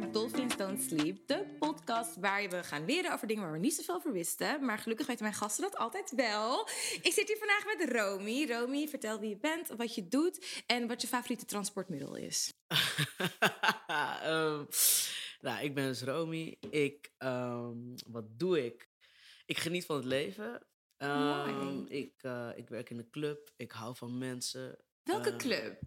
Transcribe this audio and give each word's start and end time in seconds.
naar 0.00 0.12
Dolphins 0.12 0.56
Don't 0.56 0.82
Sleep, 0.82 1.26
de 1.26 1.56
podcast 1.58 2.16
waar 2.16 2.48
we 2.48 2.62
gaan 2.62 2.84
leren 2.84 3.12
over 3.12 3.26
dingen 3.26 3.42
waar 3.42 3.52
we 3.52 3.58
niet 3.58 3.74
zoveel 3.74 3.94
over 3.94 4.12
wisten. 4.12 4.64
Maar 4.64 4.78
gelukkig 4.78 5.06
weten 5.06 5.22
mijn 5.22 5.36
gasten 5.36 5.62
dat 5.62 5.76
altijd 5.76 6.12
wel. 6.14 6.68
Ik 7.02 7.12
zit 7.12 7.28
hier 7.28 7.36
vandaag 7.38 7.64
met 7.76 7.90
Romy. 7.90 8.46
Romy, 8.46 8.88
vertel 8.88 9.20
wie 9.20 9.28
je 9.28 9.36
bent, 9.36 9.68
wat 9.68 9.94
je 9.94 10.08
doet 10.08 10.62
en 10.66 10.86
wat 10.86 11.00
je 11.00 11.06
favoriete 11.06 11.44
transportmiddel 11.44 12.16
is. 12.16 12.52
Ehm, 14.22 14.64
nou, 15.40 15.64
ik 15.64 15.74
ben 15.74 15.86
dus 15.86 16.02
Romy. 16.02 16.56
Ik, 16.70 17.12
ehm, 17.18 17.78
wat 18.06 18.24
doe 18.38 18.64
ik? 18.64 18.88
Ik 19.46 19.58
geniet 19.58 19.84
van 19.86 19.96
het 19.96 20.04
leven. 20.04 20.66
Mooi. 20.98 21.84
ik, 21.88 22.12
eh, 22.20 22.50
ik 22.56 22.68
werk 22.68 22.90
in 22.90 22.98
een 22.98 23.10
club. 23.10 23.50
Ik 23.56 23.72
hou 23.72 23.96
van 23.96 24.18
mensen. 24.18 24.78
Welke 25.02 25.36
club? 25.36 25.78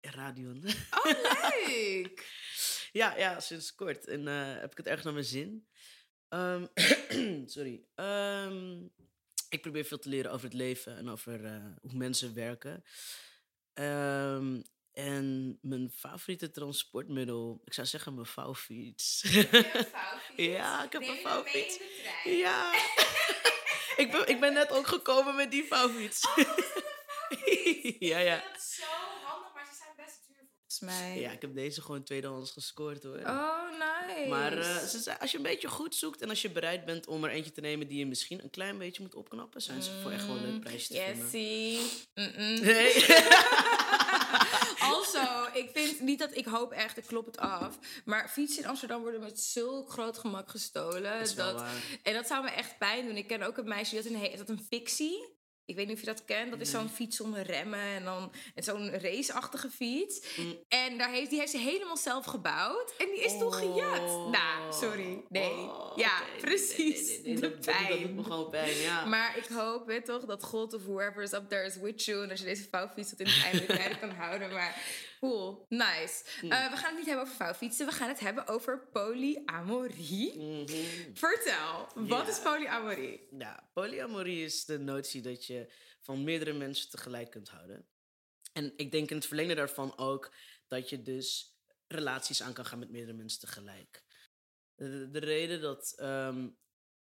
Radion. 0.00 0.64
Oh, 0.90 1.04
leuk! 1.66 2.26
ja, 2.94 3.16
ja, 3.16 3.40
sinds 3.40 3.74
kort. 3.74 4.06
En 4.06 4.28
eh, 4.28 4.60
heb 4.60 4.70
ik 4.70 4.76
het 4.76 4.86
erg 4.86 5.04
naar 5.04 5.12
mijn 5.12 5.24
zin. 5.24 5.68
Ehm, 6.28 6.66
sorry. 7.54 7.84
Ehm, 7.94 8.82
ik 9.48 9.62
probeer 9.62 9.84
veel 9.84 9.98
te 9.98 10.08
leren 10.08 10.30
over 10.32 10.44
het 10.44 10.54
leven 10.54 10.96
en 10.96 11.08
over 11.08 11.44
eh, 11.44 11.66
hoe 11.80 11.94
mensen 11.94 12.34
werken. 12.34 12.84
Ehm, 13.72 14.60
en 14.92 15.58
mijn 15.62 15.90
favoriete 15.90 16.50
transportmiddel, 16.50 17.62
ik 17.64 17.72
zou 17.72 17.86
zeggen 17.86 18.14
mijn 18.14 18.26
vouwfiets. 18.26 19.22
Ja, 20.36 20.84
ik 20.84 20.92
heb 20.92 21.02
een 21.02 21.20
vouwfiets. 21.22 21.80
Ja. 22.24 22.72
ik, 24.02 24.08
ben, 24.10 24.28
ik 24.28 24.40
ben 24.40 24.52
net 24.52 24.70
ook 24.70 24.86
gekomen 24.86 25.34
met 25.34 25.50
die 25.50 25.64
vouwfiets. 25.64 26.26
ja, 28.10 28.18
ja. 28.18 28.36
dat 28.36 28.56
is 28.56 28.74
zo 28.74 28.84
handig, 29.24 29.54
maar 29.54 29.66
ze 29.66 29.74
zijn 29.74 29.96
best 29.96 30.26
duur 30.26 30.48
volgens 30.78 31.00
mij. 31.00 31.20
Ja, 31.20 31.30
ik 31.30 31.40
heb 31.40 31.54
deze 31.54 31.82
gewoon 31.82 32.02
tweedehands 32.02 32.50
gescoord 32.50 33.02
hoor. 33.02 33.18
Oh, 33.18 33.60
nice. 33.70 34.28
Maar 34.28 34.58
eh, 34.58 34.76
ze 34.76 34.98
zei, 34.98 35.16
als 35.20 35.30
je 35.30 35.36
een 35.36 35.42
beetje 35.42 35.68
goed 35.68 35.94
zoekt 35.94 36.20
en 36.20 36.28
als 36.28 36.42
je 36.42 36.50
bereid 36.50 36.84
bent 36.84 37.06
om 37.06 37.24
er 37.24 37.30
eentje 37.30 37.52
te 37.52 37.60
nemen 37.60 37.88
die 37.88 37.98
je 37.98 38.06
misschien 38.06 38.42
een 38.42 38.50
klein 38.50 38.78
beetje 38.78 39.02
moet 39.02 39.14
opknappen, 39.14 39.62
zijn 39.62 39.82
ze 39.82 39.90
voor 40.02 40.10
echt 40.10 40.26
wel 40.26 40.36
een 40.36 40.50
leuk 40.50 40.60
prijsje 40.60 40.94
te 40.94 41.02
vinden. 41.04 41.22
Jessie. 41.22 41.78
Mm-mm. 42.14 42.60
Nee. 42.60 42.94
Also, 44.94 45.48
ik 45.52 45.70
vind 45.72 46.00
niet 46.00 46.18
dat 46.18 46.36
ik 46.36 46.44
hoop 46.44 46.72
echt, 46.72 46.96
ik 46.96 47.04
klop 47.06 47.26
het 47.26 47.38
af. 47.38 47.78
Maar 48.04 48.28
fietsen 48.28 48.62
in 48.62 48.68
Amsterdam 48.68 49.02
worden 49.02 49.20
met 49.20 49.40
zulk 49.40 49.90
groot 49.90 50.18
gemak 50.18 50.50
gestolen. 50.50 51.36
Dat 51.36 51.64
en 52.02 52.14
dat 52.14 52.26
zou 52.26 52.44
me 52.44 52.50
echt 52.50 52.78
pijn 52.78 53.06
doen. 53.06 53.16
Ik 53.16 53.26
ken 53.26 53.42
ook 53.42 53.56
een 53.56 53.68
meisje 53.68 54.02
die 54.02 54.12
had 54.12 54.22
een, 54.22 54.38
dat 54.38 54.48
een 54.48 54.66
fixie. 54.68 55.34
Ik 55.66 55.76
weet 55.76 55.86
niet 55.86 55.94
of 55.94 56.00
je 56.00 56.06
dat 56.06 56.24
kent. 56.24 56.50
Dat 56.50 56.60
is 56.60 56.70
zo'n 56.70 56.88
fiets 56.88 57.16
zonder 57.16 57.42
remmen 57.42 57.78
en 57.80 58.04
dan 58.04 58.32
en 58.54 58.62
zo'n 58.62 58.90
raceachtige 58.90 59.68
fiets. 59.70 60.36
Mm. 60.36 60.58
En 60.68 60.98
daar 60.98 61.10
heeft, 61.10 61.30
die 61.30 61.38
heeft 61.38 61.50
ze 61.50 61.58
helemaal 61.58 61.96
zelf 61.96 62.24
gebouwd. 62.24 62.94
En 62.98 63.06
die 63.06 63.24
is 63.24 63.38
toen 63.38 63.52
gejat. 63.52 64.00
Oh. 64.00 64.30
Nou, 64.30 64.72
sorry. 64.72 65.24
Nee. 65.28 65.50
Oh, 65.50 65.92
ja, 65.96 66.22
precies. 66.40 67.20
nee, 67.22 67.34
De 67.34 67.40
dat- 67.40 67.50
dat- 67.52 67.64
Dat, 67.64 67.74
pijn. 67.86 68.00
doet 68.02 68.14
me 68.14 68.22
gewoon 68.22 68.50
pijn, 68.50 68.76
ja. 68.76 69.04
Maar 69.04 69.36
ik 69.36 69.46
hoop, 69.46 69.86
weet 69.86 70.04
toch, 70.04 70.24
dat 70.24 70.42
God 70.44 70.72
of 70.74 70.82
whoever 70.84 71.22
is 71.22 71.32
up 71.32 71.48
there 71.48 71.64
is 71.66 71.76
with 71.76 72.04
you. 72.04 72.22
En 72.22 72.28
dat 72.28 72.38
je 72.38 72.44
deze 72.44 72.66
vouwfiets 72.70 73.10
tot 73.10 73.20
in 73.20 73.26
het 73.26 73.68
einde 73.68 73.98
kan 73.98 74.10
houden. 74.10 74.52
Maar 74.52 74.82
cool, 75.28 75.66
nice. 75.68 76.24
Hm. 76.40 76.52
Eh, 76.52 76.70
we 76.70 76.76
gaan 76.76 76.88
het 76.88 76.96
niet 76.96 77.06
hebben 77.06 77.24
over 77.24 77.36
vouwfietsen. 77.36 77.86
We 77.86 77.92
gaan 77.92 78.08
het 78.08 78.20
hebben 78.20 78.46
over 78.46 78.88
polyamorie. 78.88 80.38
Mhm. 80.38 81.14
Vertel, 81.14 81.88
wat 81.94 82.26
Ja. 82.26 82.28
is 82.28 82.40
polyamorie? 82.40 83.26
Ja, 83.38 83.70
polyamorie 83.72 84.44
is 84.44 84.64
de 84.64 84.78
notie 84.78 85.22
dat 85.22 85.46
je 85.46 85.72
van 86.00 86.24
meerdere 86.24 86.52
mensen 86.52 86.90
tegelijk 86.90 87.30
kunt 87.30 87.48
houden. 87.48 87.86
En 88.52 88.72
ik 88.76 88.92
denk 88.92 89.10
in 89.10 89.16
het 89.16 89.26
verlengde 89.26 89.54
daarvan 89.54 89.98
ook 89.98 90.32
dat 90.66 90.88
je 90.88 91.02
dus 91.02 91.58
relaties 91.86 92.42
aan 92.42 92.52
kan 92.52 92.64
gaan 92.66 92.78
met 92.78 92.90
meerdere 92.90 93.16
mensen 93.16 93.40
tegelijk. 93.40 94.04
De, 94.74 95.10
de 95.10 95.18
reden 95.18 95.60
dat 95.60 95.92
ehm, 95.96 96.48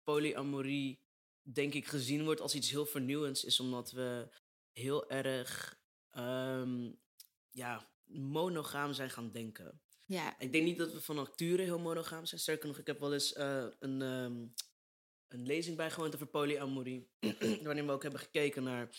polyamorie, 0.04 1.06
denk 1.42 1.74
ik, 1.74 1.88
gezien 1.88 2.24
wordt 2.24 2.42
als 2.42 2.56
iets 2.56 2.70
heel 2.70 2.86
vernieuwends, 2.86 3.44
is 3.44 3.60
omdat 3.60 3.92
we 3.92 4.28
heel 4.72 5.10
erg 5.10 5.80
ehm, 6.10 6.92
ja, 7.52 7.90
monogaam 8.08 8.94
zijn 8.94 9.10
gaan 9.10 9.32
denken. 9.32 9.82
Ja. 10.06 10.40
Ik 10.40 10.52
denk 10.52 10.64
niet 10.66 10.78
dat 10.78 10.94
we 10.94 11.02
van 11.02 11.16
nature 11.16 11.62
heel 11.64 11.80
monogaam 11.80 12.26
zijn. 12.26 12.42
Sterker 12.42 12.68
nog, 12.68 12.78
ik 12.78 12.88
heb 12.88 13.00
wel 13.00 13.14
eens 13.14 13.34
eh, 13.34 13.66
een, 13.80 14.02
ehm, 14.02 14.46
een 15.28 15.46
lezing 15.46 15.78
bijgewoond 15.78 16.14
over 16.16 16.28
polyamorie. 16.28 17.10
waarin 17.64 17.86
we 17.86 17.92
ook 17.92 18.02
hebben 18.04 18.20
gekeken 18.22 18.64
naar 18.64 18.90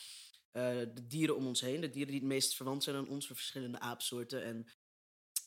eh, 0.51 0.79
de 0.95 1.07
dieren 1.07 1.37
om 1.37 1.47
ons 1.47 1.61
heen. 1.61 1.81
De 1.81 1.91
dieren 1.91 2.13
die 2.13 2.21
het 2.21 2.29
meest 2.31 2.55
verwant 2.55 2.83
zijn 2.85 2.97
aan 2.97 3.09
ons, 3.09 3.27
voor 3.27 3.37
verschillende 3.37 3.79
aapsoorten. 3.81 4.43
En 4.43 4.67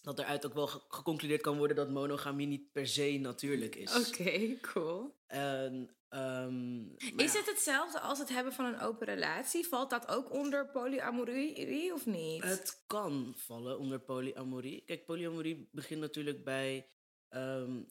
dat 0.02 0.20
eruit 0.20 0.46
ook 0.46 0.54
wel 0.54 0.68
ge- 0.68 0.82
geconcludeerd 0.88 1.42
kan 1.42 1.58
worden 1.58 1.76
dat 1.76 1.90
monogamie 1.90 2.48
niet 2.48 2.72
per 2.72 2.88
se 2.88 3.18
natuurlijk 3.18 3.76
is. 3.76 4.08
Oké, 4.08 4.60
cool. 4.60 5.20
En, 5.28 5.96
ehm, 6.12 6.96
Is 6.96 7.34
ja, 7.34 7.40
het 7.40 7.46
hetzelfde 7.46 8.00
als 8.00 8.20
het 8.20 8.30
hebben 8.30 8.54
van 8.54 8.66
een 8.66 8.80
open 8.80 9.08
relatie? 9.08 9.68
Valt 9.68 9.90
dat 9.90 10.08
ook 10.08 10.32
onder 10.32 10.70
polyamorie 10.70 11.94
of 11.94 12.06
niet? 12.06 12.44
Het 12.44 12.84
kan 12.88 13.34
vallen 13.38 13.80
onder 13.80 14.00
polyamorie. 14.00 14.84
Kijk, 14.86 15.06
polyamorie 15.06 15.70
begint 15.72 16.00
natuurlijk 16.00 16.44
bij 16.44 16.90
ehm, 17.28 17.84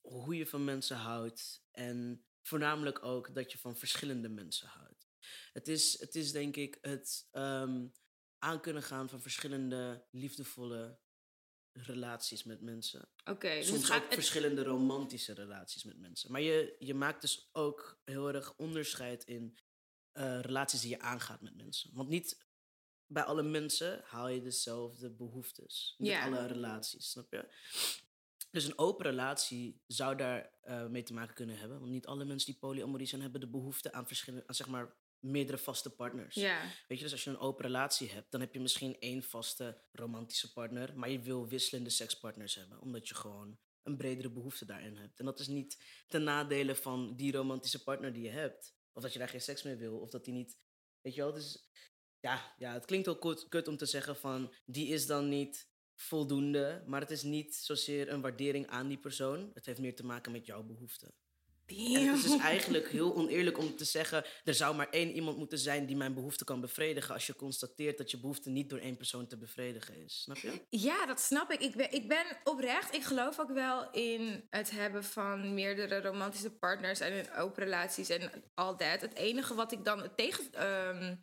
hoe 0.00 0.36
je 0.36 0.46
van 0.46 0.64
mensen 0.64 0.96
houdt. 0.96 1.64
En 1.70 2.26
voornamelijk 2.42 3.04
ook 3.04 3.34
dat 3.34 3.52
je 3.52 3.58
van 3.58 3.76
verschillende 3.76 4.28
mensen 4.28 4.68
houdt. 4.68 5.08
Het 5.52 5.68
is, 5.68 6.00
het 6.00 6.14
is 6.14 6.32
denk 6.32 6.56
ik 6.56 6.78
het 6.80 7.28
ehm 7.30 7.86
aan 8.42 8.60
kunnen 8.60 8.82
gaan 8.82 9.08
van 9.08 9.22
verschillende 9.22 10.06
liefdevolle 10.10 10.98
relaties 11.72 12.44
met 12.44 12.60
mensen. 12.60 13.08
Oké, 13.24 13.54
dus 13.54 13.66
Soms 13.66 13.84
gaat... 13.84 13.96
ook 13.96 14.04
het- 14.04 14.14
verschillende 14.14 14.62
romantische 14.64 15.32
relaties 15.34 15.84
met 15.84 15.98
mensen. 15.98 16.32
Maar 16.32 16.40
je, 16.40 16.76
je 16.78 16.94
maakt 16.94 17.20
dus 17.20 17.48
ook 17.52 18.00
heel 18.04 18.28
erg 18.32 18.54
onderscheid 18.56 19.24
in 19.24 19.56
eh, 20.12 20.40
relaties 20.40 20.80
die 20.80 20.90
je 20.90 21.00
aangaat 21.00 21.40
met 21.40 21.56
mensen. 21.56 21.90
Want 21.94 22.08
niet 22.08 22.46
bij 23.06 23.22
alle 23.22 23.42
mensen 23.42 24.00
haal 24.04 24.28
je 24.28 24.42
dezelfde 24.42 25.10
behoeftes. 25.10 25.94
Ja. 25.98 26.24
alle 26.24 26.46
relaties, 26.46 27.10
snap 27.10 27.32
je? 27.32 27.48
Dus 28.50 28.64
een 28.64 28.78
open 28.78 29.06
relatie 29.06 29.82
zou 29.86 30.16
daar 30.16 30.52
eh, 30.60 30.86
mee 30.86 31.02
te 31.02 31.12
maken 31.12 31.34
kunnen 31.34 31.58
hebben. 31.58 31.78
Want 31.80 31.90
niet 31.90 32.06
alle 32.06 32.24
mensen 32.24 32.50
die 32.50 32.60
polyamorie 32.60 33.06
zijn, 33.06 33.20
hebben 33.20 33.40
de 33.40 33.48
behoefte 33.48 33.92
aan, 33.92 34.06
verschillende, 34.06 34.46
aan 34.46 34.54
zeg 34.54 34.66
maar, 34.68 34.94
meerdere 35.22 35.58
vaste 35.58 35.94
partners. 35.94 36.34
Ja. 36.34 36.60
Weet 36.88 36.98
je, 36.98 37.04
dus 37.04 37.12
als 37.12 37.24
je 37.24 37.30
een 37.30 37.38
open 37.38 37.64
relatie 37.64 38.10
hebt, 38.10 38.30
dan 38.30 38.40
heb 38.40 38.54
je 38.54 38.60
misschien 38.60 38.98
één 38.98 39.22
vaste 39.22 39.82
romantische 39.92 40.52
partner, 40.52 40.98
maar 40.98 41.10
je 41.10 41.20
wil 41.20 41.48
wisselende 41.48 41.90
sekspartners 41.90 42.54
hebben, 42.54 42.80
omdat 42.80 43.08
je 43.08 43.14
gewoon 43.14 43.58
een 43.82 43.96
bredere 43.96 44.30
behoefte 44.30 44.64
daarin 44.64 44.96
hebt. 44.96 45.18
En 45.18 45.24
dat 45.24 45.40
is 45.40 45.46
niet 45.46 45.84
ten 46.08 46.22
nadele 46.22 46.74
van 46.74 47.16
die 47.16 47.32
romantische 47.32 47.82
partner 47.82 48.12
die 48.12 48.22
je 48.22 48.30
hebt, 48.30 48.74
of 48.92 49.02
dat 49.02 49.12
je 49.12 49.18
daar 49.18 49.28
geen 49.28 49.40
seks 49.40 49.62
mee 49.62 49.76
wil, 49.76 49.98
of 49.98 50.10
dat 50.10 50.24
die 50.24 50.34
niet, 50.34 50.58
weet 51.00 51.14
je 51.14 51.20
wel, 51.20 51.32
dus 51.32 51.70
ja, 52.20 52.54
ja 52.58 52.72
het 52.72 52.84
klinkt 52.84 53.06
wel 53.06 53.18
kut, 53.18 53.48
kut 53.48 53.68
om 53.68 53.76
te 53.76 53.86
zeggen 53.86 54.16
van, 54.16 54.54
die 54.64 54.88
is 54.88 55.06
dan 55.06 55.28
niet 55.28 55.70
voldoende, 55.94 56.82
maar 56.86 57.00
het 57.00 57.10
is 57.10 57.22
niet 57.22 57.54
zozeer 57.54 58.08
een 58.08 58.20
waardering 58.20 58.66
aan 58.66 58.88
die 58.88 58.98
persoon, 58.98 59.50
het 59.54 59.66
heeft 59.66 59.80
meer 59.80 59.96
te 59.96 60.04
maken 60.04 60.32
met 60.32 60.46
jouw 60.46 60.62
behoeften. 60.62 61.14
En 61.66 62.06
het 62.06 62.16
is 62.16 62.22
dus 62.22 62.40
eigenlijk 62.40 62.88
heel 62.88 63.14
oneerlijk 63.14 63.58
om 63.58 63.76
te 63.76 63.84
zeggen... 63.84 64.24
er 64.44 64.54
zou 64.54 64.76
maar 64.76 64.90
één 64.90 65.10
iemand 65.10 65.36
moeten 65.36 65.58
zijn 65.58 65.86
die 65.86 65.96
mijn 65.96 66.14
behoefte 66.14 66.44
kan 66.44 66.60
bevredigen... 66.60 67.14
als 67.14 67.26
je 67.26 67.36
constateert 67.36 67.98
dat 67.98 68.10
je 68.10 68.20
behoefte 68.20 68.50
niet 68.50 68.70
door 68.70 68.78
één 68.78 68.96
persoon 68.96 69.26
te 69.26 69.38
bevredigen 69.38 70.04
is. 70.04 70.22
Snap 70.22 70.36
je? 70.36 70.66
Ja, 70.68 71.06
dat 71.06 71.20
snap 71.20 71.50
ik. 71.50 71.60
Ik 71.60 71.76
ben, 71.76 71.92
ik 71.92 72.08
ben 72.08 72.24
oprecht, 72.44 72.94
ik 72.94 73.02
geloof 73.02 73.40
ook 73.40 73.52
wel 73.52 73.90
in 73.90 74.46
het 74.50 74.70
hebben 74.70 75.04
van 75.04 75.54
meerdere 75.54 76.00
romantische 76.00 76.50
partners 76.50 77.00
en 77.00 77.12
in 77.12 77.32
open 77.32 77.64
relaties 77.64 78.08
en 78.08 78.30
al 78.54 78.76
dat. 78.76 79.00
Het 79.00 79.14
enige 79.14 79.54
wat 79.54 79.72
ik 79.72 79.84
dan 79.84 80.14
tegen, 80.16 80.52
ehm, 80.52 81.16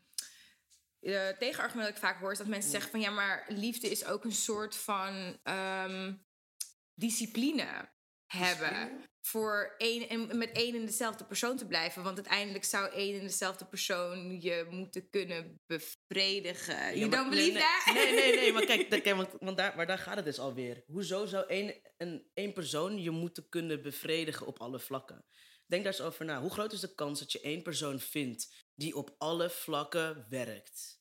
eh, 1.00 1.28
tegenargument 1.28 1.88
dat 1.88 1.96
ik 1.96 2.04
vaak 2.04 2.20
hoor 2.20 2.32
is 2.32 2.38
dat 2.38 2.48
mensen 2.48 2.72
zeggen 2.72 2.92
van 2.92 3.00
ja, 3.00 3.10
maar 3.10 3.46
liefde 3.48 3.90
is 3.90 4.06
ook 4.06 4.24
een 4.24 4.32
soort 4.32 4.76
van 4.76 5.40
ehm, 5.44 6.14
discipline 6.94 7.90
hebben. 8.26 9.09
Voor 9.30 9.76
één, 9.78 10.10
en 10.10 10.38
met 10.38 10.52
één 10.52 10.76
en 10.76 10.86
dezelfde 10.86 11.26
persoon 11.26 11.58
te 11.58 11.66
blijven. 11.66 12.04
Want 12.04 12.16
uiteindelijk 12.16 12.64
zou 12.64 12.94
één 12.94 13.20
en 13.20 13.28
dezelfde 13.28 13.66
persoon 13.66 14.42
je 14.42 14.68
moeten 14.70 15.10
kunnen 15.10 15.62
bevredigen. 15.66 16.76
Ja, 16.76 16.94
you 16.94 17.10
don't 17.10 17.30
nee, 17.30 17.30
believe 17.30 17.52
nee, 17.52 17.62
that? 17.62 17.94
Nee, 17.94 18.14
nee, 18.14 18.36
nee. 18.36 18.54
Maar 18.54 18.66
kijk, 18.66 18.90
kijk 19.04 19.16
want, 19.16 19.30
want 19.40 19.58
daar, 19.58 19.76
maar 19.76 19.88
daar 19.88 19.98
gaat 19.98 20.16
het 20.16 20.26
dus 20.26 20.40
alweer. 20.40 20.84
Hoezo 20.88 21.26
zou 21.26 21.46
één, 21.48 21.76
een, 21.98 22.30
één 22.34 22.54
persoon 22.54 23.02
je 23.02 23.12
moeten 23.12 23.50
kunnen 23.50 23.82
bevredigen 23.82 24.48
op 24.48 24.60
alle 24.60 24.80
vlakken? 24.80 25.26
Denk 25.66 25.84
daar 25.84 25.94
eens 25.94 26.02
over 26.02 26.26
na. 26.26 26.42
Hoe 26.42 26.52
groot 26.52 26.74
is 26.74 26.80
de 26.80 26.96
kans 26.96 27.20
dat 27.20 27.32
je 27.32 27.42
één 27.42 27.62
persoon 27.62 28.00
vindt... 28.00 28.66
die 28.76 28.96
op 28.96 29.16
alle 29.18 29.50
vlakken 29.50 30.26
werkt? 30.30 31.00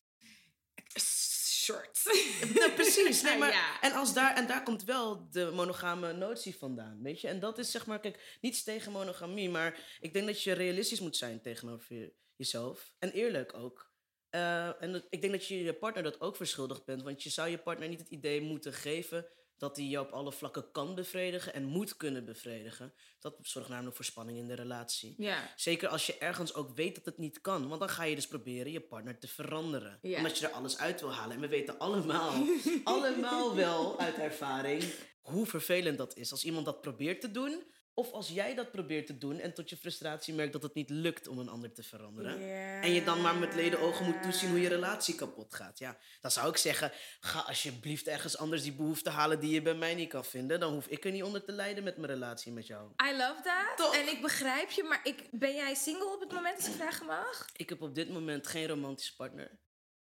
Ja, 2.55 2.69
precies. 2.75 3.23
Nee, 3.23 3.39
maar, 3.43 3.53
Ja. 3.53 3.81
en, 3.81 3.93
als 3.93 4.15
daar, 4.15 4.37
en 4.37 4.47
daar 4.47 4.63
komt 4.63 4.85
wel 4.85 5.31
de 5.31 5.51
monogame 5.55 6.13
notie 6.13 6.57
vandaan, 6.57 7.03
weet 7.03 7.21
je. 7.21 7.29
En 7.29 7.41
dat 7.41 7.59
is 7.59 7.71
zeg 7.71 7.87
maar, 7.87 8.01
kijk, 8.01 8.39
niets 8.41 8.63
tegen 8.63 8.93
monogamie, 8.93 9.51
maar 9.51 9.97
ik 10.01 10.13
denk 10.13 10.27
dat 10.27 10.43
je 10.43 10.53
realistisch 10.53 11.01
moet 11.01 11.17
zijn 11.17 11.41
tegenover 11.43 11.97
je- 11.97 12.13
jezelf. 12.37 12.93
En 12.99 13.11
eerlijk 13.13 13.55
ook. 13.55 13.91
Eh, 14.31 14.83
en 14.83 14.93
dat- 14.93 15.07
ik 15.11 15.21
denk 15.21 15.33
dat 15.33 15.47
je 15.47 15.63
je 15.63 15.75
partner 15.75 16.03
dat 16.03 16.21
ook 16.21 16.37
verschuldigd 16.37 16.85
bent, 16.85 17.03
want 17.03 17.23
je 17.23 17.31
zou 17.31 17.49
je 17.49 17.59
partner 17.59 17.89
niet 17.89 17.99
het 17.99 18.09
idee 18.09 18.41
moeten 18.41 18.73
geven 18.73 19.27
dat 19.59 19.77
hij 19.77 19.85
je 19.85 20.01
op 20.01 20.11
alle 20.11 20.33
vlakken 20.33 20.73
kan 20.73 20.95
bevredigen 20.95 21.55
en 21.55 21.65
moet 21.65 21.97
kunnen 21.97 22.25
bevredigen. 22.25 22.93
Dat 23.19 23.35
zorgt 23.43 23.69
namelijk 23.69 23.97
voor 23.97 24.05
spanning 24.05 24.39
in 24.39 24.47
de 24.47 24.55
relatie. 24.55 25.15
Ja. 25.19 25.53
Zeker 25.57 25.89
als 25.89 26.07
je 26.07 26.19
ergens 26.19 26.55
ook 26.55 26.75
weet 26.75 26.95
dat 26.95 27.05
het 27.05 27.19
niet 27.19 27.41
kan. 27.41 27.69
Want 27.69 27.81
dan 27.81 27.89
ga 27.89 28.05
je 28.05 28.15
dus 28.15 28.29
proberen 28.29 28.73
je 28.73 28.81
partner 28.81 29.19
te 29.19 29.29
veranderen. 29.29 29.99
Ja. 30.03 30.17
Omdat 30.17 30.39
je 30.39 30.47
er 30.47 30.53
alles 30.53 30.79
uit 30.79 31.01
wil 31.01 31.13
halen. 31.13 31.35
En 31.35 31.41
we 31.41 31.49
weten 31.49 31.79
allemaal, 31.79 32.33
allemaal 32.85 33.55
wel 33.55 33.99
uit 34.01 34.19
ervaring, 34.19 34.85
hoe 35.21 35.47
vervelend 35.47 35.99
dat 35.99 36.17
is. 36.17 36.31
Als 36.31 36.45
iemand 36.45 36.65
dat 36.65 36.81
probeert 36.81 37.21
te 37.21 37.31
doen, 37.31 37.63
of 37.99 38.13
als 38.13 38.29
jij 38.29 38.55
dat 38.55 38.71
probeert 38.71 39.07
te 39.07 39.19
doen 39.19 39.39
en 39.39 39.55
tot 39.55 39.71
je 39.71 39.77
frustratie 39.77 40.35
merkt 40.35 40.53
dat 40.53 40.63
het 40.63 40.75
niet 40.75 40.91
lukt 40.91 41.29
om 41.29 41.39
een 41.39 41.49
ander 41.49 41.73
te 41.73 41.83
veranderen. 41.83 42.41
En 42.83 42.93
je 42.93 43.05
dan 43.05 43.21
maar 43.21 43.37
met 43.37 43.55
leden 43.55 43.81
ogen 43.81 44.05
moet 44.05 44.23
toezien 44.23 44.51
hoe 44.51 44.61
je 44.61 44.69
relatie 44.69 45.15
kapot 45.15 45.55
gaat. 45.55 45.79
Ja, 45.79 45.99
dan 46.21 46.31
zou 46.31 46.49
ik 46.49 46.57
zeggen, 46.57 46.93
ga 47.21 47.41
alsjeblieft 47.41 48.07
ergens 48.07 48.39
anders 48.39 48.63
die 48.63 48.73
behoefte 48.73 49.11
halen 49.11 49.41
die 49.41 49.51
je 49.51 49.63
bij 49.63 49.75
mij 49.75 49.95
niet 49.95 50.09
kan 50.09 50.25
vinden. 50.25 50.61
Dan 50.61 50.73
hoef 50.73 50.87
ik 50.87 51.05
er 51.05 51.11
niet 51.11 51.23
onder 51.23 51.45
te 51.45 51.53
lijden 51.53 51.85
met 51.85 51.97
mijn 51.97 52.13
relatie 52.13 52.53
met 52.53 52.67
jou. 52.67 52.91
I 53.11 53.17
love 53.17 53.43
that. 53.43 53.77
Toch? 53.77 53.95
En 53.95 54.09
ik 54.09 54.23
begrijp 54.23 54.71
je, 54.71 54.83
maar 54.83 55.01
ik, 55.03 55.29
ben 55.31 55.55
jij 55.55 55.75
single 55.75 56.15
op 56.15 56.21
het 56.21 56.33
moment 56.33 56.57
als 56.57 56.67
ik 56.67 56.75
vragen 56.75 57.07
mag? 57.07 57.47
Ik 57.57 57.69
heb 57.69 57.83
op 57.83 57.95
dit 57.95 58.11
moment 58.11 58.47
geen 58.47 58.67
romantische 58.67 59.17
partner. 59.17 59.59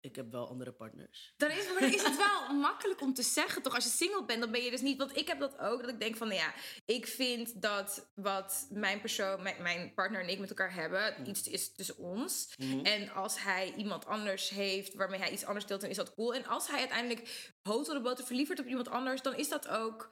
Ik 0.01 0.15
heb 0.15 0.31
wel 0.31 0.49
andere 0.49 0.71
partners. 0.71 1.33
Dan 1.37 1.51
is, 1.51 1.67
maar 1.71 1.81
dan 1.81 1.93
is 1.93 2.03
het 2.03 2.17
wel 2.27 2.53
makkelijk 2.55 3.01
om 3.01 3.13
te 3.13 3.23
zeggen, 3.23 3.61
toch? 3.61 3.75
Als 3.75 3.83
je 3.83 3.89
single 3.89 4.25
bent, 4.25 4.39
dan 4.39 4.51
ben 4.51 4.61
je 4.61 4.71
dus 4.71 4.81
niet... 4.81 4.97
Want 4.97 5.17
ik 5.17 5.27
heb 5.27 5.39
dat 5.39 5.57
ook, 5.59 5.81
dat 5.81 5.89
ik 5.89 5.99
denk 5.99 6.15
van, 6.15 6.27
nou 6.27 6.39
ja... 6.39 6.53
Ik 6.85 7.07
vind 7.07 7.61
dat 7.61 8.09
wat 8.15 8.67
mijn 8.69 8.99
persoon, 8.99 9.41
mijn, 9.41 9.61
mijn 9.61 9.93
partner 9.93 10.21
en 10.21 10.29
ik 10.29 10.39
met 10.39 10.49
elkaar 10.49 10.73
hebben... 10.73 11.27
iets 11.27 11.47
is 11.47 11.73
tussen 11.73 11.97
ons. 11.97 12.53
Mhm. 12.57 12.85
En 12.85 13.09
als 13.09 13.43
hij 13.43 13.73
iemand 13.77 14.05
anders 14.05 14.49
heeft, 14.49 14.93
waarmee 14.93 15.19
hij 15.19 15.31
iets 15.31 15.45
anders 15.45 15.65
deelt... 15.65 15.81
dan 15.81 15.89
is 15.89 15.95
dat 15.95 16.13
cool. 16.13 16.33
En 16.33 16.45
als 16.45 16.67
hij 16.67 16.79
uiteindelijk 16.79 17.53
hotel 17.63 17.93
de 17.93 18.01
boter 18.01 18.25
verliefd 18.25 18.47
wordt 18.47 18.61
op 18.61 18.67
iemand 18.67 18.89
anders... 18.89 19.21
dan 19.21 19.35
is 19.35 19.49
dat 19.49 19.67
ook 19.67 20.09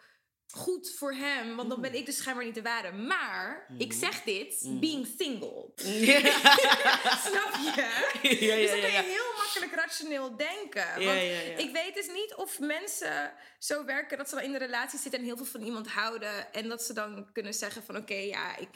goed 0.52 0.92
voor 0.92 1.14
hem. 1.14 1.56
Want 1.56 1.70
dan 1.70 1.82
ben 1.82 1.94
ik 1.94 2.06
dus 2.06 2.18
schijnbaar 2.18 2.46
niet 2.46 2.56
de 2.56 2.62
ware. 2.62 2.92
Maar, 2.92 3.68
ik 3.78 3.94
zeg 3.94 4.24
dit, 4.24 4.80
being 4.80 5.08
single. 5.18 5.72
Snap 7.28 7.54
je? 7.54 8.08
ja, 8.22 8.22
Dus 8.22 8.40
ja, 8.40 8.56
dan 8.56 8.60
ja, 8.60 8.72
kun 8.72 8.82
je 8.82 8.92
ja. 8.92 9.02
heel 9.02 9.34
makkelijk 9.38 9.74
rationeel 9.74 10.38
denken. 10.38 11.06
Want 11.06 11.20
ik 11.60 11.70
weet 11.74 11.94
dus 11.94 12.08
niet 12.14 12.36
of 12.36 12.60
mensen 12.60 13.34
zo 13.60 13.86
werken 13.86 14.18
dat 14.18 14.30
ze 14.30 14.36
dan 14.36 14.44
in 14.44 14.52
de 14.52 14.58
relatie 14.58 15.00
zitten 15.00 15.20
en 15.20 15.26
heel 15.26 15.38
veel 15.38 15.46
van 15.46 15.62
iemand 15.62 15.88
houden. 15.88 16.54
En 16.54 16.68
dat 16.68 16.84
ze 16.84 16.94
dan 16.94 17.32
kunnen 17.32 17.54
zeggen 17.54 17.84
van 17.84 17.98
oké, 17.98 18.14
ja, 18.14 18.58
ik, 18.58 18.70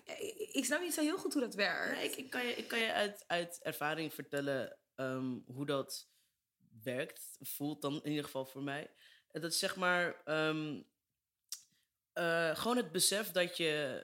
ik 0.52 0.66
snap 0.66 0.82
niet 0.82 0.94
zo 0.94 1.02
heel 1.02 1.18
goed 1.18 1.34
hoe 1.34 1.42
dat 1.42 1.56
werkt. 1.56 1.98
Ja, 1.98 2.04
ik, 2.04 2.16
ik 2.16 2.30
kan 2.30 2.46
je, 2.46 2.56
ik 2.56 2.68
kan 2.68 2.80
je 2.80 2.94
uit, 2.94 3.24
uit 3.28 3.60
ervaring 3.62 4.14
vertellen 4.14 4.78
ehm, 4.96 5.38
hoe 5.46 5.66
dat 5.66 6.10
werkt, 6.84 7.38
voelt 7.40 7.82
dan 7.82 7.94
in 8.04 8.10
ieder 8.10 8.26
geval 8.26 8.46
voor 8.46 8.64
mij. 8.64 8.92
En 9.32 9.42
Dat 9.42 9.52
is 9.52 9.60
zeg 9.60 9.76
maar 9.76 10.22
ehm, 10.26 10.82
eh, 12.14 12.56
gewoon 12.56 12.78
het 12.78 12.92
besef 12.92 13.32
dat 13.32 13.58
je 13.58 14.04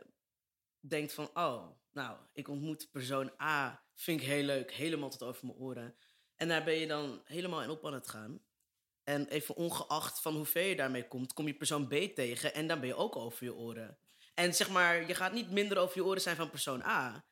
denkt 0.80 1.13
van, 1.13 1.30
oh, 1.33 1.68
nou, 1.92 2.18
ik 2.33 2.48
ontmoet 2.48 2.92
persoon 2.92 3.31
A, 3.42 3.83
vind 3.95 4.21
ik 4.21 4.27
heel 4.27 4.44
leuk, 4.44 4.71
helemaal 4.71 5.09
tot 5.09 5.24
over 5.24 5.45
mijn 5.45 5.57
oren. 5.57 5.95
En 6.36 6.48
daar 6.48 6.63
ben 6.63 6.74
je 6.74 6.88
dan 6.88 7.21
helemaal 7.24 7.63
in 7.63 7.69
op 7.69 7.86
aan 7.86 7.94
het 7.94 8.07
gaan. 8.07 8.42
En 9.04 9.27
even 9.27 9.56
ongeacht 9.56 10.21
van 10.21 10.36
hoe 10.36 10.45
ver 10.45 10.63
je 10.63 10.75
daarmee 10.75 11.07
komt, 11.07 11.33
kom 11.33 11.48
je 11.48 11.54
persoon 11.54 11.88
B 11.88 11.92
tegen 11.92 12.54
en 12.54 12.68
dan 12.68 12.80
ben 12.80 12.88
je 12.88 12.95
ook 12.95 13.15
over 13.15 13.44
je 13.44 13.56
oren. 13.56 14.00
En 14.33 14.54
zeg 14.54 14.69
maar, 14.69 15.07
je 15.07 15.15
gaat 15.15 15.33
niet 15.33 15.51
minder 15.51 15.77
over 15.77 15.98
je 15.98 16.06
oren 16.06 16.21
zijn 16.21 16.36
van 16.36 16.50
persoon 16.50 16.81
A. 16.81 17.25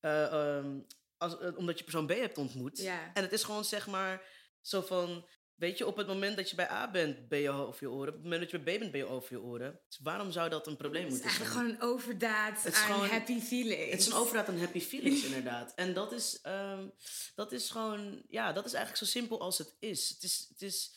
Eh, 0.00 0.56
ehm, 0.56 0.80
als, 1.16 1.38
eh, 1.38 1.56
omdat 1.56 1.78
je 1.78 1.84
persoon 1.84 2.06
B 2.06 2.10
hebt 2.10 2.38
ontmoet. 2.38 2.78
Ja. 2.78 3.14
En 3.14 3.22
het 3.22 3.32
is 3.32 3.44
gewoon 3.44 3.64
zeg 3.64 3.86
maar 3.86 4.22
zo 4.60 4.80
van, 4.80 5.28
weet 5.60 5.78
je, 5.78 5.86
op 5.86 5.96
het 5.96 6.06
moment 6.06 6.36
dat 6.36 6.50
je 6.50 6.56
bij 6.56 6.70
A 6.70 6.90
bent, 6.90 7.28
ben 7.28 7.38
je 7.38 7.50
over 7.50 7.76
je 7.80 7.90
oren. 7.90 8.08
Op 8.08 8.14
het 8.14 8.22
moment 8.22 8.40
dat 8.40 8.50
je 8.50 8.58
bij 8.58 8.76
B 8.76 8.78
bent, 8.78 8.90
ben 8.92 9.00
je 9.00 9.06
over 9.06 9.32
je 9.36 9.40
oren. 9.42 9.80
Dus 9.88 9.98
waarom 10.02 10.30
zou 10.30 10.48
dat 10.48 10.66
een 10.66 10.76
probleem 10.76 11.04
Het 11.04 11.12
is 11.12 11.18
moeten 11.22 11.36
zijn? 11.36 11.50
eigenlijk 11.52 11.78
gewoon 11.80 11.90
een 11.90 11.94
overdaad 11.96 12.62
Het 12.62 12.72
is 12.72 12.78
aan 12.80 12.92
gewoon- 12.92 13.08
happy 13.08 13.40
feelings. 13.40 13.90
Het 13.90 14.00
is 14.00 14.06
een 14.06 14.12
overdaad 14.12 14.48
aan 14.48 14.58
happy 14.58 14.80
feelings, 14.80 15.24
inderdaad. 15.28 15.72
En 15.74 15.94
dat 15.94 16.12
is, 16.12 16.40
ehm, 16.42 16.86
dat 17.34 17.52
is 17.52 17.70
gewoon, 17.70 18.22
ja, 18.28 18.52
dat 18.52 18.64
is 18.64 18.72
eigenlijk 18.72 19.04
zo 19.04 19.18
simpel 19.18 19.40
als 19.40 19.58
het 19.58 19.74
is. 19.78 20.08
Het 20.08 20.22
is, 20.22 20.46
het 20.48 20.62
is, 20.62 20.94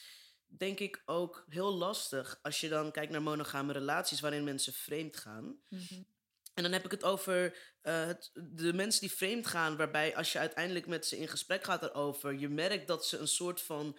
denk 0.47 0.79
ik, 0.79 1.01
ook 1.05 1.45
heel 1.49 1.73
lastig 1.73 2.39
als 2.41 2.59
je 2.59 2.69
dan 2.69 2.91
kijkt 2.91 3.11
naar 3.11 3.21
monogame 3.21 3.73
relaties 3.73 4.19
waarin 4.19 4.43
mensen 4.43 4.73
vreemd 4.73 5.17
gaan. 5.17 5.57
Mhm. 5.69 6.01
En 6.53 6.63
dan 6.63 6.71
heb 6.71 6.85
ik 6.85 6.91
het 6.91 7.03
over 7.03 7.57
eh, 7.81 8.05
het, 8.05 8.31
de 8.33 8.73
mensen 8.73 9.01
die 9.01 9.11
vreemd 9.11 9.47
gaan, 9.47 9.77
waarbij 9.77 10.15
als 10.15 10.31
je 10.31 10.39
uiteindelijk 10.39 10.87
met 10.87 11.05
ze 11.05 11.17
in 11.17 11.27
gesprek 11.27 11.63
gaat 11.63 11.83
erover, 11.83 12.33
je 12.33 12.49
merkt 12.49 12.87
dat 12.87 13.05
ze 13.07 13.17
een 13.17 13.27
soort 13.27 13.61
van 13.61 13.97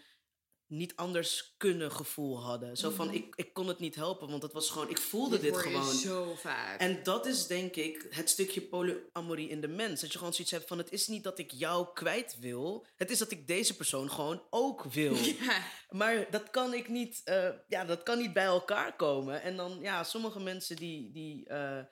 niet 0.66 0.96
anders 0.96 1.54
kunnen 1.56 1.92
gevoel 1.92 2.42
hadden. 2.42 2.76
Zo 2.76 2.90
van, 2.90 3.12
ik, 3.12 3.34
ik 3.36 3.52
kon 3.52 3.68
het 3.68 3.78
niet 3.78 3.94
helpen, 3.94 4.30
want 4.30 4.42
het 4.42 4.52
was 4.52 4.70
gewoon, 4.70 4.90
ik 4.90 4.98
voelde 4.98 5.40
dit, 5.40 5.56
gewoon. 5.56 5.94
zo 5.94 6.34
vaak. 6.34 6.80
En 6.80 7.02
dat 7.02 7.26
is 7.26 7.46
denk 7.46 7.74
ik 7.74 8.06
het 8.10 8.30
stukje 8.30 8.60
polyamorie 8.60 9.48
in 9.48 9.60
de 9.60 9.68
mens. 9.68 10.00
Dat 10.00 10.12
je 10.12 10.18
gewoon 10.18 10.34
zoiets 10.34 10.52
hebt 10.52 10.68
van, 10.68 10.78
het 10.78 10.92
is 10.92 11.06
niet 11.06 11.24
dat 11.24 11.38
ik 11.38 11.50
jou 11.50 11.86
kwijt 11.92 12.36
wil. 12.40 12.86
Het 12.96 13.10
is 13.10 13.18
dat 13.18 13.30
ik 13.30 13.46
deze 13.46 13.76
persoon 13.76 14.10
gewoon 14.10 14.42
ook 14.50 14.84
wil. 14.84 15.14
ja. 15.40 15.62
Maar 15.88 16.30
dat 16.30 16.50
kan 16.50 16.74
ik 16.74 16.88
niet, 16.88 17.20
eh, 17.24 17.48
ja, 17.68 17.84
dat 17.84 18.02
kan 18.02 18.18
niet 18.18 18.32
bij 18.32 18.44
elkaar 18.44 18.96
komen. 18.96 19.42
En 19.42 19.56
dan, 19.56 19.78
ja, 19.80 20.04
sommige 20.04 20.40
mensen 20.40 20.76
die, 20.76 21.12
die 21.12 21.46
eh, 21.46 21.84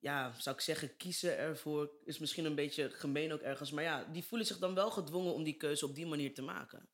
ja, 0.00 0.34
zou 0.38 0.56
ik 0.56 0.62
zeggen, 0.62 0.96
kiezen 0.96 1.38
ervoor, 1.38 1.90
is 2.04 2.18
misschien 2.18 2.44
een 2.44 2.54
beetje 2.54 2.90
gemeen 2.90 3.32
ook 3.32 3.40
ergens. 3.40 3.70
Maar 3.70 3.84
ja, 3.84 4.04
die 4.04 4.24
voelen 4.24 4.46
zich 4.46 4.58
dan 4.58 4.74
wel 4.74 4.90
gedwongen 4.90 5.34
om 5.34 5.42
die 5.42 5.56
keuze 5.56 5.86
op 5.86 5.94
die 5.94 6.06
manier 6.06 6.34
te 6.34 6.42
maken. 6.42 6.88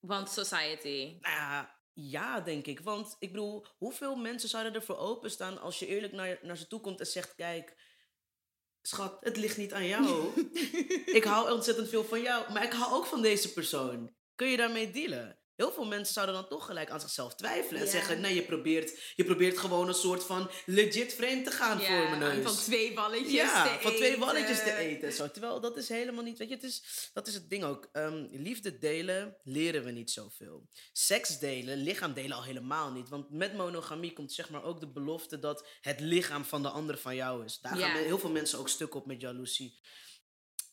Want 0.00 0.30
society. 0.30 1.16
Nou 1.20 1.34
ja, 1.34 1.80
ja, 1.92 2.40
denk 2.40 2.66
ik. 2.66 2.80
Want 2.80 3.16
ik 3.18 3.32
bedoel, 3.32 3.66
hoeveel 3.78 4.16
mensen 4.16 4.48
zouden 4.48 4.74
ervoor 4.74 4.96
openstaan 4.96 5.60
als 5.60 5.78
je 5.78 5.86
eerlijk 5.86 6.12
naar, 6.12 6.38
naar 6.42 6.56
ze 6.56 6.66
toe 6.66 6.80
komt 6.80 7.00
en 7.00 7.06
zegt: 7.06 7.34
Kijk, 7.34 7.76
schat, 8.82 9.16
het 9.20 9.36
ligt 9.36 9.56
niet 9.56 9.72
aan 9.72 9.86
jou. 9.86 10.32
ik 11.18 11.24
hou 11.24 11.52
ontzettend 11.52 11.88
veel 11.88 12.04
van 12.04 12.22
jou, 12.22 12.52
maar 12.52 12.64
ik 12.64 12.72
hou 12.72 12.92
ook 12.92 13.06
van 13.06 13.22
deze 13.22 13.52
persoon. 13.52 14.14
Kun 14.34 14.48
je 14.48 14.56
daarmee 14.56 14.90
dealen? 14.90 15.37
Heel 15.58 15.72
veel 15.72 15.84
mensen 15.86 16.14
zouden 16.14 16.34
dan 16.34 16.48
toch 16.48 16.66
gelijk 16.66 16.90
aan 16.90 17.00
zichzelf 17.00 17.34
twijfelen 17.34 17.80
en 17.82 17.88
zeggen: 17.88 18.20
Nee, 18.20 18.34
je 18.34 18.42
probeert, 18.42 19.12
je 19.16 19.24
probeert 19.24 19.58
gewoon 19.58 19.88
een 19.88 19.94
soort 19.94 20.24
van 20.24 20.50
legit 20.66 21.14
vreemd 21.14 21.44
te 21.44 21.50
gaan 21.50 21.80
voor 21.80 21.96
mijn 22.08 22.18
neus. 22.18 22.44
van 22.44 22.56
twee 22.56 22.92
balletjes 22.92 23.32
Ja, 23.32 23.76
te 23.76 23.82
van 23.82 23.94
twee 23.94 24.18
balletjes 24.18 24.62
te 24.62 24.74
eten. 24.74 25.12
Zo. 25.12 25.30
Terwijl 25.30 25.60
dat 25.60 25.76
is 25.76 25.88
helemaal 25.88 26.24
niet, 26.24 26.38
weet 26.38 26.48
je, 26.48 26.54
het 26.54 26.64
is, 26.64 27.10
dat 27.12 27.26
is 27.26 27.34
het 27.34 27.50
ding 27.50 27.64
ook. 27.64 27.88
Ehm, 27.92 28.26
liefde 28.30 28.78
delen 28.78 29.36
leren 29.44 29.84
we 29.84 29.90
niet 29.90 30.10
zoveel. 30.10 30.68
Seks 30.92 31.38
delen, 31.38 31.76
lichaam 31.78 32.12
delen 32.12 32.36
al 32.36 32.44
helemaal 32.44 32.92
niet. 32.92 33.08
Want 33.08 33.30
met 33.30 33.54
monogamie 33.54 34.12
komt 34.12 34.32
zeg 34.32 34.50
maar 34.50 34.64
ook 34.64 34.80
de 34.80 34.92
belofte 34.92 35.38
dat 35.38 35.66
het 35.80 36.00
lichaam 36.00 36.44
van 36.44 36.62
de 36.62 36.68
ander 36.68 36.98
van 36.98 37.14
jou 37.14 37.44
is. 37.44 37.58
Daar 37.60 37.76
gaan 37.76 37.96
heel 37.96 38.18
veel 38.18 38.30
mensen 38.30 38.58
ook 38.58 38.68
stuk 38.68 38.94
op 38.94 39.06
met 39.06 39.20
jaloezie. 39.20 39.80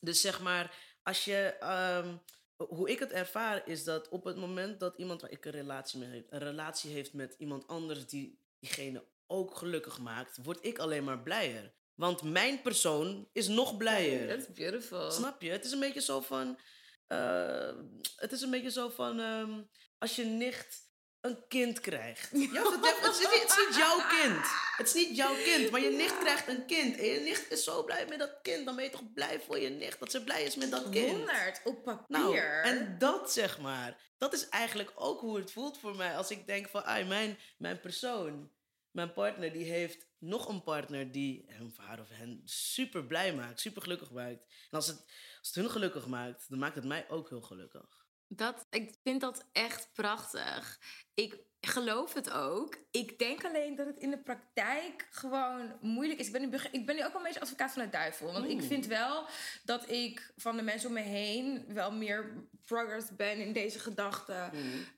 Dus 0.00 0.20
zeg 0.20 0.40
maar, 0.40 0.74
als 1.02 1.24
je. 1.24 1.56
ehm, 1.60 2.16
hoe 2.56 2.90
ik 2.90 2.98
het 2.98 3.12
ervaar 3.12 3.68
is 3.68 3.84
dat 3.84 4.08
op 4.08 4.24
het 4.24 4.36
moment 4.36 4.80
dat 4.80 4.98
iemand 4.98 5.20
waar 5.20 5.30
ik 5.30 5.44
een 5.44 5.52
relatie 5.52 5.98
mee 5.98 6.08
heeft, 6.08 6.32
een 6.32 6.38
relatie 6.38 6.90
heeft 6.92 7.12
met 7.12 7.34
iemand 7.38 7.66
anders 7.66 8.06
die 8.06 8.38
diegene 8.58 9.04
ook 9.26 9.56
gelukkig 9.56 9.98
maakt, 9.98 10.38
word 10.42 10.58
ik 10.64 10.78
alleen 10.78 11.04
maar 11.04 11.22
blijer. 11.22 11.74
Want 11.94 12.22
mijn 12.22 12.62
persoon 12.62 13.28
is 13.32 13.48
nog 13.48 13.76
blijer. 13.76 14.28
That's 14.28 14.52
beautiful. 14.52 15.10
Snap 15.10 15.42
je? 15.42 15.50
Het 15.50 15.64
is 15.64 15.72
een 15.72 15.80
beetje 15.80 16.00
zo 16.00 16.20
van. 16.20 16.58
eh, 17.06 17.74
het 18.16 18.32
is 18.32 18.40
een 18.40 18.50
beetje 18.50 18.70
zo 18.70 18.88
van. 18.88 19.20
ehm, 19.20 19.62
als 19.98 20.16
je 20.16 20.24
nicht 20.24 20.85
een 21.26 21.48
kind 21.48 21.80
krijgt. 21.80 22.30
Het, 22.30 22.40
het, 22.40 23.12
is 23.12 23.18
niet, 23.18 23.42
het 23.42 23.50
is 23.50 23.66
niet 23.66 23.76
jouw 23.76 23.98
kind. 24.08 24.46
Het 24.76 24.86
is 24.86 24.94
niet 24.94 25.16
jouw 25.16 25.34
kind, 25.34 25.70
maar 25.70 25.80
je 25.80 25.90
nicht 25.90 26.18
krijgt 26.18 26.48
een 26.48 26.66
kind. 26.66 26.96
En 26.96 27.06
je 27.06 27.20
nicht 27.20 27.50
is 27.50 27.64
zo 27.64 27.84
blij 27.84 28.06
met 28.06 28.18
dat 28.18 28.38
kind. 28.42 28.64
Dan 28.64 28.76
ben 28.76 28.84
je 28.84 28.90
toch 28.90 29.12
blij 29.12 29.40
voor 29.40 29.58
je 29.58 29.68
nicht 29.68 29.98
dat 29.98 30.10
ze 30.10 30.24
blij 30.24 30.42
is 30.42 30.56
met 30.56 30.70
dat 30.70 30.88
kind. 30.88 31.10
100 31.10 31.60
op 31.64 31.82
papier. 31.82 32.18
Nou, 32.18 32.38
en 32.38 32.98
dat 32.98 33.32
zeg 33.32 33.58
maar, 33.58 34.00
dat 34.18 34.32
is 34.32 34.48
eigenlijk 34.48 34.92
ook 34.94 35.20
hoe 35.20 35.36
het 35.36 35.52
voelt 35.52 35.78
voor 35.78 35.96
mij. 35.96 36.16
Als 36.16 36.30
ik 36.30 36.46
denk 36.46 36.68
van, 36.68 36.84
ai, 36.84 37.04
mijn, 37.04 37.38
mijn 37.58 37.80
persoon, 37.80 38.50
mijn 38.90 39.12
partner, 39.12 39.52
die 39.52 39.64
heeft 39.64 40.06
nog 40.18 40.48
een 40.48 40.62
partner 40.62 41.12
die 41.12 41.44
hem 41.46 41.66
of 41.66 41.76
haar 41.76 42.00
of 42.00 42.08
hen 42.08 42.42
super 42.44 43.06
blij 43.06 43.34
maakt, 43.34 43.60
super 43.60 43.82
gelukkig 43.82 44.10
maakt. 44.10 44.44
En 44.70 44.76
als 44.76 44.86
het, 44.86 44.96
als 45.38 45.48
het 45.48 45.54
hun 45.54 45.70
gelukkig 45.70 46.06
maakt, 46.06 46.48
dan 46.48 46.58
maakt 46.58 46.74
het 46.74 46.84
mij 46.84 47.08
ook 47.08 47.28
heel 47.28 47.42
gelukkig. 47.42 47.95
Dat, 48.28 48.66
ik 48.70 48.94
vind 49.02 49.20
dat 49.20 49.44
echt 49.52 49.88
prachtig. 49.92 50.80
Ik 51.14 51.44
geloof 51.60 52.12
het 52.14 52.30
ook. 52.30 52.76
Ik 52.90 53.18
denk 53.18 53.44
alleen 53.44 53.74
dat 53.74 53.86
het 53.86 53.98
in 53.98 54.10
de 54.10 54.18
praktijk 54.22 55.06
gewoon 55.10 55.76
moeilijk 55.80 56.20
is. 56.20 56.26
Ik 56.26 56.32
ben 56.32 56.50
nu, 56.50 56.56
ik 56.70 56.86
ben 56.86 56.94
nu 56.96 57.04
ook 57.04 57.08
wel 57.12 57.16
een 57.20 57.26
beetje 57.26 57.40
advocaat 57.40 57.72
van 57.72 57.82
de 57.82 57.88
duivel. 57.88 58.32
Want 58.32 58.48
ik 58.48 58.62
vind 58.62 58.86
wel 58.86 59.26
dat 59.64 59.90
ik 59.90 60.32
van 60.36 60.56
de 60.56 60.62
mensen 60.62 60.88
om 60.88 60.94
me 60.94 61.00
heen 61.00 61.64
wel 61.68 61.92
meer 61.92 62.48
progress 62.64 63.16
ben 63.16 63.38
in 63.38 63.52
deze 63.52 63.78
gedachten. 63.78 64.50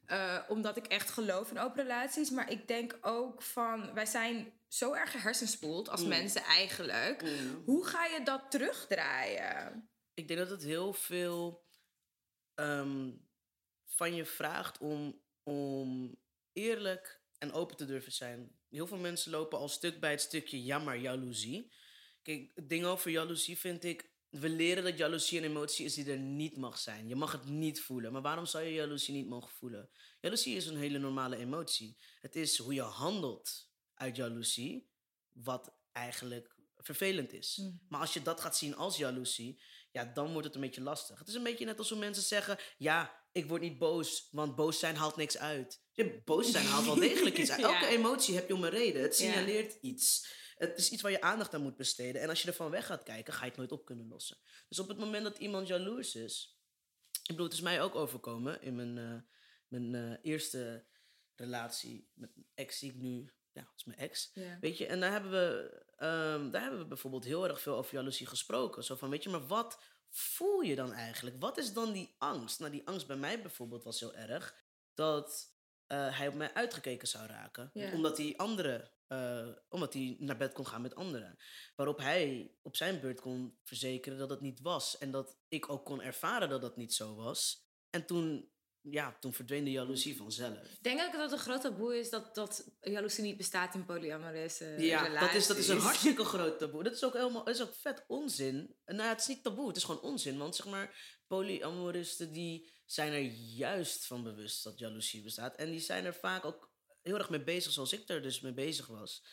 eh, 0.07 0.39
omdat 0.49 0.77
ik 0.77 0.87
echt 0.87 1.11
geloof 1.11 1.51
in 1.51 1.59
open 1.59 1.83
relaties. 1.83 2.31
Maar 2.31 2.51
ik 2.51 2.69
denk 2.69 2.99
ook 3.01 3.43
van, 3.43 3.95
wij 3.95 4.07
zijn 4.07 4.53
zo 4.69 4.93
erg 4.93 5.11
gehersenspoeld 5.11 5.89
als 5.89 6.03
Mm. 6.03 6.09
mensen 6.09 6.43
eigenlijk. 6.43 7.25
Hoe 7.65 7.87
ga 7.87 8.05
je 8.07 8.23
dat 8.25 8.51
terugdraaien? 8.51 9.89
Ik 10.15 10.29
denk 10.29 10.41
dat 10.41 10.51
het 10.51 10.63
heel 10.63 10.93
veel 10.93 11.67
ehm, 12.59 13.11
van 13.85 14.15
je 14.15 14.25
vraagt 14.25 14.79
om, 14.79 15.21
om 15.43 16.17
eerlijk 16.53 17.21
en 17.39 17.53
open 17.53 17.77
te 17.77 17.85
durven 17.85 18.13
zijn. 18.13 18.59
Heel 18.69 18.87
veel 18.87 18.99
mensen 18.99 19.31
lopen 19.31 19.59
al 19.59 19.69
stuk 19.69 20.01
bij 20.01 20.11
het 20.11 20.21
stukje 20.21 20.63
jammer, 20.63 20.97
jaloezie. 20.97 21.73
Kijk, 22.23 22.51
het 22.55 22.69
ding 22.69 22.85
over 22.85 23.11
jaloezie 23.11 23.59
vind 23.59 23.85
ik. 23.85 24.11
We 24.29 24.49
leren 24.49 24.85
dat 24.85 24.99
jaloezie 24.99 25.39
een 25.39 25.45
emotie 25.45 25.85
is 25.85 25.95
die 25.95 26.11
er 26.11 26.19
niet 26.19 26.57
mag 26.57 26.79
zijn. 26.79 27.09
Je 27.09 27.17
mag 27.17 27.33
het 27.33 27.45
niet 27.45 27.81
voelen. 27.81 28.13
Maar 28.13 28.23
waarom 28.23 28.47
zou 28.47 28.65
je 28.65 28.73
jaloezie 28.73 29.15
niet 29.15 29.29
mogen 29.29 29.51
voelen? 29.51 29.91
Jaloezie 30.21 30.57
is 30.57 30.67
een 30.67 30.77
hele 30.77 30.99
normale 30.99 31.37
emotie. 31.37 31.97
Het 32.21 32.37
is 32.37 32.59
hoe 32.59 32.75
je 32.75 32.83
handelt 32.83 33.71
uit 33.95 34.17
jaloezie, 34.17 34.89
wat 35.33 35.73
eigenlijk 35.93 36.57
vervelend 36.79 37.33
is. 37.33 37.57
Mm. 37.57 37.81
Maar 37.89 38.01
als 38.01 38.15
je 38.15 38.23
dat 38.23 38.41
gaat 38.41 38.57
zien 38.57 38.77
als 38.77 38.97
jaloezie, 38.97 39.61
ja, 39.91 40.05
dan 40.05 40.31
wordt 40.33 40.47
het 40.47 40.55
een 40.55 40.61
beetje 40.61 40.81
lastig. 40.81 41.19
Het 41.19 41.29
is 41.29 41.35
een 41.35 41.43
beetje 41.43 41.65
net 41.65 41.79
als 41.79 41.89
hoe 41.91 41.99
mensen 41.99 42.23
zeggen: 42.23 42.59
ja, 42.79 43.27
ik 43.33 43.49
word 43.49 43.61
niet 43.63 43.79
boos, 43.79 44.29
want 44.31 44.55
boos 44.55 44.79
zijn 44.79 44.97
haalt 44.97 45.17
niks 45.17 45.39
uit. 45.39 45.83
Boos 46.25 46.51
zijn 46.51 46.67
haalt 46.67 46.85
wel 46.85 46.95
degelijk 46.95 47.39
iets 47.39 47.51
uit. 47.51 47.61
Ja. 47.67 47.75
Elke 47.75 47.87
emotie 47.87 48.35
heb 48.35 48.49
je 48.49 48.55
om 48.55 48.65
een 48.65 48.71
reden. 48.71 49.03
Het 49.03 49.19
Ja. 49.19 49.25
signaleert 49.25 49.79
iets. 49.81 50.37
Het 50.57 50.79
is 50.79 50.91
iets 50.91 51.03
waar 51.03 51.11
je 51.11 51.21
aandacht 51.21 51.55
aan 51.55 51.63
moet 51.63 51.77
besteden. 51.77 52.23
En 52.23 52.29
als 52.29 52.43
je 52.43 52.49
ervan 52.49 52.71
weg 52.71 52.87
gaat 52.87 53.03
kijken, 53.03 53.33
ga 53.33 53.43
je 53.43 53.49
het 53.49 53.59
nooit 53.59 53.73
op 53.73 53.85
kunnen 53.85 54.09
lossen. 54.09 54.39
Dus 54.69 54.79
op 54.79 54.89
het 54.89 54.99
moment 54.99 55.25
dat 55.25 55.39
iemand 55.39 55.67
jaloers 55.69 56.15
is. 56.15 56.59
Ik 57.13 57.27
bedoel, 57.27 57.45
het 57.45 57.55
is 57.55 57.61
mij 57.61 57.83
ook 57.83 57.95
overkomen 57.95 58.63
in 58.63 58.75
mijn, 58.77 58.99
eh, 58.99 59.21
mijn 59.69 59.95
eh, 59.95 60.31
eerste 60.33 60.87
relatie 61.35 62.11
met 62.15 62.37
een 62.37 62.47
ex 62.55 62.79
die 62.79 62.91
ik 62.91 62.97
nu. 62.97 63.33
Ja, 63.59 63.65
dat 63.65 63.77
is 63.77 63.85
mijn 63.85 63.99
ex. 63.99 64.31
Ja. 64.35 64.59
Weet 64.61 64.79
je, 64.79 64.87
en 64.87 65.01
daar 65.01 65.11
hebben, 65.11 65.31
we, 65.31 65.83
ehm, 65.97 66.51
daar 66.51 66.63
hebben 66.63 66.81
we 66.81 66.87
bijvoorbeeld 66.87 67.25
heel 67.25 67.49
erg 67.49 67.61
veel 67.61 67.77
over 67.77 67.95
jaloezie 67.95 68.27
gesproken. 68.27 68.85
Zo 68.85 68.97
van, 68.97 69.11
weet 69.11 69.23
je, 69.23 69.31
maar 69.31 69.47
wat 69.47 69.81
voel 70.11 70.61
je 70.61 70.75
dan 70.75 70.93
eigenlijk? 70.93 71.37
Wat 71.41 71.59
is 71.59 71.73
dan 71.73 71.93
die 71.93 72.15
angst? 72.19 72.59
Nou, 72.59 72.73
die 72.73 72.87
angst 72.87 73.07
bij 73.07 73.17
mij 73.17 73.43
bijvoorbeeld 73.43 73.85
was 73.85 74.01
heel 74.01 74.15
erg 74.15 74.55
dat 74.95 75.57
eh, 75.87 76.19
hij 76.19 76.29
op 76.29 76.35
mij 76.35 76.55
uitgekeken 76.55 77.09
zou 77.09 77.27
raken. 77.27 77.71
Ja. 77.73 77.93
Omdat 77.93 78.17
hij 78.17 78.35
anderen, 78.37 78.91
eh, 79.07 79.49
omdat 79.69 79.93
hij 79.93 80.17
naar 80.19 80.37
bed 80.37 80.53
kon 80.53 80.67
gaan 80.67 80.83
met 80.83 80.95
anderen. 80.95 81.39
Waarop 81.77 81.99
hij 81.99 82.55
op 82.63 82.77
zijn 82.77 83.01
beurt 83.01 83.21
kon 83.21 83.59
verzekeren 83.65 84.19
dat 84.19 84.31
het 84.31 84.41
niet 84.41 84.61
was. 84.61 84.99
En 84.99 85.11
dat 85.11 85.39
ik 85.49 85.69
ook 85.71 85.85
kon 85.85 86.03
ervaren 86.03 86.49
dat 86.49 86.61
dat 86.61 86.77
niet 86.77 86.95
zo 86.95 87.15
was. 87.15 87.67
En 87.91 88.07
toen, 88.07 88.51
ja, 88.81 89.17
toen 89.21 89.33
verdween 89.33 89.65
de 89.65 89.71
jaloezie 89.71 90.17
vanzelf. 90.17 90.59
Ik 90.59 90.83
denk 90.83 91.01
ook 91.01 91.13
dat 91.13 91.21
het 91.21 91.33
een 91.33 91.39
groot 91.39 91.61
taboe 91.61 91.99
is 91.99 92.11
dat, 92.11 92.35
dat 92.35 92.71
jaloezie 92.81 93.25
niet 93.25 93.37
bestaat 93.37 93.75
in 93.75 93.85
polyamoreuze 93.85 94.65
Ja, 94.79 95.03
relaties. 95.03 95.27
dat 95.27 95.41
is, 95.41 95.47
dat 95.47 95.57
is 95.57 95.69
een 95.69 95.79
hartstikke 95.79 96.25
groot 96.25 96.59
taboe. 96.59 96.83
Dat 96.83 96.93
is 96.93 97.05
ook 97.05 97.13
helemaal, 97.13 97.49
is 97.49 97.63
ook 97.63 97.75
vet 97.75 98.05
onzin. 98.07 98.77
Nou, 98.85 99.03
ja, 99.03 99.09
het 99.09 99.21
is 99.21 99.27
niet 99.27 99.43
taboe, 99.43 99.69
het 99.69 99.77
is 99.77 99.85
gewoon 99.85 100.01
onzin. 100.01 100.39
Want 100.39 100.57
zeg 100.57 100.67
maar, 100.67 101.19
polyamoristen 101.27 102.33
die 102.33 102.71
zijn 102.87 103.13
er 103.13 103.23
juist 103.57 104.07
van 104.07 104.23
bewust 104.23 104.65
dat 104.65 104.79
jaloezie 104.79 105.23
bestaat. 105.23 105.57
En 105.57 105.71
die 105.71 105.81
zijn 105.81 106.05
er 106.05 106.15
vaak 106.15 106.45
ook 106.45 106.73
heel 107.03 107.19
erg 107.19 107.31
mee 107.31 107.45
bezig, 107.45 107.73
zoals 107.73 107.93
ik 107.93 108.09
er 108.09 108.23
dus 108.23 108.41
mee 108.41 108.55
bezig 108.55 108.87
was. 108.87 109.25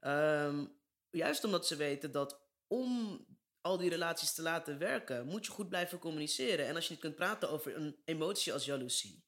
Ehm, 0.00 0.66
juist 1.10 1.44
omdat 1.44 1.66
ze 1.66 1.76
weten 1.76 2.12
dat 2.12 2.40
om 2.66 3.24
al 3.62 3.76
die 3.76 3.90
relaties 3.90 4.32
te 4.32 4.42
laten 4.42 4.78
werken, 4.78 5.26
moet 5.26 5.46
je 5.46 5.52
goed 5.52 5.68
blijven 5.68 5.98
communiceren. 5.98 6.66
En 6.66 6.74
als 6.74 6.84
je 6.84 6.90
niet 6.90 7.00
kunt 7.00 7.14
praten 7.14 7.50
over 7.50 7.76
een 7.76 7.96
emotie 8.04 8.52
als 8.52 8.64
jaloezie, 8.64 9.24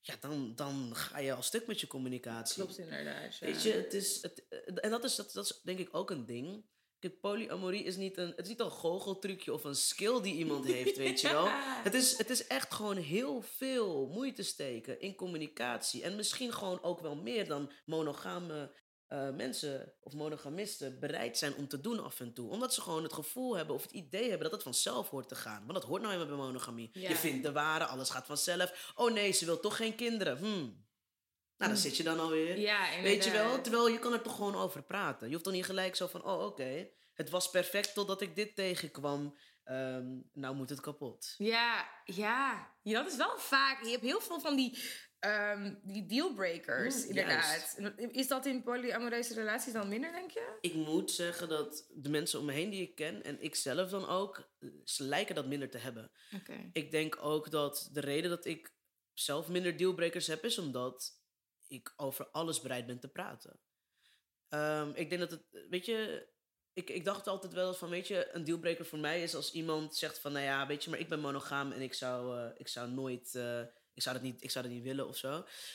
ja, 0.00 0.14
dan, 0.20 0.52
dan 0.54 0.96
ga 0.96 1.18
je 1.18 1.32
al 1.32 1.42
stuk 1.42 1.66
met 1.66 1.80
je 1.80 1.86
communicatie. 1.86 2.62
Klopt 2.62 2.78
inderdaad. 2.78 3.38
ja. 3.38 3.46
Weet 3.46 3.62
je, 3.62 3.72
het 3.72 3.94
is, 3.94 4.22
het, 4.22 4.44
en 4.80 4.90
dat 4.90 5.04
is, 5.04 5.16
dat, 5.16 5.32
dat 5.32 5.44
is 5.44 5.60
denk 5.62 5.78
ik 5.78 5.88
ook 5.92 6.10
een 6.10 6.26
ding. 6.26 6.64
Kijk, 6.98 7.20
polyamorie 7.20 7.84
is 7.84 7.96
niet 7.96 8.16
een, 8.16 8.28
het 8.28 8.40
is 8.40 8.48
niet 8.48 8.60
een 8.60 8.70
goocheltrucje 8.70 9.52
of 9.52 9.64
een 9.64 9.74
skill 9.74 10.20
die 10.20 10.34
iemand 10.34 10.64
heeft, 10.64 10.96
weet 10.96 11.20
je 11.20 11.28
wel. 11.28 11.48
Het 11.88 11.94
is, 11.94 12.18
het 12.18 12.30
is 12.30 12.46
echt 12.46 12.74
gewoon 12.74 12.96
heel 12.96 13.42
veel 13.42 14.06
moeite 14.06 14.42
steken 14.42 15.00
in 15.00 15.14
communicatie. 15.14 16.02
En 16.02 16.16
misschien 16.16 16.52
gewoon 16.52 16.82
ook 16.82 17.00
wel 17.00 17.16
meer 17.16 17.48
dan 17.48 17.72
monogame 17.84 18.74
eh, 19.12 19.30
mensen 19.30 19.92
of 20.00 20.12
monogamisten 20.12 20.98
bereid 20.98 21.38
zijn 21.38 21.54
om 21.54 21.68
te 21.68 21.80
doen 21.80 22.04
af 22.04 22.20
en 22.20 22.32
toe. 22.32 22.50
Omdat 22.50 22.74
ze 22.74 22.80
gewoon 22.80 23.02
het 23.02 23.12
gevoel 23.12 23.56
hebben 23.56 23.74
of 23.74 23.82
het 23.82 23.92
idee 23.92 24.22
hebben 24.22 24.42
dat 24.42 24.52
het 24.52 24.62
vanzelf 24.62 25.08
hoort 25.08 25.28
te 25.28 25.34
gaan. 25.34 25.60
Want 25.66 25.72
dat 25.72 25.84
hoort 25.84 26.02
nou 26.02 26.12
eenmaal 26.12 26.28
bij 26.28 26.36
monogamie. 26.36 26.90
Ja. 26.92 27.08
Je 27.08 27.14
vindt 27.14 27.42
de 27.42 27.52
ware, 27.52 27.84
alles 27.84 28.10
gaat 28.10 28.26
vanzelf. 28.26 28.92
Oh 28.94 29.12
nee, 29.12 29.32
ze 29.32 29.44
wil 29.44 29.60
toch 29.60 29.76
geen 29.76 29.94
kinderen. 29.94 30.38
Hmm. 30.38 30.86
Nou, 31.56 31.70
daar 31.70 31.76
zit 31.76 31.96
je 31.96 32.02
dan 32.02 32.20
alweer. 32.20 32.58
Ja, 32.58 33.02
Weet 33.02 33.24
je 33.24 33.30
wel? 33.30 33.60
Terwijl 33.60 33.88
je 33.88 33.98
kan 33.98 34.12
er 34.12 34.22
toch 34.22 34.34
gewoon 34.36 34.56
over 34.56 34.82
praten. 34.82 35.26
Je 35.26 35.32
hoeft 35.32 35.44
toch 35.44 35.54
niet 35.54 35.64
gelijk 35.64 35.96
zo 35.96 36.06
van, 36.06 36.24
oh 36.24 36.44
oké, 36.44 36.88
het 37.14 37.30
was 37.30 37.50
perfect 37.50 37.94
totdat 37.94 38.20
ik 38.20 38.36
dit 38.36 38.56
tegenkwam. 38.56 39.38
Ehm, 39.64 40.06
nou 40.32 40.54
moet 40.54 40.70
het 40.70 40.80
kapot. 40.80 41.34
Ja, 41.38 41.88
ja, 42.04 42.72
ja, 42.82 43.02
dat 43.02 43.12
is 43.12 43.16
wel 43.16 43.38
vaak. 43.38 43.84
Je 43.84 43.90
hebt 43.90 44.02
heel 44.02 44.20
veel 44.20 44.40
van 44.40 44.56
die, 44.56 44.78
ehm, 45.22 45.74
die 45.82 46.06
dealbreakers, 46.06 47.02
Mm, 47.02 47.08
inderdaad. 47.08 47.78
Is 48.10 48.28
dat 48.28 48.46
in 48.46 48.62
polyamoreuze 48.62 49.34
relaties 49.34 49.72
dan 49.72 49.88
minder, 49.88 50.12
denk 50.12 50.30
je? 50.30 50.58
Ik 50.60 50.74
moet 50.74 51.10
zeggen 51.10 51.48
dat 51.48 51.86
de 51.94 52.08
mensen 52.08 52.38
om 52.38 52.44
me 52.44 52.52
heen 52.52 52.70
die 52.70 52.82
ik 52.82 52.94
ken, 52.94 53.22
en 53.22 53.42
ik 53.42 53.54
zelf 53.54 53.90
dan 53.90 54.08
ook, 54.08 54.50
ze 54.84 55.04
lijken 55.04 55.34
dat 55.34 55.46
minder 55.46 55.70
te 55.70 55.78
hebben. 55.78 56.10
Ik 56.72 56.90
denk 56.90 57.16
ook 57.20 57.50
dat 57.50 57.88
de 57.92 58.00
reden 58.00 58.30
dat 58.30 58.44
ik 58.44 58.72
zelf 59.12 59.48
minder 59.48 59.76
dealbreakers 59.76 60.26
heb, 60.26 60.44
is 60.44 60.58
omdat 60.58 61.20
ik 61.66 61.92
over 61.96 62.28
alles 62.28 62.60
bereid 62.60 62.86
ben 62.86 63.00
te 63.00 63.08
praten. 63.08 63.60
Ehm, 64.48 64.90
ik 64.94 65.08
denk 65.08 65.20
dat 65.20 65.30
het, 65.30 65.66
weet 65.68 65.86
je, 65.86 66.28
ik, 66.72 66.90
ik 66.90 67.04
dacht 67.04 67.26
altijd 67.26 67.52
wel 67.52 67.74
van, 67.74 67.88
weet 67.88 68.08
je, 68.08 68.28
een 68.32 68.44
dealbreaker 68.44 68.86
voor 68.86 68.98
mij 68.98 69.22
is 69.22 69.34
als 69.34 69.52
iemand 69.52 69.96
zegt 69.96 70.18
van, 70.18 70.32
nou 70.32 70.44
ja, 70.44 70.66
weet 70.66 70.84
je, 70.84 70.90
maar 70.90 70.98
ik 70.98 71.08
ben 71.08 71.20
monogaam 71.20 71.72
en 71.72 71.80
ik 71.80 71.94
zou, 71.94 72.38
eh, 72.38 72.50
ik 72.56 72.68
zou 72.68 72.90
nooit, 72.90 73.34
eh, 73.34 73.60
ik, 73.94 74.02
zou 74.02 74.14
dat 74.14 74.24
niet, 74.24 74.42
ik 74.42 74.50
zou 74.50 74.64
dat 74.64 74.74
niet 74.74 74.82
willen 74.82 75.08
of 75.08 75.16
zo. 75.16 75.30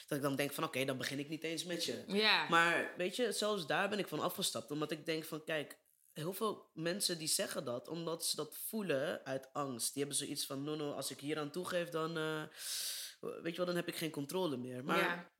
Dat 0.07 0.17
ik 0.17 0.21
dan 0.21 0.35
denk 0.35 0.53
van, 0.53 0.63
oké, 0.63 0.85
dan 0.85 0.97
begin 0.97 1.19
ik 1.19 1.29
niet 1.29 1.43
eens 1.43 1.63
met 1.63 1.85
je. 1.85 2.03
Maar 2.49 2.93
weet 2.97 3.15
je, 3.15 3.31
zelfs 3.31 3.67
daar 3.67 3.89
ben 3.89 3.99
ik 3.99 4.07
van 4.07 4.19
afgestapt. 4.19 4.71
Omdat 4.71 4.91
ik 4.91 5.05
denk 5.05 5.25
van, 5.25 5.43
kijk, 5.43 5.79
heel 6.13 6.33
veel 6.33 6.69
mensen 6.73 7.17
die 7.17 7.27
zeggen 7.27 7.65
dat 7.65 7.87
omdat 7.87 8.25
ze 8.25 8.35
dat 8.35 8.57
voelen 8.57 9.25
uit 9.25 9.53
angst. 9.53 9.93
Die 9.93 10.03
hebben 10.03 10.19
zoiets 10.19 10.45
van, 10.45 10.63
no, 10.63 10.75
no, 10.75 10.91
als 10.91 11.11
ik 11.11 11.19
hier 11.19 11.39
aan 11.39 11.51
toegeef, 11.51 11.89
dan, 11.89 12.17
eh, 12.17 12.43
weet 13.19 13.51
je 13.51 13.57
wel, 13.57 13.65
dan 13.65 13.75
heb 13.75 13.87
ik 13.87 13.95
geen 13.95 14.11
controle 14.11 14.57
meer. 14.57 14.83
Maar 14.83 14.97
ja. 14.97 15.31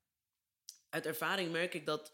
uit 0.89 1.05
ervaring 1.05 1.51
merk 1.51 1.74
ik 1.74 1.86
dat 1.86 2.12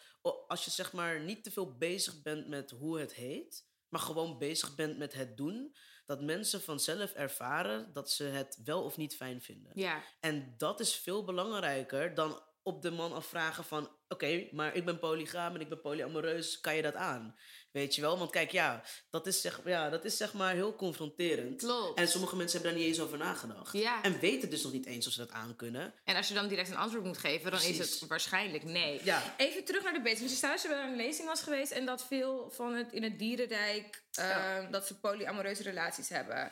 als 0.48 0.66
je 0.66 0.72
zeg 0.72 0.94
maar 0.94 1.20
niet 1.20 1.44
te 1.44 1.52
veel 1.52 1.78
bezig 1.78 2.22
bent 2.22 2.48
met 2.48 2.70
hoe 2.70 3.00
het 3.00 3.14
heet, 3.14 3.68
maar 3.90 4.02
gewoon 4.02 4.38
bezig 4.38 4.76
bent 4.76 4.98
met 4.98 5.14
het 5.14 5.38
doen, 5.38 5.76
dat 6.16 6.22
mensen 6.22 6.62
vanzelf 6.62 7.14
ervaren 7.14 7.94
dat 7.94 8.12
ze 8.12 8.24
het 8.24 8.60
wel 8.64 8.84
of 8.84 8.98
niet 8.98 9.16
fijn 9.16 9.42
vinden. 9.42 9.72
ja. 9.76 10.04
En 10.20 10.54
dat 10.58 10.80
is 10.80 10.96
veel 10.96 11.24
belangrijker 11.24 12.14
dan 12.14 12.42
op 12.64 12.82
de 12.82 12.92
man 12.92 13.14
afvragen 13.14 13.64
van... 13.64 13.90
oké, 14.08 14.48
maar 14.52 14.76
ik 14.76 14.86
ben 14.86 15.00
polygaam 15.00 15.56
en 15.56 15.62
ik 15.62 15.70
ben 15.70 15.82
polyamoreus, 15.82 16.60
kan 16.60 16.76
je 16.76 16.82
dat 16.82 16.96
aan? 16.96 17.36
Weet 17.74 17.96
je 17.96 18.02
wel? 18.02 18.18
Want 18.18 18.32
kijk, 18.32 18.52
ja, 18.52 18.84
dat 19.10 19.28
is 19.28 19.42
zeg, 19.42 19.60
ja, 19.66 19.90
dat 19.90 20.06
is 20.06 20.18
zeg 20.18 20.34
maar 20.34 20.54
heel 20.54 20.76
confronterend. 20.76 21.62
Klopt. 21.62 22.00
En 22.00 22.08
sommige 22.08 22.36
mensen 22.36 22.54
hebben 22.60 22.78
daar 22.78 22.88
niet 22.88 22.96
eens 22.98 23.06
over 23.06 23.18
nagedacht. 23.18 23.74
Ja. 23.74 24.04
En 24.04 24.20
weten 24.20 24.50
dus 24.50 24.64
nog 24.64 24.72
niet 24.72 24.86
eens 24.86 25.08
of 25.08 25.14
ze 25.14 25.20
dat 25.20 25.32
aan 25.32 25.56
kunnen. 25.56 25.94
En 26.04 26.16
als 26.16 26.28
je 26.28 26.34
dan 26.34 26.48
direct 26.48 26.70
een 26.70 26.76
antwoord 26.76 27.04
moet 27.04 27.18
geven, 27.18 27.52
dan 27.52 27.62
is 27.62 27.78
het 27.78 28.08
waarschijnlijk 28.08 28.64
nee. 28.64 29.02
Ja. 29.04 29.34
Even 29.38 29.64
terug 29.64 29.84
naar 29.84 29.94
de 29.94 30.02
basics. 30.02 30.20
Want 30.20 30.32
je 30.32 30.38
zei 30.38 30.52
dat 30.52 30.62
je 30.62 30.68
bij 30.68 30.84
een 30.84 30.96
lezing 30.96 31.28
was 31.28 31.42
geweest 31.42 31.72
en 31.72 31.86
dat 31.86 32.06
veel 32.06 32.52
van 32.52 32.74
het 32.74 32.92
in 32.92 33.04
het 33.04 33.20
dierenrijk 33.20 34.04
Ja. 34.12 34.58
eh, 34.62 34.72
dat 34.72 34.88
ze 34.88 35.00
polyamoreuze 35.00 35.64
relaties 35.64 36.10
hebben. 36.10 36.52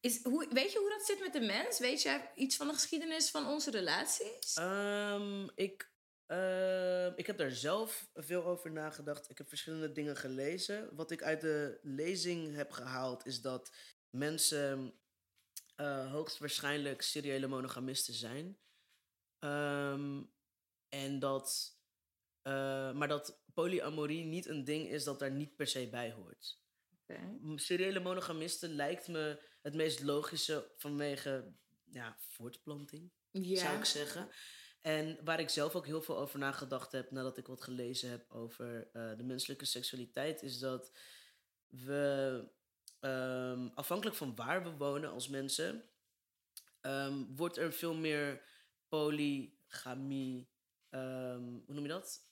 Is, 0.00 0.22
hoe, 0.22 0.46
weet 0.50 0.72
je 0.72 0.78
hoe 0.78 0.90
dat 0.90 1.06
zit 1.06 1.20
met 1.20 1.32
de 1.32 1.40
mens? 1.40 1.78
Weet 1.78 2.02
je 2.02 2.20
iets 2.34 2.56
van 2.56 2.66
de 2.66 2.72
geschiedenis 2.72 3.30
van 3.30 3.46
onze 3.46 3.70
relaties? 3.70 4.54
Ehm, 4.54 5.48
ik, 5.54 5.89
ehm, 6.30 7.12
ik 7.16 7.26
heb 7.26 7.36
daar 7.38 7.50
zelf 7.50 8.10
veel 8.14 8.44
over 8.44 8.72
nagedacht. 8.72 9.30
Ik 9.30 9.38
heb 9.38 9.48
verschillende 9.48 9.92
dingen 9.92 10.16
gelezen. 10.16 10.94
Wat 10.96 11.10
ik 11.10 11.22
uit 11.22 11.40
de 11.40 11.78
lezing 11.82 12.54
heb 12.54 12.70
gehaald 12.70 13.26
is 13.26 13.40
dat 13.40 13.76
mensen 14.10 14.94
eh, 15.76 16.10
hoogstwaarschijnlijk 16.12 17.02
seriële 17.02 17.46
monogamisten 17.46 18.14
zijn. 18.14 18.58
Ehm, 19.38 20.22
en 20.88 21.18
dat, 21.18 21.78
eh, 22.42 22.92
maar 22.92 23.08
dat 23.08 23.42
polyamorie 23.54 24.24
niet 24.24 24.46
een 24.46 24.64
ding 24.64 24.88
is 24.88 25.04
dat 25.04 25.18
daar 25.18 25.30
niet 25.30 25.56
per 25.56 25.66
se 25.66 25.88
bij 25.88 26.12
hoort. 26.12 26.58
Oké. 27.02 27.20
M- 27.40 27.58
seriële 27.58 28.00
monogamisten 28.00 28.74
lijkt 28.74 29.08
me 29.08 29.42
het 29.62 29.74
meest 29.74 30.02
logische 30.02 30.72
vanwege 30.76 31.52
ja, 31.90 32.16
voortplanting 32.20 33.10
zou 33.58 33.78
ik 33.78 33.84
zeggen. 33.84 34.28
En 34.80 35.18
waar 35.24 35.40
ik 35.40 35.48
zelf 35.48 35.74
ook 35.74 35.86
heel 35.86 36.02
veel 36.02 36.18
over 36.18 36.38
nagedacht 36.38 36.92
heb 36.92 37.10
nadat 37.10 37.36
ik 37.36 37.46
wat 37.46 37.60
gelezen 37.62 38.10
heb 38.10 38.30
over 38.32 38.88
eh, 38.92 39.16
de 39.16 39.22
menselijke 39.22 39.64
seksualiteit, 39.64 40.42
is 40.42 40.58
dat 40.58 40.92
we 41.66 42.44
ehm, 43.00 43.68
afhankelijk 43.74 44.16
van 44.16 44.34
waar 44.34 44.62
we 44.64 44.70
wonen 44.70 45.10
als 45.10 45.28
mensen, 45.28 45.84
ehm, 46.80 47.24
wordt 47.36 47.56
er 47.56 47.72
veel 47.72 47.94
meer 47.94 48.42
polygamie, 48.88 50.48
ehm, 50.90 51.42
hoe 51.44 51.74
noem 51.74 51.82
je 51.82 51.88
dat? 51.88 52.22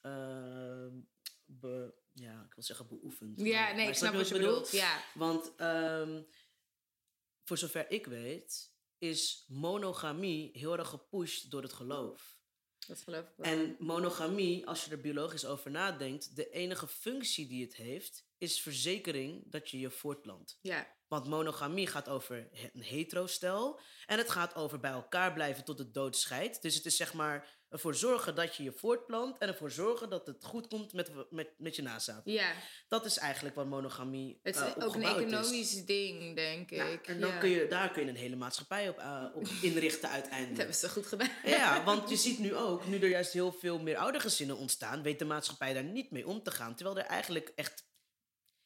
Be- 1.44 1.94
ja, 2.12 2.42
ik 2.48 2.54
wil 2.54 2.64
zeggen 2.64 2.88
beoefend. 2.88 3.40
Ja, 3.40 3.72
nee, 3.72 3.88
ik 3.88 3.94
snap 3.94 4.14
wat 4.14 4.28
je 4.28 4.34
bedoelt. 4.34 4.70
Ja. 4.70 5.02
Want 5.14 5.52
voor 7.44 7.58
zover 7.58 7.90
ik 7.90 8.06
weet, 8.06 8.72
is 8.98 9.44
monogamie 9.48 10.50
heel 10.58 10.78
erg 10.78 10.88
gepusht 10.88 11.50
door 11.50 11.62
het 11.62 11.72
geloof. 11.72 12.37
Dat 12.88 13.00
geloof 13.00 13.24
ik 13.24 13.32
wel. 13.36 13.52
En 13.52 13.76
monogamie, 13.78 14.66
als 14.66 14.84
je 14.84 14.90
er 14.90 15.00
biologisch 15.00 15.44
over 15.44 15.70
nadenkt, 15.70 16.36
de 16.36 16.50
enige 16.50 16.86
functie 16.86 17.46
die 17.46 17.64
het 17.64 17.76
heeft, 17.76 18.24
is 18.38 18.60
verzekering 18.60 19.42
dat 19.46 19.70
je 19.70 19.78
je 19.78 19.90
voortplant. 19.90 20.58
Ja, 20.62 20.96
Want 21.08 21.26
monogamie 21.26 21.86
gaat 21.86 22.08
over 22.08 22.48
een 22.72 22.82
hetero-stel. 22.82 23.80
En 24.06 24.18
het 24.18 24.30
gaat 24.30 24.54
over 24.54 24.80
bij 24.80 24.90
elkaar 24.90 25.32
blijven 25.32 25.64
tot 25.64 25.78
het 25.78 25.94
dood 25.94 26.16
scheidt. 26.16 26.62
Dus 26.62 26.74
het 26.74 26.84
is 26.84 26.96
zeg 26.96 27.14
maar 27.14 27.57
ervoor 27.68 27.94
zorgen 27.94 28.34
dat 28.34 28.56
je 28.56 28.62
je 28.62 28.72
voortplant. 28.72 29.38
En 29.38 29.48
ervoor 29.48 29.70
zorgen 29.70 30.10
dat 30.10 30.26
het 30.26 30.44
goed 30.44 30.68
komt 30.68 30.92
met, 30.92 31.10
met, 31.30 31.48
met 31.58 31.76
je 31.76 31.82
nazaat. 31.82 32.22
ja. 32.24 32.52
Dat 32.88 33.04
is 33.04 33.18
eigenlijk 33.18 33.54
wat 33.54 33.66
monogamie 33.66 34.40
het 34.42 34.54
is 34.56 34.60
eh, 34.60 34.72
ook 34.84 34.94
een 34.94 35.02
is. 35.02 35.08
economisch 35.08 35.84
ding, 35.84 36.36
denk 36.36 36.70
Ja, 36.70 36.84
ik. 36.84 37.06
en 37.06 37.20
dan 37.20 37.30
ja. 37.30 37.38
kun 37.38 37.48
je, 37.48 37.66
daar 37.66 37.90
kun 37.90 38.02
je 38.04 38.08
een 38.08 38.16
hele 38.16 38.36
maatschappij 38.36 38.88
op, 38.88 38.98
eh, 38.98 39.24
op 39.34 39.46
inrichten 39.62 40.00
Dat 40.02 40.10
uiteindelijk. 40.10 40.56
hebben 40.56 40.76
ze 40.76 40.88
goed 40.88 41.06
gedaan. 41.06 41.30
Ja, 41.44 41.84
want 41.84 42.08
je 42.10 42.16
ziet 42.16 42.38
nu 42.38 42.54
ook, 42.54 42.86
nu 42.86 42.98
er 42.98 43.08
juist 43.08 43.32
heel 43.32 43.52
veel 43.52 43.78
meer 43.78 43.96
oudergezinnen 43.96 44.56
ontstaan, 44.56 45.02
weet 45.02 45.18
de 45.18 45.24
maatschappij 45.24 45.72
daar 45.74 45.84
niet 45.84 46.10
mee 46.10 46.26
om 46.26 46.42
te 46.42 46.50
gaan. 46.50 46.74
Terwijl 46.74 46.98
er 46.98 47.04
eigenlijk 47.04 47.52
echt 47.54 47.86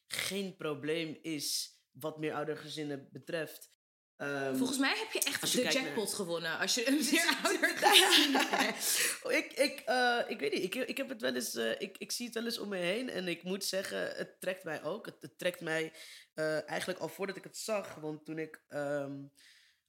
geen 0.07 0.57
probleem 0.57 1.19
is 1.23 1.77
wat 1.91 2.19
meer 2.19 2.35
oudergezinnen 2.35 3.09
betreft. 3.13 3.71
Ehm, 4.17 4.57
Volgens 4.57 4.79
mij 4.79 4.95
heb 4.99 5.13
je 5.13 5.22
Als 5.43 5.53
je 5.53 5.63
de 5.63 5.73
jackpot 5.73 6.15
gewonnen 6.15 6.59
als 6.59 6.75
je 6.75 6.89
een 6.89 7.03
zeer 7.03 7.37
ouder 7.43 7.71
ik, 9.39 9.53
ik, 9.53 9.83
eh, 9.87 10.19
ik 10.29 10.41
weet 10.41 10.53
niet, 10.53 10.63
ik, 10.63 10.75
ik 10.75 10.97
heb 10.97 11.09
het 11.09 11.21
wel 11.21 11.35
eens, 11.35 11.55
eh, 11.55 11.71
ik, 11.81 11.99
ik 11.99 12.13
zie 12.13 12.27
het 12.27 12.35
wel 12.35 12.45
eens 12.45 12.59
om 12.59 12.69
me 12.69 12.77
heen 12.77 13.11
en 13.11 13.29
ik 13.29 13.43
moet 13.43 13.65
zeggen, 13.65 14.17
het 14.17 14.41
trekt 14.41 14.65
mij 14.65 14.83
ook. 14.83 15.07
Het, 15.07 15.17
het 15.21 15.39
trekt 15.39 15.61
mij 15.61 15.93
eh, 16.35 16.69
eigenlijk 16.69 17.01
al 17.01 17.09
voordat 17.09 17.37
ik 17.37 17.45
het 17.45 17.57
zag, 17.57 17.95
want 17.95 18.25
toen 18.25 18.39
ik 18.39 18.63
ehm, 18.69 19.13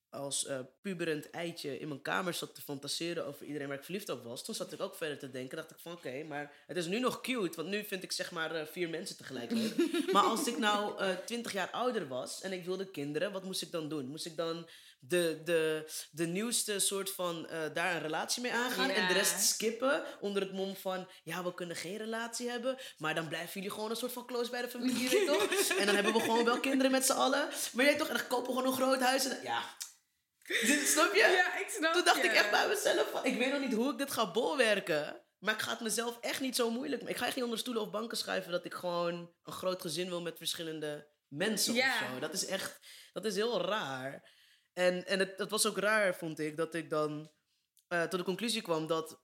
als 0.10 0.50
puberend 0.82 1.30
eitje 1.30 1.80
in 1.80 1.88
mijn 1.88 2.02
kamer 2.02 2.34
zat 2.34 2.56
te 2.56 2.62
fantaseren 2.62 3.26
over 3.26 3.46
iedereen 3.46 3.68
waar 3.68 3.78
ik 3.78 3.84
verliefd 3.84 4.10
op 4.10 4.24
was, 4.24 4.46
toen 4.46 4.56
zat 4.56 4.74
ik 4.74 4.82
ook 4.82 4.96
verder 4.96 5.20
te 5.20 5.32
denken, 5.32 5.58
dacht 5.58 5.72
ik 5.72 5.80
van 5.80 5.92
oké, 5.92 6.24
maar 6.24 6.54
het 6.68 6.78
is 6.78 6.86
nu 6.86 7.00
nog 7.00 7.22
cute, 7.22 7.56
want 7.56 7.70
nu 7.70 7.84
vind 7.84 8.04
ik 8.04 8.12
zeg 8.12 8.32
maar 8.32 8.68
vier 8.68 8.90
mensen 8.90 9.18
tegelijk 9.18 9.52
leuk. 9.52 9.76
maar 10.14 10.24
als 10.24 10.48
ik 10.48 10.58
nou 10.58 11.04
twintig 11.26 11.54
jaar 11.54 11.70
ouder 11.70 12.08
was 12.08 12.42
en 12.42 12.52
ik 12.52 12.66
wilde 12.66 12.92
kinderen, 12.92 13.32
wat 13.32 13.44
moest 13.44 13.62
ik 13.62 13.72
dan 13.72 13.90
doen? 13.90 14.08
Moest 14.08 14.26
ik 14.26 14.36
dan 14.36 14.68
de, 15.08 15.42
de, 15.44 15.92
de 16.12 16.26
nieuwste 16.26 16.80
soort 16.80 17.12
van 17.12 17.48
eh, 17.48 17.60
daar 17.74 17.96
een 17.96 18.02
relatie 18.02 18.42
mee 18.42 18.52
aangaan 18.54 18.90
en 18.90 19.08
de 19.08 19.14
rest 19.14 19.40
skippen 19.40 20.04
onder 20.20 20.42
het 20.42 20.52
mom 20.54 20.76
van 20.76 21.10
ja, 21.24 21.44
we 21.44 21.54
kunnen 21.54 21.76
geen 21.76 21.98
relatie 21.98 22.50
hebben, 22.50 22.78
maar 22.98 23.16
dan 23.16 23.28
blijven 23.28 23.54
jullie 23.54 23.72
gewoon 23.72 23.90
een 23.90 23.96
soort 23.96 24.12
van 24.12 24.26
close 24.26 24.52
bij 24.52 24.62
de 24.62 24.70
familie, 24.70 25.10
weet 25.10 25.28
toch? 25.28 25.44
En 25.80 25.86
dan 25.86 25.96
hebben 25.96 26.14
we 26.14 26.20
gewoon 26.20 26.46
wel 26.46 26.60
kinderen 26.60 26.92
met 26.92 27.06
z'n 27.06 27.12
allen, 27.12 27.50
maar 27.74 27.86
jij 27.86 27.96
toch, 27.98 28.08
en 28.08 28.18
dan 28.18 28.28
kopen 28.28 28.46
we 28.54 28.58
gewoon 28.60 28.68
een 28.72 28.78
groot 28.78 29.00
huis 29.02 29.26
en 29.26 29.40
ja. 29.44 29.62
Snap 30.86 31.14
je? 31.14 31.20
Ja, 31.20 31.60
ik 31.60 31.70
snap 31.70 31.94
Toen 31.94 32.04
dacht 32.04 32.18
je. 32.18 32.24
ik 32.24 32.34
echt 32.34 32.52
bij 32.52 32.68
mezelf 32.68 33.10
van, 33.12 33.26
ik 33.26 33.38
weet 33.38 33.52
nog 33.52 33.60
niet 33.62 33.74
hoe 33.74 33.92
ik 33.92 33.98
dit 33.98 34.12
ga 34.12 34.32
bolwerken. 34.32 35.22
Maar 35.40 35.54
ik 35.54 35.62
ga 35.62 35.70
het 35.72 35.80
mezelf 35.80 36.18
echt 36.20 36.40
niet 36.40 36.56
zo 36.56 36.70
moeilijk 36.70 37.02
maken. 37.02 37.16
Ik 37.16 37.22
ga 37.22 37.26
echt 37.28 37.36
niet 37.36 37.44
onder 37.44 37.60
stoelen 37.60 37.84
of 37.84 37.90
banken 37.92 38.18
schuiven 38.18 38.52
dat 38.52 38.66
ik 38.66 38.74
gewoon 38.74 39.34
een 39.44 39.54
groot 39.54 39.82
gezin 39.82 40.10
wil 40.10 40.22
met 40.22 40.38
verschillende 40.38 41.08
mensen 41.28 41.74
Ja. 41.74 41.90
of 41.90 41.98
zo. 42.14 42.20
Dat 42.20 42.34
is 42.34 42.46
echt, 42.46 42.80
dat 43.14 43.26
is 43.26 43.36
heel 43.36 43.62
raar. 43.62 44.32
En, 44.74 45.06
en 45.06 45.20
het, 45.20 45.34
het 45.38 45.50
was 45.50 45.68
ook 45.68 45.78
raar, 45.78 46.16
vond 46.16 46.40
ik, 46.40 46.58
dat 46.58 46.74
ik 46.74 46.90
dan 46.90 47.32
eh, 47.88 48.04
tot 48.04 48.20
de 48.20 48.26
conclusie 48.26 48.62
kwam 48.62 48.88
dat 48.88 49.22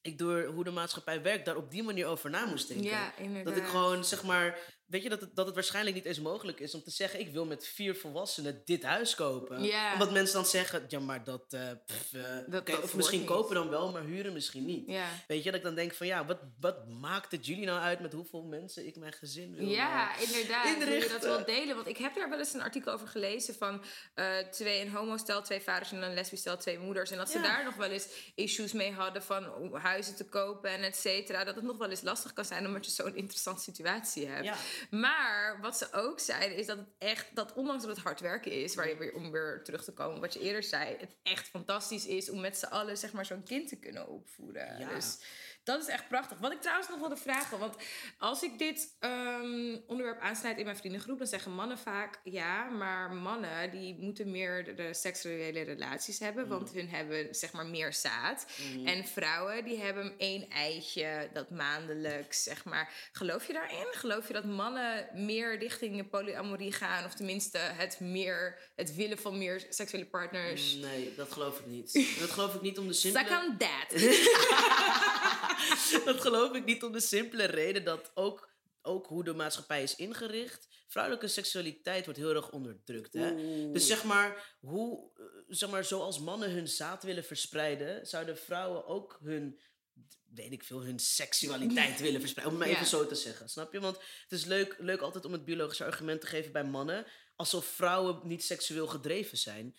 ik 0.00 0.18
door 0.18 0.44
hoe 0.44 0.64
de 0.64 0.70
maatschappij 0.70 1.22
werkt 1.22 1.44
daar 1.44 1.56
op 1.56 1.70
die 1.70 1.82
manier 1.82 2.06
over 2.06 2.30
na 2.30 2.44
moest 2.44 2.68
denken. 2.68 2.86
Ja, 2.86 3.16
inderdaad. 3.16 3.54
Dat 3.54 3.62
ik 3.62 3.68
gewoon, 3.68 4.04
zeg 4.04 4.22
maar, 4.22 4.75
weet 4.86 5.02
je, 5.02 5.08
dat 5.08 5.20
het, 5.20 5.36
dat 5.36 5.46
het 5.46 5.54
waarschijnlijk 5.54 5.96
niet 5.96 6.04
eens 6.04 6.20
mogelijk 6.20 6.60
is 6.60 6.74
om 6.74 6.82
te 6.82 6.90
zeggen: 6.90 7.20
ik 7.20 7.32
wil 7.32 7.44
met 7.44 7.66
vier 7.66 7.94
volwassenen 7.96 8.62
dit 8.64 8.82
huis 8.82 9.14
kopen. 9.14 9.58
Omdat 9.92 10.12
mensen 10.12 10.34
dan 10.34 10.46
zeggen: 10.46 10.84
ja, 10.88 10.98
maar 10.98 11.24
dat. 11.24 11.52
eh, 11.52 11.60
pff, 11.86 12.12
eh, 12.12 12.22
Dat- 12.46 12.60
oké, 12.60 12.72
dat 12.72 12.82
of 12.82 12.94
misschien 12.94 13.18
niet. 13.18 13.28
kopen 13.28 13.54
dan 13.54 13.68
wel, 13.68 13.92
maar 13.92 14.02
huren 14.04 14.32
misschien 14.32 14.64
niet. 14.64 14.90
Weet 15.26 15.42
je, 15.42 15.50
dat 15.50 15.54
ik 15.54 15.62
dan 15.62 15.74
denk: 15.74 15.94
van 15.94 16.06
ja, 16.06 16.24
wat, 16.26 16.38
wat 16.60 16.88
maakt 16.88 17.32
het 17.32 17.46
jullie 17.46 17.64
nou 17.66 17.80
uit 17.80 18.00
met 18.00 18.12
hoeveel 18.12 18.42
mensen 18.42 18.86
ik 18.86 18.96
mijn 18.96 19.12
gezin 19.12 19.54
wil? 19.54 19.68
Ja, 19.68 20.16
eh, 20.16 20.22
inderdaad. 20.22 20.64
Wil 20.64 20.72
je 20.72 20.78
dat 20.78 20.88
inrichten? 20.94 21.28
wel 21.28 21.44
delen? 21.44 21.74
Want 21.74 21.88
ik 21.88 21.96
heb 21.96 22.14
daar 22.14 22.28
wel 22.28 22.38
eens 22.38 22.52
een 22.54 22.62
artikel 22.62 22.92
over 22.92 23.08
gelezen 23.08 23.54
van 23.54 23.82
twee 24.50 24.80
een 24.80 24.90
homostel, 24.92 25.42
twee 25.42 25.60
vaders 25.60 25.92
en 25.92 26.02
een 26.02 26.14
lesbisch 26.14 26.40
stel, 26.40 26.56
twee 26.56 26.78
moeders. 26.78 27.10
En 27.10 27.16
dat 27.18 27.30
ze 27.30 27.36
Ja. 27.38 27.42
daar 27.42 27.64
nog 27.64 27.74
wel 27.74 27.90
eens 27.90 28.08
issues 28.34 28.72
mee 28.72 28.92
hadden 28.92 29.22
van 29.22 29.70
huizen 29.76 30.16
te 30.16 30.24
kopen 30.28 30.70
en 30.70 30.82
et 30.82 30.96
cetera. 30.96 31.44
Dat 31.44 31.54
het 31.54 31.64
nog 31.64 31.76
wel 31.78 31.90
eens 31.90 32.02
lastig 32.02 32.32
kan 32.32 32.44
zijn 32.44 32.66
omdat 32.66 32.84
je 32.84 32.90
zo'n 32.90 33.16
interessante 33.16 33.62
situatie 33.62 34.26
hebt. 34.26 34.44
Ja. 34.44 34.56
Maar 34.90 35.58
wat 35.60 35.76
ze 35.76 35.92
ook 35.92 36.20
zeiden 36.20 36.56
is 36.56 36.66
dat 36.66 36.78
het 36.78 36.88
echt, 36.98 37.26
dat 37.34 37.52
ondanks 37.52 37.84
dat 37.84 37.96
het 37.96 38.04
hard 38.04 38.20
werken 38.20 38.52
is, 38.52 38.74
waar 38.74 38.88
je 38.88 38.96
weer 38.96 39.14
om 39.14 39.30
weer 39.30 39.60
terug 39.64 39.84
te 39.84 39.92
komen, 39.92 40.20
wat 40.20 40.32
je 40.32 40.40
eerder 40.40 40.62
zei, 40.62 40.96
het 40.98 41.16
echt 41.22 41.48
fantastisch 41.48 42.06
is 42.06 42.30
om 42.30 42.40
met 42.40 42.58
z'n 42.58 42.66
allen 42.66 42.98
zeg 42.98 43.12
maar 43.12 43.26
zo'n 43.26 43.42
kind 43.42 43.68
te 43.68 43.78
kunnen 43.78 44.08
opvoeden. 44.08 44.78
Ja. 44.78 44.94
Dus 44.94 45.18
dat 45.66 45.82
is 45.82 45.88
echt 45.88 46.08
prachtig. 46.08 46.38
Wat 46.38 46.52
ik 46.52 46.60
trouwens 46.60 46.88
nog 46.88 46.98
wilde 46.98 47.16
vragen, 47.16 47.58
want 47.58 47.76
als 48.18 48.42
ik 48.42 48.58
dit 48.58 48.96
ehm, 49.00 49.76
onderwerp 49.86 50.20
aansnijd 50.20 50.58
in 50.58 50.64
mijn 50.64 50.76
vriendengroep, 50.76 51.18
dan 51.18 51.26
zeggen 51.26 51.54
mannen 51.54 51.78
vaak 51.78 52.20
ja, 52.24 52.64
maar 52.64 53.12
mannen 53.12 53.70
die 53.70 53.96
moeten 53.98 54.30
meer 54.30 54.64
de, 54.64 54.74
de 54.74 54.94
seksuele 54.94 55.62
relaties 55.62 56.18
hebben, 56.18 56.48
want 56.48 56.72
hun 56.72 56.88
hebben 56.88 57.34
zeg 57.34 57.52
maar 57.52 57.66
meer 57.66 57.92
zaad. 57.92 58.46
En 58.84 59.04
vrouwen 59.04 59.64
die 59.64 59.78
hebben 59.78 60.14
één 60.18 60.50
eitje 60.50 61.30
dat 61.32 61.50
maandelijks, 61.50 62.42
zeg 62.42 62.64
maar. 62.64 62.92
Geloof 63.12 63.46
je 63.46 63.52
daarin? 63.52 63.86
Geloof 63.90 64.26
je 64.26 64.32
dat 64.32 64.44
mannen 64.44 65.08
meer 65.14 65.58
richting 65.58 66.10
polyamorie 66.10 66.72
gaan, 66.72 67.04
of 67.04 67.14
tenminste 67.14 67.58
het 67.58 68.00
meer, 68.00 68.58
het 68.76 68.94
willen 68.94 69.18
van 69.18 69.38
meer 69.38 69.66
seksuele 69.68 70.06
partners? 70.06 70.74
Nee, 70.74 71.14
dat 71.16 71.32
geloof 71.32 71.58
ik 71.58 71.66
niet. 71.66 71.94
Dat 72.20 72.30
geloof 72.30 72.54
ik 72.54 72.60
niet 72.60 72.78
om 72.78 72.86
de 72.86 72.92
simpele... 72.92 73.26
Suck 73.26 73.38
on 73.38 73.56
that. 73.58 73.94
dat 76.04 76.20
geloof 76.20 76.54
ik 76.54 76.64
niet 76.64 76.82
om 76.82 76.92
de 76.92 77.00
simpele 77.00 77.44
reden 77.44 77.84
dat 77.84 78.10
ook, 78.14 78.50
ook 78.82 79.06
hoe 79.06 79.24
de 79.24 79.34
maatschappij 79.34 79.82
is 79.82 79.96
ingericht, 79.96 80.68
vrouwelijke 80.86 81.28
seksualiteit 81.28 82.04
wordt 82.04 82.20
heel 82.20 82.34
erg 82.34 82.50
onderdrukt. 82.50 83.12
Hè? 83.12 83.34
Dus 83.72 83.86
zeg 83.86 84.04
maar, 84.04 84.56
hoe, 84.60 85.10
eh, 85.16 85.24
zeg 85.48 85.70
maar, 85.70 85.84
zoals 85.84 86.20
mannen 86.20 86.50
hun 86.50 86.68
zaad 86.68 87.02
willen 87.02 87.24
verspreiden, 87.24 88.06
zouden 88.06 88.38
vrouwen 88.38 88.86
ook 88.86 89.18
hun, 89.22 89.58
weet 90.34 90.52
ik 90.52 90.64
veel, 90.64 90.82
hun 90.82 90.98
seksualiteit 90.98 92.00
willen 92.00 92.20
verspreiden. 92.20 92.56
Om 92.56 92.60
het 92.60 92.70
maar 92.70 92.78
even 92.78 92.90
zo 92.90 93.06
te 93.06 93.14
zeggen, 93.14 93.48
snap 93.48 93.72
je? 93.72 93.80
Want 93.80 93.96
het 93.96 94.32
is 94.38 94.44
leuk, 94.44 94.76
leuk 94.78 95.00
altijd 95.00 95.24
om 95.24 95.32
het 95.32 95.44
biologische 95.44 95.84
argument 95.84 96.20
te 96.20 96.26
geven 96.26 96.52
bij 96.52 96.64
mannen, 96.64 97.06
alsof 97.36 97.66
vrouwen 97.66 98.20
niet 98.22 98.44
seksueel 98.44 98.86
gedreven 98.86 99.38
zijn. 99.38 99.76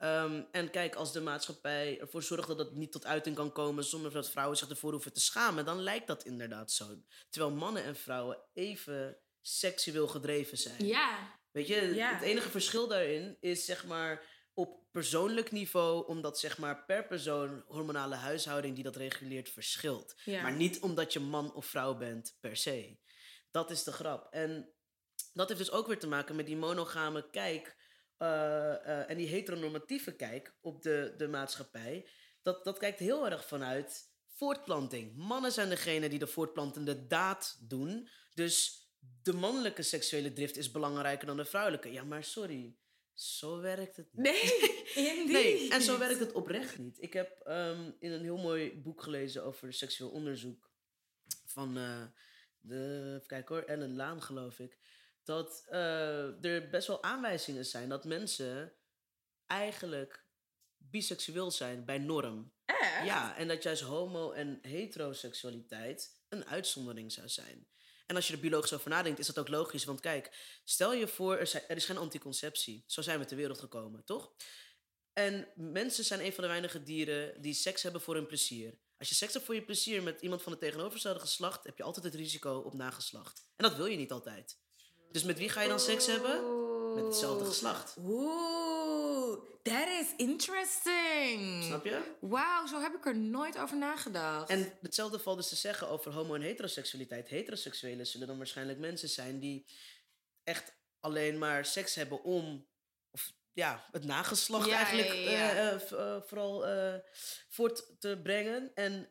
Ehm, 0.00 0.42
en 0.52 0.70
kijk, 0.70 0.94
als 0.94 1.12
de 1.12 1.20
maatschappij 1.20 2.00
ervoor 2.00 2.22
zorgt 2.22 2.48
dat 2.48 2.58
het 2.58 2.74
niet 2.74 2.92
tot 2.92 3.06
uiting 3.06 3.36
kan 3.36 3.52
komen 3.52 3.84
zonder 3.84 4.12
dat 4.12 4.30
vrouwen 4.30 4.56
zich 4.56 4.68
ervoor 4.68 4.92
hoeven 4.92 5.12
te 5.12 5.20
schamen, 5.20 5.64
dan 5.64 5.82
lijkt 5.82 6.06
dat 6.06 6.24
inderdaad 6.24 6.72
zo. 6.72 6.86
Terwijl 7.30 7.54
mannen 7.54 7.84
en 7.84 7.96
vrouwen 7.96 8.38
even 8.52 9.16
seksueel 9.40 10.08
gedreven 10.08 10.58
zijn. 10.58 10.86
Ja, 10.86 11.38
Weet 11.50 11.66
je, 11.66 11.94
Ja. 11.94 12.12
het 12.14 12.22
enige 12.22 12.48
verschil 12.50 12.88
daarin 12.88 13.36
is 13.40 13.64
zeg 13.64 13.86
maar 13.86 14.22
op 14.54 14.82
persoonlijk 14.90 15.50
niveau, 15.50 16.06
omdat 16.06 16.38
zeg 16.38 16.58
maar 16.58 16.84
per 16.84 17.06
persoon 17.06 17.64
hormonale 17.66 18.14
huishouding 18.14 18.74
die 18.74 18.84
dat 18.84 18.96
reguleert 18.96 19.48
verschilt. 19.48 20.14
Ja. 20.24 20.42
Maar 20.42 20.52
niet 20.52 20.80
omdat 20.80 21.12
je 21.12 21.20
man 21.20 21.54
of 21.54 21.66
vrouw 21.66 21.94
bent 21.94 22.36
per 22.40 22.56
se. 22.56 22.98
Dat 23.50 23.70
is 23.70 23.82
de 23.84 23.92
grap. 23.92 24.26
En 24.32 24.72
dat 25.32 25.48
heeft 25.48 25.60
dus 25.60 25.70
ook 25.70 25.86
weer 25.86 25.98
te 25.98 26.08
maken 26.08 26.36
met 26.36 26.46
die 26.46 26.56
monogame 26.56 27.30
kijk 27.30 27.76
eh, 28.20 28.74
eh, 28.74 29.10
en 29.10 29.16
die 29.16 29.26
heteronormatieve 29.26 30.12
kijk 30.12 30.54
op 30.60 30.82
de, 30.82 31.14
de 31.16 31.28
maatschappij. 31.28 32.06
Dat, 32.42 32.64
dat 32.64 32.78
kijkt 32.78 32.98
heel 32.98 33.30
erg 33.30 33.46
vanuit 33.46 34.08
voortplanting. 34.26 35.16
Mannen 35.16 35.52
zijn 35.52 35.68
degene 35.68 36.08
die 36.08 36.18
de 36.18 36.26
voortplantende 36.26 37.06
daad 37.06 37.58
doen. 37.68 38.08
Dus 38.34 38.84
de 39.22 39.32
mannelijke 39.32 39.82
seksuele 39.82 40.32
drift 40.32 40.56
is 40.56 40.70
belangrijker 40.70 41.26
dan 41.26 41.36
de 41.36 41.44
vrouwelijke. 41.44 41.92
Ja, 41.92 42.04
maar 42.04 42.24
sorry. 42.24 42.76
Zo 43.14 43.60
werkt 43.60 43.96
het 43.96 44.08
niet. 44.12 44.22
nee. 44.94 45.26
Nee, 45.32 45.70
en 45.70 45.82
zo 45.82 45.98
werkt 45.98 46.20
het 46.20 46.32
oprecht 46.32 46.78
niet. 46.78 47.02
Ik 47.02 47.12
heb 47.12 47.40
ehm, 47.40 47.90
in 47.98 48.10
een 48.10 48.22
heel 48.22 48.38
mooi 48.38 48.80
boek 48.80 49.02
gelezen 49.02 49.44
over 49.44 49.72
seksueel 49.72 50.10
onderzoek 50.10 50.70
van 51.46 51.76
eh, 51.76 52.02
de, 52.60 53.12
even 53.14 53.26
kijken 53.26 53.54
hoor, 53.54 53.64
Ellen 53.64 53.96
Laan 53.96 54.22
geloof 54.22 54.58
ik. 54.58 54.78
Dat 55.30 55.64
eh, 55.68 56.44
er 56.44 56.68
best 56.70 56.86
wel 56.86 57.02
aanwijzingen 57.02 57.66
zijn 57.66 57.88
dat 57.88 58.04
mensen 58.04 58.72
eigenlijk 59.46 60.24
biseksueel 60.76 61.50
zijn 61.50 61.84
bij 61.84 61.98
norm. 61.98 62.52
Echt? 62.64 63.04
Ja, 63.04 63.36
en 63.36 63.48
dat 63.48 63.62
juist 63.62 63.82
homo- 63.82 64.32
en 64.32 64.58
heteroseksualiteit 64.62 66.22
een 66.28 66.44
uitzondering 66.44 67.12
zou 67.12 67.28
zijn. 67.28 67.68
En 68.06 68.16
als 68.16 68.26
je 68.26 68.32
er 68.34 68.40
biologisch 68.40 68.72
over 68.72 68.90
nadenkt, 68.90 69.18
is 69.18 69.26
dat 69.26 69.38
ook 69.38 69.48
logisch. 69.48 69.84
Want 69.84 70.00
kijk, 70.00 70.58
stel 70.64 70.92
je 70.92 71.08
voor, 71.08 71.36
er, 71.36 71.46
zijn- 71.46 71.64
er 71.68 71.76
is 71.76 71.84
geen 71.84 71.96
anticonceptie. 71.96 72.84
Zo 72.86 73.02
zijn 73.02 73.18
we 73.18 73.24
ter 73.24 73.36
wereld 73.36 73.58
gekomen, 73.58 74.04
toch? 74.04 74.32
En 75.12 75.48
mensen 75.54 76.04
zijn 76.04 76.20
een 76.24 76.32
van 76.32 76.42
de 76.44 76.50
weinige 76.50 76.82
dieren 76.82 77.42
die 77.42 77.54
seks 77.54 77.82
hebben 77.82 78.00
voor 78.00 78.14
hun 78.14 78.26
plezier. 78.26 78.78
Als 78.98 79.08
je 79.08 79.14
seks 79.14 79.32
hebt 79.32 79.44
voor 79.44 79.54
je 79.54 79.64
plezier 79.64 80.02
met 80.02 80.20
iemand 80.20 80.42
van 80.42 80.52
het 80.52 80.60
tegenovergestelde 80.60 81.20
geslacht, 81.20 81.64
heb 81.64 81.76
je 81.76 81.82
altijd 81.82 82.04
het 82.04 82.14
risico 82.14 82.58
op 82.58 82.74
nageslacht. 82.74 83.48
En 83.56 83.68
dat 83.68 83.76
wil 83.76 83.86
je 83.86 83.96
niet 83.96 84.12
altijd. 84.12 84.58
Dus 85.12 85.22
met 85.24 85.38
wie 85.38 85.48
ga 85.48 85.62
je 85.62 85.68
dan 85.68 85.80
seks 85.80 86.06
hebben? 86.06 86.58
Met 86.94 87.04
hetzelfde 87.04 87.44
geslacht. 87.44 87.96
Oeh, 87.98 89.38
that 89.62 89.88
is 89.88 90.06
interesting. 90.16 91.64
Snap 91.64 91.84
je? 91.84 92.00
Wauw, 92.20 92.66
zo 92.66 92.80
heb 92.80 92.94
ik 92.94 93.06
er 93.06 93.16
nooit 93.16 93.58
over 93.58 93.76
nagedacht. 93.76 94.50
En 94.50 94.72
hetzelfde 94.80 95.18
valt 95.18 95.36
dus 95.36 95.48
te 95.48 95.56
zeggen 95.56 95.88
over 95.88 96.12
homo- 96.12 96.34
en 96.34 96.40
heteroseksualiteit. 96.40 97.28
Heteroseksuelen 97.28 98.06
zullen 98.06 98.26
dan 98.26 98.36
waarschijnlijk 98.36 98.78
mensen 98.78 99.08
zijn 99.08 99.38
die 99.38 99.66
echt 100.44 100.72
alleen 101.00 101.38
maar 101.38 101.64
seks 101.64 101.94
hebben 101.94 102.22
om, 102.22 102.66
of 103.10 103.32
ja, 103.52 103.84
het 103.92 104.04
nageslacht 104.04 104.68
Ja, 104.68 104.76
eigenlijk 104.76 105.08
ja, 105.14 105.20
ja, 105.30 105.30
ja. 105.30 105.50
eh, 105.50 105.74
eh, 105.92 106.14
eh, 106.14 106.22
vooral 106.22 106.64
voort 107.48 108.00
te 108.00 108.20
brengen. 108.22 108.70
En 108.74 109.08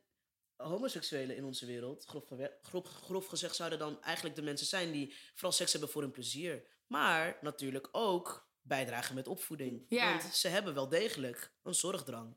homoseksuelen 0.68 1.36
in 1.36 1.44
onze 1.44 1.66
wereld, 1.66 2.06
grof, 2.06 2.24
grof, 2.62 2.86
grof 2.88 3.26
gezegd, 3.28 3.56
zouden 3.56 3.80
dan 3.80 4.04
eigenlijk 4.04 4.36
de 4.36 4.42
mensen 4.42 4.68
zijn 4.68 4.92
die 4.92 5.16
vooral 5.34 5.52
seks 5.52 5.72
hebben 5.72 5.90
voor 5.90 6.02
hun 6.02 6.12
plezier. 6.12 6.64
Maar 6.88 7.38
natuurlijk 7.42 7.88
ook 7.92 8.48
bijdragen 8.62 9.16
met 9.16 9.28
opvoeding. 9.28 9.86
Ja. 9.88 10.10
Want 10.10 10.36
ze 10.36 10.48
hebben 10.48 10.74
wel 10.74 10.90
degelijk 10.90 11.52
een 11.64 11.74
zorgdrang. 11.74 12.36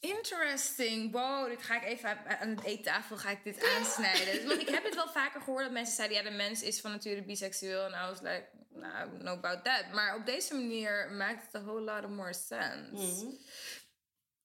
Interesting. 0.00 1.12
Wow, 1.12 1.48
dit 1.48 1.62
ga 1.62 1.76
ik 1.76 1.84
even 1.84 2.38
aan- 2.40 2.54
de 2.56 2.62
eettafel 2.64 3.16
ga 3.16 3.30
ik 3.30 3.44
dit 3.44 3.64
aansnijden. 3.64 4.46
Want 4.48 4.60
ik 4.60 4.68
heb 4.68 4.84
het 4.84 4.94
wel 4.94 5.08
vaker 5.08 5.40
gehoord 5.40 5.64
dat 5.64 5.72
mensen 5.72 5.94
zeiden... 5.94 6.16
ja, 6.16 6.22
de 6.22 6.36
mens 6.36 6.62
is 6.62 6.80
van 6.80 6.90
nature 6.90 7.22
biseksueel. 7.22 7.84
En 7.84 7.92
I 7.92 8.06
was 8.08 8.20
like, 8.20 8.48
nou, 8.68 9.22
no 9.22 9.30
about 9.32 9.64
that. 9.64 9.84
Maar 9.92 10.16
op 10.16 10.26
deze 10.26 10.54
manier 10.54 11.10
maakt 11.10 11.46
het 11.46 11.62
a 11.62 11.64
whole 11.64 11.80
lot 11.80 12.04
of 12.04 12.10
more 12.10 12.34
sense. 12.34 13.36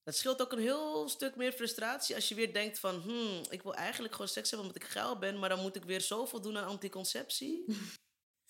Het 0.07 0.15
scheelt 0.15 0.41
ook 0.41 0.51
een 0.51 0.59
heel 0.59 1.09
stuk 1.09 1.35
meer 1.35 1.51
frustratie 1.51 2.15
als 2.15 2.29
je 2.29 2.35
weer 2.35 2.53
denkt 2.53 2.79
van... 2.79 3.01
Hmm, 3.01 3.41
ik 3.49 3.61
wil 3.63 3.75
eigenlijk 3.75 4.13
gewoon 4.13 4.27
seks 4.29 4.49
hebben 4.49 4.67
omdat 4.67 4.83
ik 4.83 4.89
geil 4.89 5.17
ben... 5.17 5.39
maar 5.39 5.49
dan 5.49 5.61
moet 5.61 5.75
ik 5.75 5.83
weer 5.83 6.01
zoveel 6.01 6.41
doen 6.41 6.57
aan 6.57 6.67
anticonceptie. 6.67 7.65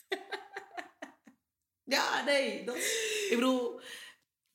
ja, 1.96 2.24
nee. 2.24 2.66
Dat, 2.66 2.76
ik 2.76 3.32
bedoel, 3.36 3.82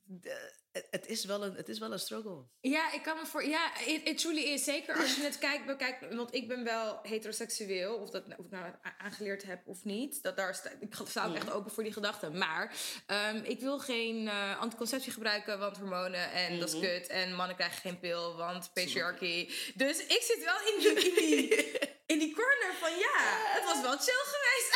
de- 0.03 0.62
het, 0.73 0.87
het 0.91 1.07
is 1.09 1.25
wel 1.25 1.45
een, 1.45 1.55
het 1.55 1.69
is 1.69 1.79
wel 1.79 1.93
een 1.93 1.99
struggle. 1.99 2.45
Ja, 2.61 2.93
ik 2.93 3.03
kan 3.03 3.17
me 3.17 3.27
voor. 3.27 3.45
Ja, 3.45 3.79
it, 3.87 4.09
it 4.09 4.19
truly 4.19 4.43
is. 4.43 4.65
Zeker 4.65 4.97
als 4.97 5.17
je 5.17 5.23
het 5.23 5.39
kijkt, 5.39 5.67
bekijkt. 5.67 6.15
Want 6.15 6.35
ik 6.35 6.49
ben 6.49 6.65
wel 6.65 6.99
heteroseksueel. 7.03 7.95
Of, 7.95 8.11
dat, 8.11 8.25
of 8.37 8.45
ik 8.45 8.51
nou 8.51 8.73
aangeleerd 8.99 9.43
heb 9.43 9.67
of 9.67 9.85
niet. 9.85 10.23
Dat, 10.23 10.37
daar 10.37 10.55
sta, 10.55 10.71
ik 10.81 10.95
sta 11.07 11.27
ook 11.27 11.35
echt 11.35 11.51
open 11.51 11.73
voor 11.73 11.83
die 11.83 11.93
gedachte. 11.93 12.31
Maar 12.31 12.75
ehm, 13.07 13.37
ik 13.45 13.61
wil 13.61 13.79
geen 13.79 14.29
eh, 14.29 14.61
anticonceptie 14.61 15.13
gebruiken, 15.13 15.59
want 15.59 15.77
hormonen 15.77 16.33
en 16.33 16.59
dat 16.59 16.73
is 16.73 16.81
kut. 16.81 17.07
En 17.07 17.35
mannen 17.35 17.57
krijgen 17.57 17.81
geen 17.81 17.99
pil, 17.99 18.37
want 18.37 18.71
patriarchy. 18.73 19.51
Dus 19.75 20.07
ik 20.07 20.23
zit 20.23 20.45
wel 20.45 20.73
in 20.73 20.79
die, 20.79 21.11
in 21.11 21.15
die, 21.15 21.79
in 22.13 22.19
die 22.19 22.35
corner 22.35 22.75
van 22.81 22.91
ja, 22.91 23.19
het 23.55 23.65
was 23.65 23.81
wel 23.81 23.99
chill 23.99 24.25
geweest. 24.35 24.71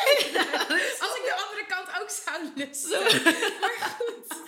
Als 1.02 1.16
ik 1.16 1.24
de 1.24 1.46
andere 1.46 1.66
kant 1.68 1.88
ook 2.00 2.10
zou 2.10 2.52
lusten. 2.54 3.22
Maar 3.60 3.96
goed. 3.98 4.38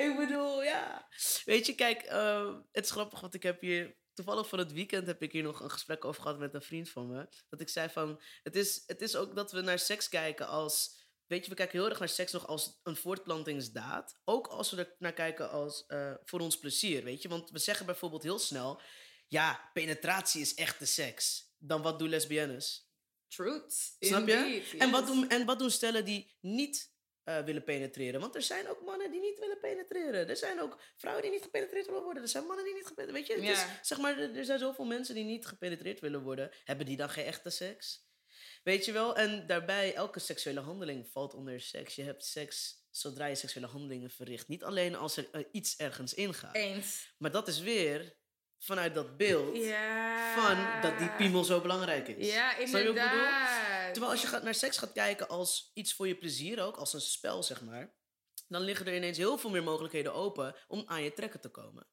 Ik 0.10 0.16
bedoel, 0.16 0.62
ja. 0.62 1.08
Weet 1.44 1.66
je, 1.66 1.74
kijk, 1.74 2.02
eh, 2.02 2.54
het 2.72 2.84
is 2.84 2.90
grappig, 2.90 3.20
want 3.20 3.34
ik 3.34 3.42
heb 3.42 3.60
hier... 3.60 3.98
Toevallig 4.12 4.48
van 4.48 4.58
het 4.58 4.72
weekend 4.72 5.06
heb 5.06 5.22
ik 5.22 5.32
hier 5.32 5.42
nog 5.42 5.60
een 5.60 5.70
gesprek 5.70 6.04
over 6.04 6.22
gehad 6.22 6.38
met 6.38 6.54
een 6.54 6.62
vriend 6.62 6.90
van 6.90 7.08
me. 7.08 7.28
Dat 7.48 7.60
ik 7.60 7.68
zei 7.68 7.88
van, 7.88 8.20
het 8.42 8.56
is, 8.56 8.82
het 8.86 9.02
is 9.02 9.16
ook 9.16 9.34
dat 9.34 9.52
we 9.52 9.60
naar 9.60 9.78
seks 9.78 10.08
kijken 10.08 10.48
als... 10.48 10.98
Weet 11.26 11.44
je, 11.44 11.50
we 11.50 11.56
kijken 11.56 11.78
heel 11.78 11.88
erg 11.88 11.98
naar 11.98 12.08
seks 12.08 12.32
nog 12.32 12.46
als 12.46 12.80
een 12.82 12.96
voortplantingsdaad. 12.96 14.20
Ook 14.24 14.46
als 14.46 14.70
we 14.70 14.76
er 14.76 14.94
naar 14.98 15.12
kijken 15.12 15.50
als 15.50 15.86
eh, 15.86 16.14
voor 16.24 16.40
ons 16.40 16.58
plezier, 16.58 17.04
weet 17.04 17.22
je. 17.22 17.28
Want 17.28 17.50
we 17.50 17.58
zeggen 17.58 17.86
bijvoorbeeld 17.86 18.22
heel 18.22 18.38
snel... 18.38 18.80
Ja, 19.28 19.70
penetratie 19.72 20.40
is 20.40 20.54
echte 20.54 20.86
seks. 20.86 21.52
Dan 21.58 21.82
wat 21.82 21.98
doen 21.98 22.08
lesbiennes? 22.08 22.90
Truth. 23.28 23.96
Snap 24.00 24.26
je? 24.26 24.34
Indeed, 24.34 24.74
En, 24.78 24.90
wat 24.90 25.06
doen, 25.06 25.28
en 25.28 25.46
wat 25.46 25.58
doen 25.58 25.70
stellen 25.70 26.04
die 26.04 26.36
niet 26.40 26.92
eh, 27.38 27.44
willen 27.44 27.64
penetreren? 27.64 28.20
Want 28.20 28.34
er 28.34 28.42
zijn 28.42 28.68
ook 28.68 28.80
mannen 28.84 29.10
die 29.10 29.20
niet 29.20 29.38
willen 29.38 29.60
penetreren. 29.60 30.28
Er 30.28 30.36
zijn 30.36 30.60
ook 30.60 30.80
vrouwen 30.96 31.22
die 31.24 31.32
niet 31.32 31.42
gepenetreerd 31.42 31.86
willen 31.86 32.02
worden. 32.02 32.22
Er 32.22 32.28
zijn 32.28 32.46
mannen 32.46 32.64
die 32.64 32.74
niet 32.74 32.86
gepenetreerd 32.86 33.28
Weet 33.28 33.38
je, 33.38 33.42
Ja. 33.42 33.52
is, 33.52 33.64
zeg 33.88 33.98
maar, 33.98 34.18
er 34.18 34.44
zijn 34.44 34.58
zoveel 34.58 34.84
mensen 34.84 35.14
die 35.14 35.24
niet 35.24 35.46
gepenetreerd 35.46 36.00
willen 36.00 36.22
worden. 36.22 36.50
Hebben 36.64 36.86
die 36.86 36.96
dan 36.96 37.10
geen 37.10 37.24
echte 37.24 37.50
seks? 37.50 38.08
Weet 38.62 38.84
je 38.84 38.92
wel? 38.92 39.16
En 39.16 39.46
daarbij, 39.46 39.94
elke 39.94 40.18
seksuele 40.18 40.60
handeling 40.60 41.08
valt 41.08 41.34
onder 41.34 41.60
seks. 41.60 41.94
Je 41.94 42.02
hebt 42.02 42.24
seks 42.24 42.78
zodra 42.90 43.26
je 43.26 43.34
seksuele 43.34 43.66
handelingen 43.66 44.10
verricht. 44.10 44.48
Niet 44.48 44.64
alleen 44.64 44.94
als 44.96 45.16
er 45.16 45.28
eh, 45.32 45.44
iets 45.52 45.76
ergens 45.76 46.14
ingaat. 46.14 46.54
Eens. 46.54 47.14
Maar 47.18 47.30
dat 47.30 47.48
is 47.48 47.60
weer 47.60 48.18
vanuit 48.58 48.94
dat 48.94 49.16
beeld 49.16 49.56
Ja. 49.56 50.34
van 50.34 50.80
dat 50.90 50.98
die 50.98 51.10
piemel 51.10 51.44
zo 51.44 51.60
belangrijk 51.60 52.08
is. 52.08 52.32
Ja, 52.32 52.50
Snap 52.50 52.82
Terwijl 53.90 54.12
als 54.12 54.22
je 54.22 54.28
gaat, 54.28 54.42
naar 54.42 54.54
seks 54.54 54.78
gaat 54.78 54.92
kijken 54.92 55.28
als 55.28 55.70
iets 55.74 55.94
voor 55.94 56.08
je 56.08 56.16
plezier 56.16 56.62
ook, 56.62 56.76
als 56.76 56.92
een 56.92 57.00
spel 57.00 57.42
zeg 57.42 57.60
maar, 57.60 57.94
dan 58.48 58.62
liggen 58.62 58.86
er 58.86 58.96
ineens 58.96 59.16
heel 59.16 59.38
veel 59.38 59.50
meer 59.50 59.62
mogelijkheden 59.62 60.14
open 60.14 60.56
om 60.68 60.82
aan 60.86 61.02
je 61.02 61.12
trekken 61.12 61.40
te 61.40 61.48
komen. 61.48 61.86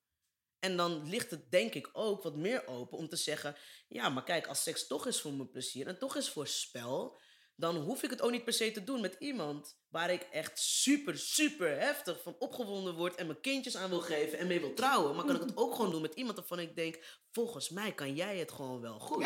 En 0.59 0.77
dan 0.77 1.09
ligt 1.09 1.31
het 1.31 1.51
denk 1.51 1.73
ik 1.73 1.89
ook 1.93 2.23
wat 2.23 2.35
meer 2.35 2.67
open 2.67 2.97
om 2.97 3.09
te 3.09 3.15
zeggen, 3.15 3.55
ja, 3.87 4.09
maar 4.09 4.23
kijk, 4.23 4.47
als 4.47 4.63
seks 4.63 4.87
toch 4.87 5.07
is 5.07 5.21
voor 5.21 5.33
mijn 5.33 5.51
plezier 5.51 5.87
en 5.87 5.99
toch 5.99 6.15
is 6.15 6.29
voor 6.29 6.47
spel, 6.47 7.19
dan 7.55 7.75
hoef 7.75 8.03
ik 8.03 8.09
het 8.09 8.21
ook 8.21 8.31
niet 8.31 8.43
per 8.43 8.53
se 8.53 8.71
te 8.71 8.83
doen 8.83 9.01
met 9.01 9.15
iemand 9.19 9.79
waar 9.87 10.11
ik 10.11 10.21
echt 10.21 10.59
super, 10.59 11.17
super 11.17 11.79
heftig 11.79 12.21
van 12.21 12.35
opgewonden 12.39 12.95
word 12.95 13.15
en 13.15 13.27
mijn 13.27 13.41
kindjes 13.41 13.77
aan 13.77 13.89
wil 13.89 14.01
geven 14.01 14.37
en 14.37 14.47
mee 14.47 14.59
wil 14.59 14.73
trouwen. 14.73 15.15
Maar 15.15 15.25
kan 15.25 15.35
ik 15.35 15.41
het 15.41 15.57
ook 15.57 15.75
gewoon 15.75 15.91
doen 15.91 16.01
met 16.01 16.13
iemand 16.13 16.37
waarvan 16.37 16.59
ik 16.59 16.75
denk, 16.75 17.19
volgens 17.31 17.69
mij 17.69 17.93
kan 17.93 18.15
jij 18.15 18.37
het 18.37 18.51
gewoon 18.51 18.81
wel 18.81 18.99
goed. 18.99 19.21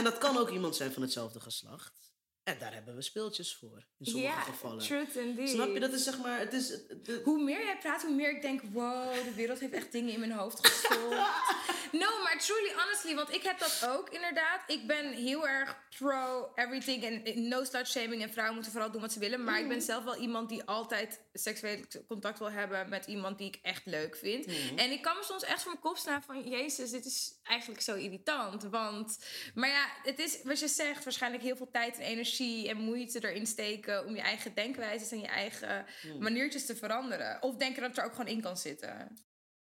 En 0.00 0.06
dat 0.06 0.18
kan 0.18 0.36
ook 0.36 0.50
iemand 0.50 0.76
zijn 0.76 0.92
van 0.92 1.02
hetzelfde 1.02 1.40
geslacht. 1.40 2.09
En 2.50 2.58
daar 2.58 2.72
hebben 2.74 2.94
we 2.94 3.02
speeltjes 3.02 3.56
voor, 3.56 3.84
in 3.98 4.06
sommige 4.06 4.40
gevallen. 4.40 4.78
truth 4.78 5.16
indeed. 5.16 5.48
Snap 5.48 5.72
je? 5.72 5.80
Dat 5.80 5.92
is 5.92 6.04
zeg 6.04 6.18
maar, 6.18 6.38
het 6.38 6.52
is... 6.52 6.78
Hoe 7.24 7.42
meer 7.42 7.64
jij 7.64 7.78
praat, 7.78 8.02
hoe 8.02 8.14
meer 8.14 8.30
ik 8.30 8.42
denk, 8.42 8.60
wow, 8.72 9.24
de 9.24 9.34
wereld 9.34 9.58
heeft 9.58 9.72
echt 9.72 9.92
dingen 9.92 10.12
in 10.12 10.20
mijn 10.20 10.32
hoofd 10.32 10.66
gestopt. 10.66 11.14
no, 12.02 12.22
maar 12.22 12.38
truly, 12.38 12.72
honestly, 12.76 13.14
want 13.14 13.32
ik 13.34 13.42
heb 13.42 13.58
dat 13.58 13.86
ook 13.88 14.10
inderdaad. 14.10 14.62
Ik 14.66 14.86
ben 14.86 15.12
heel 15.12 15.48
erg 15.48 15.76
pro 15.98 16.52
everything 16.54 17.04
en 17.04 17.48
no 17.48 17.64
slut 17.64 17.88
shaming 17.88 18.22
en 18.22 18.30
vrouwen 18.30 18.54
moeten 18.54 18.72
vooral 18.72 18.90
doen 18.90 19.00
wat 19.00 19.12
ze 19.12 19.18
willen. 19.18 19.44
Maar 19.44 19.60
ik 19.60 19.68
ben 19.68 19.82
zelf 19.82 20.04
wel 20.04 20.16
iemand 20.16 20.48
die 20.48 20.64
altijd 20.64 21.20
seksueel 21.32 21.84
contact 22.08 22.38
wil 22.38 22.50
hebben 22.50 22.88
met 22.88 23.06
iemand 23.06 23.38
die 23.38 23.46
ik 23.46 23.58
echt 23.62 23.86
leuk 23.86 24.16
vind. 24.16 24.46
En 24.76 24.90
ik 24.90 25.02
kan 25.02 25.16
me 25.16 25.22
soms 25.24 25.42
echt 25.42 25.62
voor 25.62 25.70
mijn 25.70 25.82
kop 25.82 25.96
staan 25.96 26.22
van, 26.22 26.48
jezus, 26.48 26.90
dit 26.90 27.04
is 27.04 27.38
eigenlijk 27.42 27.82
zo 27.82 27.94
irritant. 27.94 28.62
Want, 28.62 29.18
maar 29.54 29.68
ja, 29.68 29.86
het 30.02 30.18
is, 30.18 30.42
wat 30.42 30.60
je 30.60 30.68
zegt, 30.68 31.04
waarschijnlijk 31.04 31.42
heel 31.42 31.56
veel 31.56 31.70
tijd 31.70 31.98
en 31.98 32.04
energie 32.04 32.39
en 32.44 32.76
moeite 32.76 33.24
erin 33.28 33.46
steken 33.46 34.06
om 34.06 34.14
je 34.14 34.20
eigen 34.20 34.54
denkwijzes 34.54 35.10
en 35.10 35.20
je 35.20 35.26
eigen 35.26 35.86
maniertjes 36.18 36.66
te 36.66 36.76
veranderen. 36.76 37.42
Of 37.42 37.56
denken 37.56 37.80
dat 37.80 37.90
het 37.90 37.98
er 37.98 38.04
ook 38.04 38.10
gewoon 38.14 38.32
in 38.32 38.40
kan 38.40 38.56
zitten. 38.56 39.18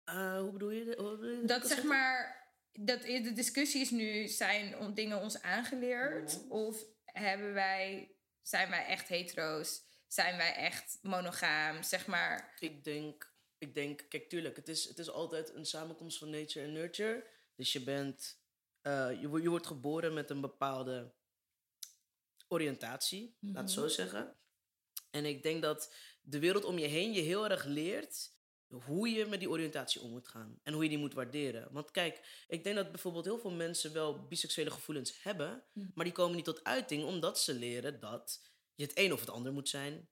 Eh, 0.04 0.38
hoe 0.40 0.52
bedoel 0.52 0.70
je? 0.70 0.84
de- 0.84 0.96
hoe 1.02 1.10
bedoel 1.10 1.30
je 1.40 1.44
Dat 1.44 1.60
dat 1.62 1.70
zeg 1.70 1.82
maar, 1.82 2.44
dat 2.72 3.04
i- 3.08 3.22
de 3.22 3.32
discussie 3.32 3.80
is 3.80 3.90
nu, 3.90 4.28
zijn 4.28 4.94
dingen 4.94 5.20
ons 5.20 5.42
aangeleerd? 5.42 6.48
Of 6.48 6.84
hebben 7.04 7.52
wij, 7.52 8.14
zijn 8.42 8.70
wij 8.70 8.86
echt 8.86 9.08
hetero's? 9.08 9.82
Zijn 10.08 10.36
wij 10.36 10.54
echt 10.54 10.98
monogaam? 11.02 11.82
Zeg 11.82 12.06
maar, 12.06 12.54
Ik 12.58 12.84
denk, 12.84 13.34
ik 13.58 13.74
denk, 13.74 14.04
kijk, 14.08 14.28
tuurlijk, 14.28 14.56
het 14.56 14.68
is, 14.68 14.84
het 14.88 14.98
is 14.98 15.10
altijd 15.10 15.54
een 15.54 15.66
samenkomst 15.66 16.18
van 16.18 16.30
nature 16.30 16.64
en 16.66 16.72
nurture. 16.72 17.26
Dus 17.56 17.72
je 17.72 17.82
bent, 17.82 18.40
eh, 18.82 19.20
je, 19.20 19.28
wo- 19.28 19.38
je 19.38 19.48
wordt 19.48 19.66
geboren 19.66 20.14
met 20.14 20.30
een 20.30 20.40
bepaalde 20.40 21.14
oriëntatie, 22.48 23.36
laat 23.40 23.62
het 23.62 23.70
zo 23.70 23.88
zeggen. 23.88 24.36
En 25.10 25.24
ik 25.24 25.42
denk 25.42 25.62
dat 25.62 25.94
de 26.20 26.38
wereld 26.38 26.64
om 26.64 26.78
je 26.78 26.86
heen 26.86 27.12
je 27.12 27.20
heel 27.20 27.48
erg 27.48 27.64
leert 27.64 28.34
hoe 28.68 29.08
je 29.08 29.26
met 29.26 29.38
die 29.38 29.50
oriëntatie 29.50 30.00
om 30.00 30.10
moet 30.10 30.28
gaan. 30.28 30.58
En 30.62 30.72
hoe 30.72 30.82
je 30.82 30.88
die 30.88 30.98
moet 30.98 31.14
waarderen. 31.14 31.68
Want 31.72 31.90
kijk, 31.90 32.44
ik 32.48 32.64
denk 32.64 32.76
dat 32.76 32.90
bijvoorbeeld 32.90 33.24
heel 33.24 33.38
veel 33.38 33.50
mensen 33.50 33.92
wel 33.92 34.26
biseksuele 34.26 34.70
gevoelens 34.70 35.22
hebben, 35.22 35.64
maar 35.94 36.04
die 36.04 36.14
komen 36.14 36.36
niet 36.36 36.44
tot 36.44 36.64
uiting 36.64 37.04
omdat 37.04 37.40
ze 37.40 37.54
leren 37.54 38.00
dat 38.00 38.40
je 38.74 38.84
het 38.84 38.98
een 38.98 39.12
of 39.12 39.20
het 39.20 39.30
ander 39.30 39.52
moet 39.52 39.68
zijn. 39.68 40.08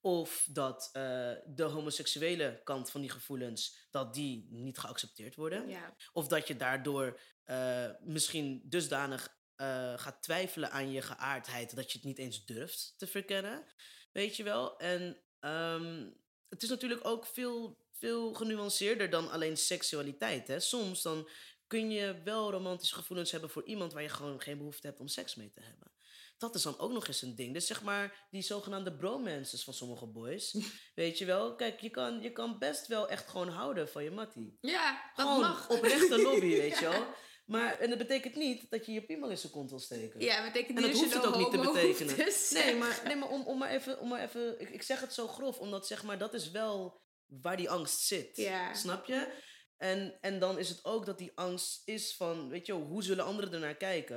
Of 0.00 0.48
dat 0.50 0.90
eh, 0.92 1.02
de 1.46 1.62
homoseksuele 1.62 2.60
kant 2.64 2.90
van 2.90 3.00
die 3.00 3.10
gevoelens, 3.10 3.86
dat 3.90 4.14
die 4.14 4.46
niet 4.50 4.78
geaccepteerd 4.78 5.34
worden. 5.34 5.68
ja. 5.68 5.96
Of 6.12 6.28
dat 6.28 6.48
je 6.48 6.56
daardoor 6.56 7.20
eh, 7.44 7.90
misschien 8.00 8.62
dusdanig 8.64 9.37
eh, 9.58 9.98
gaat 9.98 10.22
twijfelen 10.22 10.70
aan 10.70 10.92
je 10.92 11.02
geaardheid 11.02 11.76
dat 11.76 11.92
je 11.92 11.98
het 11.98 12.06
niet 12.06 12.18
eens 12.18 12.44
durft 12.44 12.94
te 12.96 13.06
verkennen. 13.06 13.64
Weet 14.12 14.36
je 14.36 14.42
wel? 14.42 14.78
En 14.78 15.22
ehm, 15.40 16.06
het 16.48 16.62
is 16.62 16.68
natuurlijk 16.68 17.06
ook 17.06 17.26
veel, 17.26 17.78
veel 17.92 18.34
genuanceerder 18.34 19.10
dan 19.10 19.30
alleen 19.30 19.56
seksualiteit. 19.56 20.48
Hè? 20.48 20.60
Soms 20.60 21.02
dan 21.02 21.28
kun 21.66 21.90
je 21.90 22.22
wel 22.24 22.50
romantische 22.50 22.94
gevoelens 22.94 23.30
hebben 23.30 23.50
voor 23.50 23.64
iemand 23.64 23.92
waar 23.92 24.02
je 24.02 24.08
gewoon 24.08 24.40
geen 24.40 24.58
behoefte 24.58 24.86
hebt 24.86 25.00
om 25.00 25.08
seks 25.08 25.34
mee 25.34 25.50
te 25.50 25.60
hebben. 25.60 25.92
Dat 26.36 26.54
is 26.54 26.62
dan 26.62 26.78
ook 26.78 26.92
nog 26.92 27.06
eens 27.06 27.22
een 27.22 27.34
ding. 27.34 27.52
Dus 27.54 27.66
zeg 27.66 27.82
maar 27.82 28.26
die 28.30 28.42
zogenaamde 28.42 28.96
bromances 28.96 29.64
van 29.64 29.74
sommige 29.74 30.06
boys. 30.06 30.56
weet 30.94 31.18
je 31.18 31.24
wel? 31.24 31.54
Kijk, 31.54 31.80
je 31.80 31.90
kan, 31.90 32.20
je 32.20 32.32
kan 32.32 32.58
best 32.58 32.86
wel 32.86 33.08
echt 33.08 33.28
gewoon 33.28 33.48
houden 33.48 33.88
van 33.88 34.04
je 34.04 34.10
mattie. 34.10 34.58
Ja, 34.60 35.12
dat 35.14 35.26
Gewoon 35.26 35.40
mag. 35.40 35.68
oprechte 35.68 36.22
lobby, 36.22 36.56
weet 36.62 36.78
je 36.78 36.88
wel. 36.88 37.06
Maar, 37.48 37.78
en 37.78 37.88
dat 37.88 37.98
betekent 37.98 38.34
niet 38.36 38.70
dat 38.70 38.86
je 38.86 38.92
je 38.92 39.02
piemel 39.02 39.30
in 39.30 39.38
zijn 39.38 39.52
kont 39.52 39.70
wil 39.70 39.78
steken. 39.78 40.20
Ja, 40.20 40.42
betekent 40.42 40.76
En 40.76 40.82
dat 40.82 40.92
hoeft 40.92 41.14
het 41.14 41.26
ook 41.26 41.36
niet 41.36 41.50
te 41.50 41.58
betekenen. 41.58 42.14
te 42.14 42.48
Nee, 42.64 42.76
maar, 42.76 43.00
nee, 43.04 43.16
maar 43.16 43.28
om, 43.28 43.42
om 43.42 43.58
maar 43.58 43.70
even... 43.70 44.00
Om 44.00 44.08
maar 44.08 44.22
even 44.22 44.60
ik, 44.60 44.68
ik 44.68 44.82
zeg 44.82 45.00
het 45.00 45.12
zo 45.12 45.28
grof, 45.28 45.58
omdat 45.58 45.86
zeg 45.86 46.02
maar, 46.02 46.18
dat 46.18 46.34
is 46.34 46.50
wel 46.50 47.00
waar 47.26 47.56
die 47.56 47.70
angst 47.70 48.00
zit. 48.00 48.36
Ja. 48.36 48.74
Snap 48.74 49.06
je? 49.06 49.32
En, 49.76 50.18
en 50.20 50.38
dan 50.38 50.58
is 50.58 50.68
het 50.68 50.84
ook 50.84 51.06
dat 51.06 51.18
die 51.18 51.32
angst 51.34 51.82
is 51.84 52.14
van, 52.14 52.48
weet 52.48 52.66
je, 52.66 52.72
hoe 52.72 53.02
zullen 53.02 53.24
anderen 53.24 53.52
ernaar 53.52 53.76
kijken? 53.76 54.16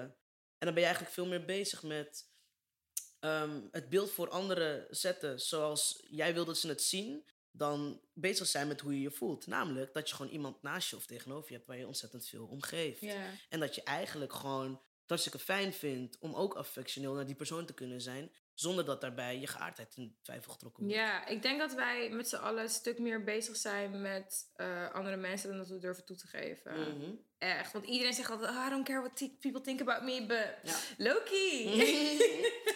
En 0.57 0.67
dan 0.67 0.73
ben 0.73 0.79
je 0.79 0.89
eigenlijk 0.89 1.13
veel 1.13 1.25
meer 1.25 1.45
bezig 1.45 1.83
met 1.83 2.29
ehm, 3.19 3.61
het 3.71 3.89
beeld 3.89 4.11
voor 4.11 4.29
anderen 4.29 4.87
zetten 4.89 5.39
zoals 5.39 6.05
jij 6.09 6.33
wil 6.33 6.45
dat 6.45 6.57
ze 6.57 6.67
het 6.67 6.81
zien, 6.81 7.25
dan 7.51 8.01
bezig 8.13 8.47
zijn 8.47 8.67
met 8.67 8.81
hoe 8.81 8.93
je 8.93 9.01
je 9.01 9.11
voelt. 9.11 9.47
Namelijk 9.47 9.93
dat 9.93 10.09
je 10.09 10.15
gewoon 10.15 10.31
iemand 10.31 10.61
naast 10.61 10.89
je 10.89 10.95
of 10.95 11.05
tegenover 11.05 11.49
je 11.49 11.55
hebt 11.55 11.67
waar 11.67 11.77
je 11.77 11.87
ontzettend 11.87 12.27
veel 12.27 12.45
om 12.45 12.61
geeft. 12.61 13.03
En 13.49 13.59
dat 13.59 13.75
je 13.75 13.83
eigenlijk 13.83 14.33
gewoon 14.33 14.69
het 14.71 15.09
hartstikke 15.09 15.39
fijn 15.39 15.73
vindt 15.73 16.17
om 16.19 16.35
ook 16.35 16.53
affectioneel 16.53 17.13
naar 17.13 17.25
die 17.25 17.35
persoon 17.35 17.65
te 17.65 17.73
kunnen 17.73 18.01
zijn, 18.01 18.31
zonder 18.53 18.85
dat 18.85 19.01
daarbij 19.01 19.39
je 19.39 19.47
geaardheid 19.47 19.95
in 19.95 20.17
twijfel 20.21 20.51
getrokken 20.51 20.83
wordt. 20.83 20.97
Ja, 20.97 21.27
ik 21.27 21.41
denk 21.41 21.59
dat 21.59 21.73
wij 21.73 22.09
met 22.09 22.29
z'n 22.29 22.35
allen 22.35 22.63
een 22.63 22.69
stuk 22.69 22.99
meer 22.99 23.23
bezig 23.23 23.55
zijn 23.55 24.01
met 24.01 24.49
eh, 24.53 24.91
andere 24.91 25.17
mensen 25.17 25.49
dan 25.49 25.57
dat 25.57 25.67
we 25.67 25.77
durven 25.77 26.05
toe 26.05 26.15
te 26.15 26.27
geven. 26.27 26.79
Mhm. 26.79 27.11
Echt. 27.37 27.73
Want 27.73 27.85
iedereen 27.85 28.13
zegt 28.13 28.29
altijd, 28.29 28.49
oh, 28.49 28.65
I 28.67 28.69
don't 28.69 28.85
care 28.85 28.99
what 28.99 29.39
people 29.39 29.61
think 29.61 29.81
about 29.81 30.03
me, 30.03 30.25
but 30.25 30.71
Ja. 30.71 30.79
Loki, 30.97 31.65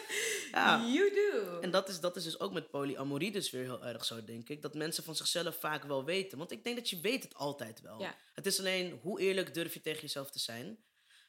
Ja. 0.55 0.85
you 0.87 1.13
do. 1.13 1.59
En 1.59 1.71
dat 1.71 1.89
is, 1.89 1.99
dat 1.99 2.15
is 2.15 2.23
dus 2.23 2.39
ook 2.39 2.53
met 2.53 2.69
polyamorie 2.69 3.31
dus 3.31 3.51
weer 3.51 3.63
heel 3.63 3.85
erg 3.85 4.05
zo, 4.05 4.23
denk 4.23 4.49
ik. 4.49 4.61
Dat 4.61 4.73
mensen 4.73 5.03
van 5.03 5.15
zichzelf 5.15 5.55
vaak 5.59 5.83
wel 5.83 6.05
weten. 6.05 6.37
Want 6.37 6.51
ik 6.51 6.63
denk 6.63 6.75
dat 6.75 6.89
je 6.89 6.99
weet 6.99 7.23
het 7.23 7.35
altijd 7.35 7.81
wel. 7.81 8.01
Ja. 8.01 8.15
Het 8.33 8.45
is 8.45 8.59
alleen, 8.59 8.99
hoe 9.01 9.19
eerlijk 9.19 9.53
durf 9.53 9.73
je 9.73 9.81
tegen 9.81 10.01
jezelf 10.01 10.31
te 10.31 10.39
zijn? 10.39 10.83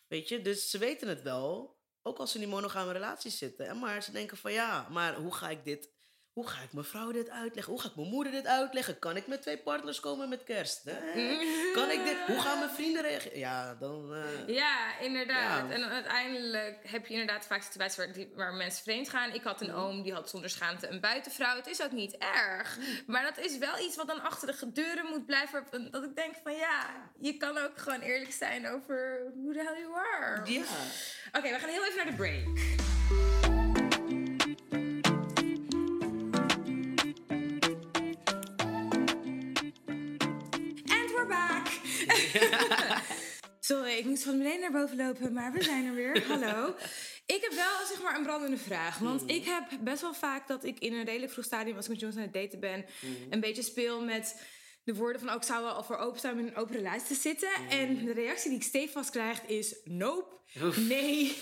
Weet 0.08 0.28
je, 0.28 0.42
dus 0.42 0.70
ze 0.70 0.78
weten 0.78 1.08
het 1.08 1.22
wel. 1.22 1.78
Ook 2.02 2.18
als 2.18 2.30
ze 2.30 2.38
in 2.38 2.42
die 2.42 2.52
monogame 2.52 2.92
relaties 2.92 3.38
zitten. 3.38 3.68
En 3.68 3.78
maar 3.78 4.02
ze 4.02 4.12
denken 4.12 4.36
van 4.36 4.52
ja, 4.52 4.88
maar 4.90 5.14
hoe 5.14 5.34
ga 5.34 5.50
ik 5.50 5.64
dit... 5.64 5.94
Hoe 6.36 6.46
ga 6.48 6.62
ik 6.62 6.72
mijn 6.72 6.84
vrouw 6.86 7.12
dit 7.12 7.30
uitleggen? 7.30 7.72
Hoe 7.72 7.82
ga 7.82 7.88
ik 7.88 7.96
mijn 7.96 8.08
moeder 8.08 8.32
dit 8.32 8.46
uitleggen? 8.46 8.98
Kan 8.98 9.16
ik 9.16 9.26
met 9.26 9.42
twee 9.42 9.56
partners 9.58 10.00
komen 10.00 10.28
met 10.28 10.44
kerst? 10.44 10.80
Hè? 10.84 10.92
Kan 11.78 11.90
ik 11.90 12.04
dit? 12.04 12.16
Hoe 12.26 12.40
gaan 12.40 12.58
mijn 12.58 12.70
vrienden 12.70 13.02
reageren? 13.02 13.38
Ja, 13.38 13.74
dan... 13.74 14.14
eh, 14.14 14.54
Ja, 14.54 14.98
inderdaad. 15.00 15.68
Ja. 15.68 15.74
En 15.74 15.84
uiteindelijk 15.90 16.78
heb 16.86 17.06
je 17.06 17.12
inderdaad 17.12 17.46
vaak 17.46 17.62
situaties 17.62 17.96
waar, 17.96 18.12
die- 18.12 18.32
waar 18.34 18.54
mensen 18.54 18.82
vreemd 18.82 19.08
gaan. 19.08 19.32
Ik 19.34 19.42
had 19.42 19.60
een 19.60 19.66
Mhm. 19.70 19.76
oom 19.78 20.02
die 20.02 20.12
had 20.12 20.30
zonder 20.30 20.50
schaamte 20.50 20.88
een 20.88 21.00
buitenvrouw. 21.00 21.56
Het 21.56 21.66
is 21.66 21.82
ook 21.82 21.92
niet 21.92 22.16
erg. 22.16 22.78
Maar 23.06 23.22
dat 23.22 23.44
is 23.44 23.58
wel 23.58 23.78
iets 23.78 23.96
wat 23.96 24.06
dan 24.06 24.22
achter 24.22 24.56
de 24.60 24.72
deuren 24.72 25.06
moet 25.06 25.26
blijven. 25.26 25.64
Dat 25.90 26.02
ik 26.04 26.16
denk 26.16 26.34
van 26.42 26.54
ja, 26.54 26.86
je 27.20 27.36
kan 27.36 27.58
ook 27.58 27.78
gewoon 27.78 28.00
eerlijk 28.00 28.32
zijn 28.32 28.68
over 28.68 29.22
who 29.42 29.52
the 29.52 29.58
hell 29.58 29.80
you 29.80 29.94
are. 29.94 30.50
Ja. 30.52 30.62
Oké, 31.32 31.48
we 31.52 31.58
gaan 31.58 31.68
heel 31.68 31.84
even 31.84 31.96
naar 31.96 32.06
de 32.06 32.12
break. 32.16 32.44
Ik 43.98 44.04
moest 44.04 44.22
van 44.22 44.38
beneden 44.38 44.60
naar 44.60 44.72
boven 44.72 44.96
lopen, 44.96 45.32
maar 45.32 45.52
we 45.52 45.62
zijn 45.62 45.86
er 45.86 45.94
weer. 45.94 46.24
Hallo. 46.28 46.74
Ik 47.26 47.42
heb 47.42 47.52
wel 47.52 47.86
zeg 47.88 48.02
maar 48.02 48.16
een 48.16 48.22
brandende 48.22 48.56
vraag. 48.56 48.98
Want 48.98 49.30
ik 49.30 49.44
heb 49.44 49.64
best 49.80 50.00
wel 50.00 50.14
vaak 50.14 50.48
dat 50.48 50.64
ik 50.64 50.78
in 50.78 50.92
een 50.92 51.04
redelijk 51.04 51.32
vroeg 51.32 51.44
stadium, 51.44 51.76
als 51.76 51.84
ik 51.84 51.90
met 51.90 52.00
jongens 52.00 52.18
aan 52.18 52.24
het 52.24 52.34
daten 52.34 52.60
ben, 52.60 52.84
een 53.30 53.40
beetje 53.40 53.62
speel 53.62 54.04
met 54.04 54.42
de 54.84 54.94
woorden 54.94 55.20
van 55.20 55.30
ook 55.30 55.44
zou 55.44 55.62
wel 55.62 55.72
al 55.72 55.84
voor 55.84 55.96
openstaan 55.96 56.38
in 56.38 56.46
een 56.46 56.56
open 56.56 56.74
relatie 56.74 57.06
te 57.06 57.14
zitten. 57.14 57.50
En 57.70 58.04
de 58.04 58.12
reactie 58.12 58.50
die 58.50 58.58
ik 58.58 58.64
stevast 58.64 59.10
krijg 59.10 59.42
is 59.42 59.76
nope, 59.84 60.36
nee. 60.76 61.36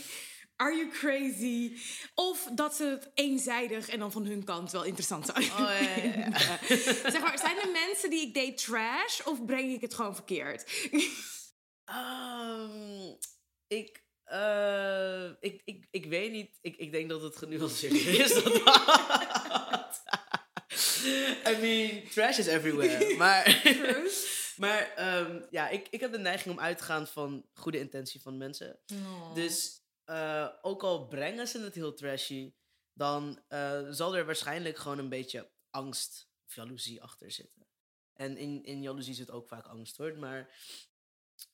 Are 0.56 0.76
you 0.76 0.88
crazy? 0.90 1.76
Of 2.14 2.48
dat 2.52 2.74
ze 2.74 2.84
het 2.84 3.10
eenzijdig 3.14 3.88
en 3.88 3.98
dan 3.98 4.12
van 4.12 4.26
hun 4.26 4.44
kant 4.44 4.72
wel 4.72 4.84
interessant 4.84 5.26
zouden 5.26 5.50
Oh, 5.52 5.58
ja, 5.58 5.70
ja, 5.70 5.94
ja. 5.94 6.58
vinden. 6.58 7.12
Zeg 7.12 7.20
maar, 7.20 7.38
zijn 7.38 7.56
de 7.62 7.86
mensen 7.86 8.10
die 8.10 8.26
ik 8.26 8.34
date 8.34 8.54
trash 8.54 9.20
of 9.20 9.44
breng 9.44 9.72
ik 9.72 9.80
het 9.80 9.94
gewoon 9.94 10.14
verkeerd? 10.14 10.90
Ehm, 11.84 13.14
ik, 13.66 14.04
eh, 14.24 15.30
ik, 15.40 15.62
ik, 15.64 15.86
ik 15.90 16.06
weet 16.06 16.32
niet. 16.32 16.58
Ik, 16.60 16.76
ik 16.76 16.92
denk 16.92 17.08
dat 17.08 17.22
het 17.22 17.36
genuanceerder 17.36 18.20
is 18.20 18.42
dan 18.42 18.52
dat. 18.64 20.02
I 21.46 21.56
mean, 21.60 22.08
trash 22.08 22.38
is 22.38 22.46
everywhere. 22.46 23.16
Maar, 23.16 23.62
maar 24.56 24.92
ehm, 24.96 25.42
ja, 25.50 25.68
ik, 25.68 25.88
ik 25.90 26.00
heb 26.00 26.12
de 26.12 26.18
neiging 26.18 26.54
om 26.54 26.60
uit 26.60 26.78
te 26.78 26.84
gaan 26.84 27.06
van 27.06 27.46
goede 27.52 27.78
intentie 27.78 28.20
van 28.20 28.36
mensen. 28.36 28.78
Dus 29.34 29.82
eh, 30.04 30.48
ook 30.62 30.82
al 30.82 31.06
brengen 31.06 31.48
ze 31.48 31.60
het 31.60 31.74
heel 31.74 31.94
trashy, 31.94 32.52
dan 32.92 33.42
eh, 33.48 33.82
zal 33.90 34.16
er 34.16 34.26
waarschijnlijk 34.26 34.78
gewoon 34.78 34.98
een 34.98 35.08
beetje 35.08 35.50
angst 35.70 36.28
of 36.46 36.54
jaloezie 36.54 37.02
achter 37.02 37.30
zitten. 37.30 37.66
En 38.12 38.36
in, 38.36 38.64
in 38.64 38.82
jaloezie 38.82 39.14
zit 39.14 39.30
ook 39.30 39.48
vaak 39.48 39.66
angst 39.66 39.96
hoor. 39.96 40.18
Maar 40.18 40.56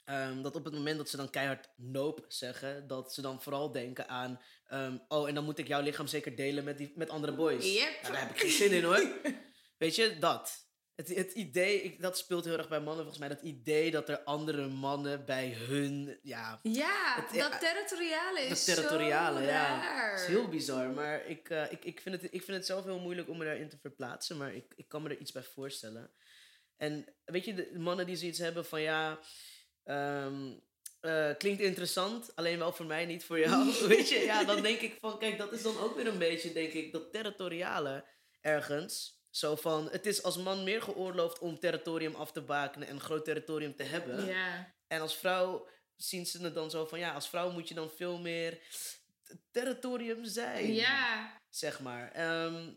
ehm, 0.04 0.42
dat 0.42 0.54
op 0.56 0.64
het 0.64 0.74
moment 0.74 0.98
dat 0.98 1.08
ze 1.08 1.16
dan 1.16 1.30
keihard 1.30 1.68
nope 1.76 2.24
zeggen, 2.28 2.86
dat 2.86 3.14
ze 3.14 3.22
dan 3.22 3.42
vooral 3.42 3.72
denken 3.72 4.08
aan. 4.08 4.40
ehm, 4.66 4.98
oh, 5.08 5.28
en 5.28 5.34
dan 5.34 5.44
moet 5.44 5.58
ik 5.58 5.66
jouw 5.68 5.82
lichaam 5.82 6.06
zeker 6.06 6.36
delen 6.36 6.64
met, 6.64 6.78
die, 6.78 6.92
met 6.94 7.10
andere 7.10 7.32
boys. 7.34 7.72
Yep. 7.74 7.98
Nou, 8.02 8.12
daar 8.12 8.20
heb 8.22 8.30
ik 8.30 8.40
geen 8.40 8.50
zin 8.50 8.70
in 8.70 8.84
hoor. 8.84 9.06
Weet 9.78 9.94
je, 9.94 10.18
dat. 10.18 10.68
Het, 10.94 11.08
het 11.14 11.32
idee, 11.32 11.82
ik, 11.82 12.02
dat 12.02 12.18
speelt 12.18 12.44
heel 12.44 12.58
erg 12.58 12.68
bij 12.68 12.78
mannen 12.80 12.96
volgens 13.04 13.18
mij. 13.18 13.28
Dat 13.28 13.40
idee 13.42 13.90
dat 13.90 14.08
er 14.08 14.22
andere 14.22 14.66
mannen 14.68 15.24
bij 15.24 15.48
hun. 15.54 16.18
Ja, 16.22 16.60
Ja, 16.62 17.14
Het- 17.14 17.38
dat 17.40 17.60
territoriale 17.60 18.40
is 18.40 18.64
dat 18.64 18.76
territoriale, 18.76 19.38
zo 19.40 19.44
ja. 19.46 19.50
raar. 19.80 20.10
Het 20.10 20.20
is 20.20 20.26
heel 20.26 20.48
bizar, 20.48 20.90
maar 20.90 21.26
ik, 21.26 21.50
eh, 21.50 21.72
ik, 21.72 21.84
ik, 21.84 22.00
vind 22.00 22.14
het, 22.22 22.32
ik 22.32 22.42
vind 22.42 22.56
het 22.56 22.66
zelf 22.66 22.84
heel 22.84 22.98
moeilijk 23.00 23.28
om 23.28 23.38
me 23.38 23.44
daarin 23.44 23.68
te 23.68 23.78
verplaatsen. 23.80 24.36
Maar 24.36 24.54
ik, 24.54 24.72
ik 24.76 24.88
kan 24.88 25.02
me 25.02 25.08
er 25.08 25.18
iets 25.18 25.32
bij 25.32 25.42
voorstellen. 25.42 26.10
En 26.76 27.14
weet 27.24 27.44
je, 27.44 27.54
de 27.54 27.78
mannen 27.78 28.06
die 28.06 28.16
zoiets 28.16 28.38
hebben 28.38 28.64
van 28.66 28.80
ja, 28.80 29.18
ehm, 29.90 30.52
eh, 31.00 31.36
klinkt 31.38 31.60
interessant, 31.60 32.36
alleen 32.36 32.58
wel 32.58 32.72
voor 32.72 32.86
mij, 32.86 33.06
niet 33.06 33.24
voor 33.24 33.38
jou. 33.38 33.72
weet 33.88 34.08
je, 34.08 34.18
ja, 34.18 34.44
dan 34.44 34.62
denk 34.62 34.80
ik 34.80 34.96
van 35.00 35.18
kijk, 35.18 35.38
dat 35.38 35.52
is 35.52 35.62
dan 35.62 35.78
ook 35.78 35.96
weer 35.96 36.06
een 36.06 36.18
beetje, 36.18 36.52
denk 36.52 36.72
ik, 36.72 36.92
dat 36.92 37.12
territoriale 37.12 38.04
ergens. 38.40 39.18
Zo 39.30 39.56
van, 39.56 39.88
het 39.90 40.06
is 40.06 40.22
als 40.22 40.36
man 40.36 40.64
meer 40.64 40.82
geoorloofd 40.82 41.38
om 41.38 41.58
territorium 41.58 42.14
af 42.14 42.32
te 42.32 42.40
bakenen 42.40 42.88
en 42.88 42.94
een 42.94 43.00
groot 43.00 43.24
territorium 43.24 43.76
te 43.76 43.82
hebben. 43.82 44.26
Ja. 44.26 44.74
En 44.86 45.00
als 45.00 45.16
vrouw 45.16 45.68
zien 45.96 46.26
ze 46.26 46.42
het 46.42 46.54
dan 46.54 46.70
zo 46.70 46.86
van, 46.86 46.98
ja, 46.98 47.12
als 47.12 47.28
vrouw 47.28 47.50
moet 47.50 47.68
je 47.68 47.74
dan 47.74 47.90
veel 47.90 48.18
meer 48.18 48.58
territorium 49.50 50.24
zijn. 50.24 50.72
ja. 50.72 51.38
Zeg 51.50 51.80
maar. 51.80 52.12
Ehm, 52.12 52.68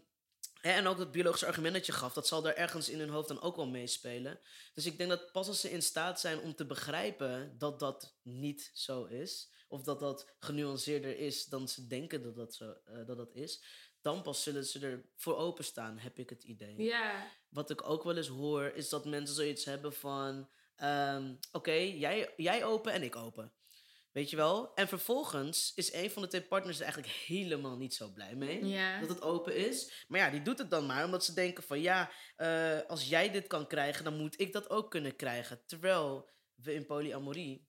en 0.63 0.87
ook 0.87 0.97
dat 0.97 1.11
biologische 1.11 1.45
argument 1.45 1.73
dat 1.73 1.85
je 1.85 1.91
gaf, 1.91 2.13
dat 2.13 2.27
zal 2.27 2.41
daar 2.41 2.53
ergens 2.55 2.89
in 2.89 2.99
hun 2.99 3.09
hoofd 3.09 3.27
dan 3.27 3.41
ook 3.41 3.55
wel 3.55 3.67
meespelen. 3.67 4.39
Dus 4.73 4.85
ik 4.85 4.97
denk 4.97 5.09
dat 5.09 5.31
pas 5.31 5.47
als 5.47 5.61
ze 5.61 5.71
in 5.71 5.83
staat 5.83 6.19
zijn 6.19 6.39
om 6.39 6.55
te 6.55 6.65
begrijpen 6.65 7.55
dat 7.57 7.79
dat 7.79 8.15
niet 8.21 8.71
zo 8.73 9.03
is, 9.03 9.51
of 9.67 9.83
dat 9.83 9.99
dat 9.99 10.27
genuanceerder 10.39 11.17
is 11.17 11.45
dan 11.45 11.67
ze 11.67 11.87
denken 11.87 12.21
dat 12.21 12.35
dat, 12.35 12.53
zo, 12.55 12.75
eh, 12.85 13.05
dat, 13.05 13.17
dat 13.17 13.33
is, 13.33 13.63
dan 14.01 14.21
pas 14.21 14.43
zullen 14.43 14.65
ze 14.65 14.79
er 14.79 15.05
voor 15.15 15.35
openstaan, 15.37 15.97
heb 15.97 16.17
ik 16.19 16.29
het 16.29 16.43
idee 16.43 16.81
Ja. 16.83 17.27
wat 17.49 17.69
ik 17.69 17.89
ook 17.89 18.03
wel 18.03 18.17
eens 18.17 18.27
hoor, 18.27 18.63
is 18.63 18.89
dat 18.89 19.05
mensen 19.05 19.35
zoiets 19.35 19.65
hebben 19.65 19.93
van... 19.93 20.49
ehm, 20.75 21.33
Oké, 21.51 21.71
jij, 21.73 22.33
jij 22.37 22.65
open 22.65 22.91
en 22.93 23.03
ik 23.03 23.15
open. 23.15 23.51
Weet 24.13 24.29
je 24.29 24.35
wel? 24.35 24.73
En 24.75 24.87
vervolgens 24.87 25.71
is 25.75 25.93
een 25.93 26.11
van 26.11 26.21
de 26.21 26.27
twee 26.27 26.43
partners 26.43 26.77
er 26.77 26.83
eigenlijk 26.83 27.13
helemaal 27.13 27.77
niet 27.77 27.93
zo 27.93 28.11
blij 28.11 28.35
mee. 28.35 28.65
Ja. 28.65 28.99
Dat 28.99 29.09
het 29.09 29.21
open 29.21 29.55
is. 29.55 30.05
Maar 30.07 30.19
ja, 30.19 30.29
die 30.29 30.41
doet 30.41 30.57
het 30.57 30.69
dan 30.69 30.85
maar 30.85 31.05
omdat 31.05 31.25
ze 31.25 31.33
denken 31.33 31.63
van... 31.63 31.81
Ja, 31.81 32.11
eh, 32.35 32.81
als 32.87 33.07
jij 33.07 33.31
dit 33.31 33.47
kan 33.47 33.67
krijgen, 33.67 34.03
dan 34.03 34.17
moet 34.17 34.39
ik 34.39 34.53
dat 34.53 34.69
ook 34.69 34.91
kunnen 34.91 35.15
krijgen. 35.15 35.65
Terwijl 35.65 36.29
we 36.55 36.73
in 36.73 36.85
polyamorie 36.85 37.67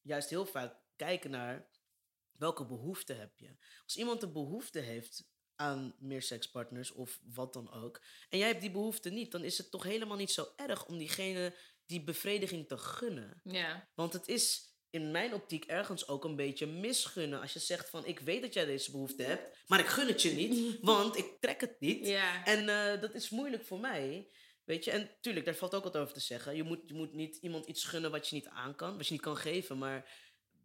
juist 0.00 0.30
heel 0.30 0.46
vaak 0.46 0.76
kijken 0.96 1.30
naar... 1.30 1.68
Welke 2.32 2.66
behoefte 2.66 3.12
heb 3.12 3.38
je? 3.38 3.56
Als 3.84 3.96
iemand 3.96 4.22
een 4.22 4.32
behoefte 4.32 4.78
heeft 4.78 5.28
aan 5.54 5.94
meer 5.98 6.22
sekspartners 6.22 6.92
of 6.92 7.20
wat 7.34 7.52
dan 7.52 7.72
ook. 7.72 8.02
En 8.28 8.38
jij 8.38 8.48
hebt 8.48 8.60
die 8.60 8.70
behoefte 8.70 9.10
niet, 9.10 9.32
dan 9.32 9.44
is 9.44 9.58
het 9.58 9.70
toch 9.70 9.82
helemaal 9.82 10.16
niet 10.16 10.30
zo 10.30 10.46
erg 10.56 10.86
om 10.86 10.98
diegene 10.98 11.56
die 11.86 12.04
bevrediging 12.04 12.68
te 12.68 12.78
gunnen. 12.78 13.40
Ja. 13.44 13.88
Want 13.94 14.12
het 14.12 14.28
is 14.28 14.75
in 14.96 15.10
mijn 15.10 15.34
optiek 15.34 15.64
ergens 15.64 16.08
ook 16.08 16.24
een 16.24 16.36
beetje 16.36 16.66
misgunnen. 16.66 17.40
Als 17.40 17.52
je 17.52 17.58
zegt 17.58 17.90
van 17.90 18.06
ik 18.06 18.20
weet 18.20 18.42
dat 18.42 18.54
jij 18.54 18.64
deze 18.64 18.90
behoefte 18.90 19.22
hebt, 19.22 19.58
maar 19.66 19.80
ik 19.80 19.86
gun 19.86 20.06
het 20.06 20.22
je 20.22 20.30
niet, 20.30 20.78
want 20.92 21.16
ik 21.16 21.36
trek 21.40 21.60
het 21.60 21.80
niet. 21.80 22.06
Ja. 22.06 22.44
En 22.44 22.68
eh, 22.68 23.00
dat 23.00 23.14
is 23.14 23.30
moeilijk 23.30 23.64
voor 23.64 23.80
mij. 23.80 24.28
Weet 24.64 24.84
je, 24.84 24.90
en 24.90 25.10
tuurlijk, 25.20 25.44
daar 25.44 25.54
valt 25.54 25.74
ook 25.74 25.84
wat 25.84 25.96
over 25.96 26.14
te 26.14 26.20
zeggen. 26.20 26.56
Je 26.56 26.62
moet, 26.62 26.80
je 26.86 26.94
moet 26.94 27.12
niet 27.12 27.36
iemand 27.36 27.66
iets 27.66 27.84
gunnen 27.84 28.10
wat 28.10 28.28
je 28.28 28.34
niet 28.34 28.48
aan 28.48 28.74
kan, 28.74 28.96
wat 28.96 29.06
je 29.06 29.12
niet 29.12 29.22
kan 29.22 29.36
geven. 29.36 29.78
Maar 29.78 30.10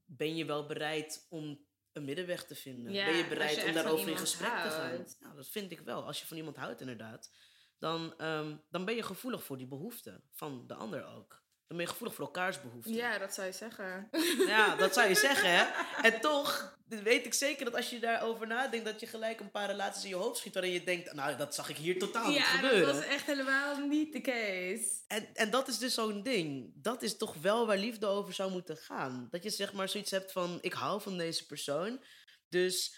ben 0.06 0.36
je 0.36 0.46
wel 0.46 0.66
bereid 0.66 1.26
om 1.30 1.66
een 1.92 2.06
middenweg 2.06 2.46
te 2.46 2.56
vinden? 2.56 2.94
Ja, 2.94 3.06
ben 3.06 3.16
je 3.16 3.28
bereid 3.28 3.56
je 3.56 3.66
om 3.66 3.74
daarover 3.74 4.10
in 4.10 4.18
gesprek 4.18 4.50
te 4.50 4.70
gaan? 4.70 5.06
Ja, 5.20 5.34
dat 5.36 5.50
vind 5.50 5.72
ik 5.72 5.80
wel. 5.80 6.06
Als 6.06 6.20
je 6.20 6.26
van 6.26 6.38
iemand 6.38 6.56
houdt, 6.56 6.82
inderdaad. 6.82 7.32
Dan, 7.80 8.18
ehm, 8.18 8.58
dan 8.70 8.86
ben 8.86 8.96
je 8.96 9.04
gevoelig 9.04 9.44
voor 9.44 9.58
die 9.58 9.68
behoeften 9.68 10.24
van 10.32 10.68
de 10.68 10.74
ander 10.74 11.06
ook. 11.06 11.41
Dan 11.72 11.80
ben 11.80 11.90
je 11.90 11.96
gevoelig 11.96 12.18
voor 12.18 12.26
elkaars 12.26 12.62
behoeften. 12.62 12.94
Ja, 12.94 13.18
dat 13.18 13.34
zou 13.34 13.48
je 13.48 13.54
zeggen. 13.54 14.10
Ja, 14.48 14.76
dat 14.76 14.94
zou 14.94 15.10
je 15.10 15.16
zeggen, 15.28 15.50
hè? 15.50 15.66
En 16.02 16.22
toch 16.22 16.78
weet 16.88 17.26
ik 17.26 17.34
zeker 17.34 17.66
dat 17.66 17.76
als 17.76 17.90
je 17.90 18.00
daarover 18.00 18.48
nadenkt, 18.48 18.86
dat 18.86 19.00
je 19.00 19.08
gelijk 19.08 19.40
een 19.40 19.52
paar 19.52 19.68
relaties 19.68 20.04
in 20.04 20.10
je 20.10 20.16
hoofd 20.16 20.38
schiet 20.38 20.54
waarin 20.54 20.72
je 20.72 20.84
denkt, 20.84 21.14
nou, 21.14 21.38
dat 21.38 21.56
zag 21.56 21.70
ik 21.70 21.76
hier 21.76 22.00
totaal 22.00 22.28
niet 22.28 22.38
ja, 22.38 22.44
gebeuren. 22.44 22.86
dat 22.86 22.96
was 22.96 23.06
echt 23.06 23.26
helemaal 23.26 23.88
niet 23.88 24.14
de 24.14 24.22
case. 24.22 25.02
En, 25.08 25.28
en 25.34 25.50
dat 25.50 25.68
is 25.68 25.78
dus 25.78 25.94
zo'n 25.94 26.24
ding. 26.24 26.72
Dat 26.76 27.02
is 27.02 27.18
toch 27.18 27.36
wel 27.36 27.66
waar 27.68 27.78
liefde 27.78 28.06
over 28.06 28.34
zou 28.34 28.52
moeten 28.52 28.78
gaan. 28.78 29.28
Dat 29.30 29.44
je 29.44 29.50
zeg 29.50 29.74
maar 29.74 29.90
zoiets 29.90 30.12
hebt 30.12 30.32
van, 30.32 30.58
ik 30.62 30.74
hou 30.74 31.02
van 31.02 31.18
deze 31.18 31.46
persoon. 31.46 32.04
Dus 32.50 32.96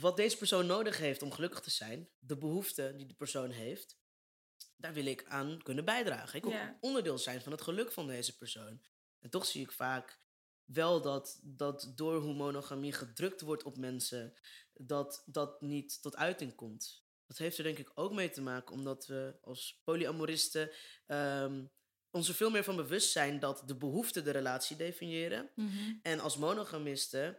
wat 0.00 0.16
deze 0.16 0.36
persoon 0.36 0.66
nodig 0.66 0.98
heeft 0.98 1.22
om 1.22 1.32
gelukkig 1.32 1.60
te 1.60 1.70
zijn, 1.70 2.08
de 2.18 2.38
behoefte 2.38 2.94
die 2.96 3.06
de 3.06 3.14
persoon 3.14 3.50
heeft, 3.50 3.96
daar 4.76 4.92
wil 4.92 5.06
ik 5.06 5.24
aan 5.24 5.62
kunnen 5.62 5.84
bijdragen. 5.84 6.36
Ik 6.36 6.42
wil 6.44 6.52
Ja. 6.52 6.76
onderdeel 6.80 7.18
zijn 7.18 7.40
van 7.40 7.52
het 7.52 7.60
geluk 7.62 7.92
van 7.92 8.06
deze 8.06 8.36
persoon. 8.36 8.80
En 9.20 9.30
toch 9.30 9.46
zie 9.46 9.62
ik 9.62 9.72
vaak 9.72 10.20
wel 10.64 11.00
dat, 11.02 11.40
dat 11.42 11.92
door 11.94 12.20
hoe 12.20 12.34
monogamie 12.34 12.92
gedrukt 12.92 13.40
wordt 13.40 13.62
op 13.62 13.76
mensen, 13.76 14.34
dat 14.74 15.22
dat 15.26 15.60
niet 15.60 16.02
tot 16.02 16.16
uiting 16.16 16.54
komt. 16.54 17.04
Dat 17.26 17.38
heeft 17.38 17.58
er 17.58 17.64
denk 17.64 17.78
ik 17.78 17.90
ook 17.94 18.12
mee 18.12 18.30
te 18.30 18.42
maken 18.42 18.74
omdat 18.74 19.06
we 19.06 19.38
als 19.42 19.80
polyamoristen 19.84 20.70
ehm, 21.06 21.64
ons 22.10 22.28
er 22.28 22.34
veel 22.34 22.50
meer 22.50 22.64
van 22.64 22.76
bewust 22.76 23.10
zijn 23.12 23.38
dat 23.38 23.62
de 23.66 23.76
behoeften 23.76 24.24
de 24.24 24.30
relatie 24.30 24.76
definiëren. 24.76 25.50
En 26.02 26.20
als 26.20 26.36
monogamisten 26.36 27.36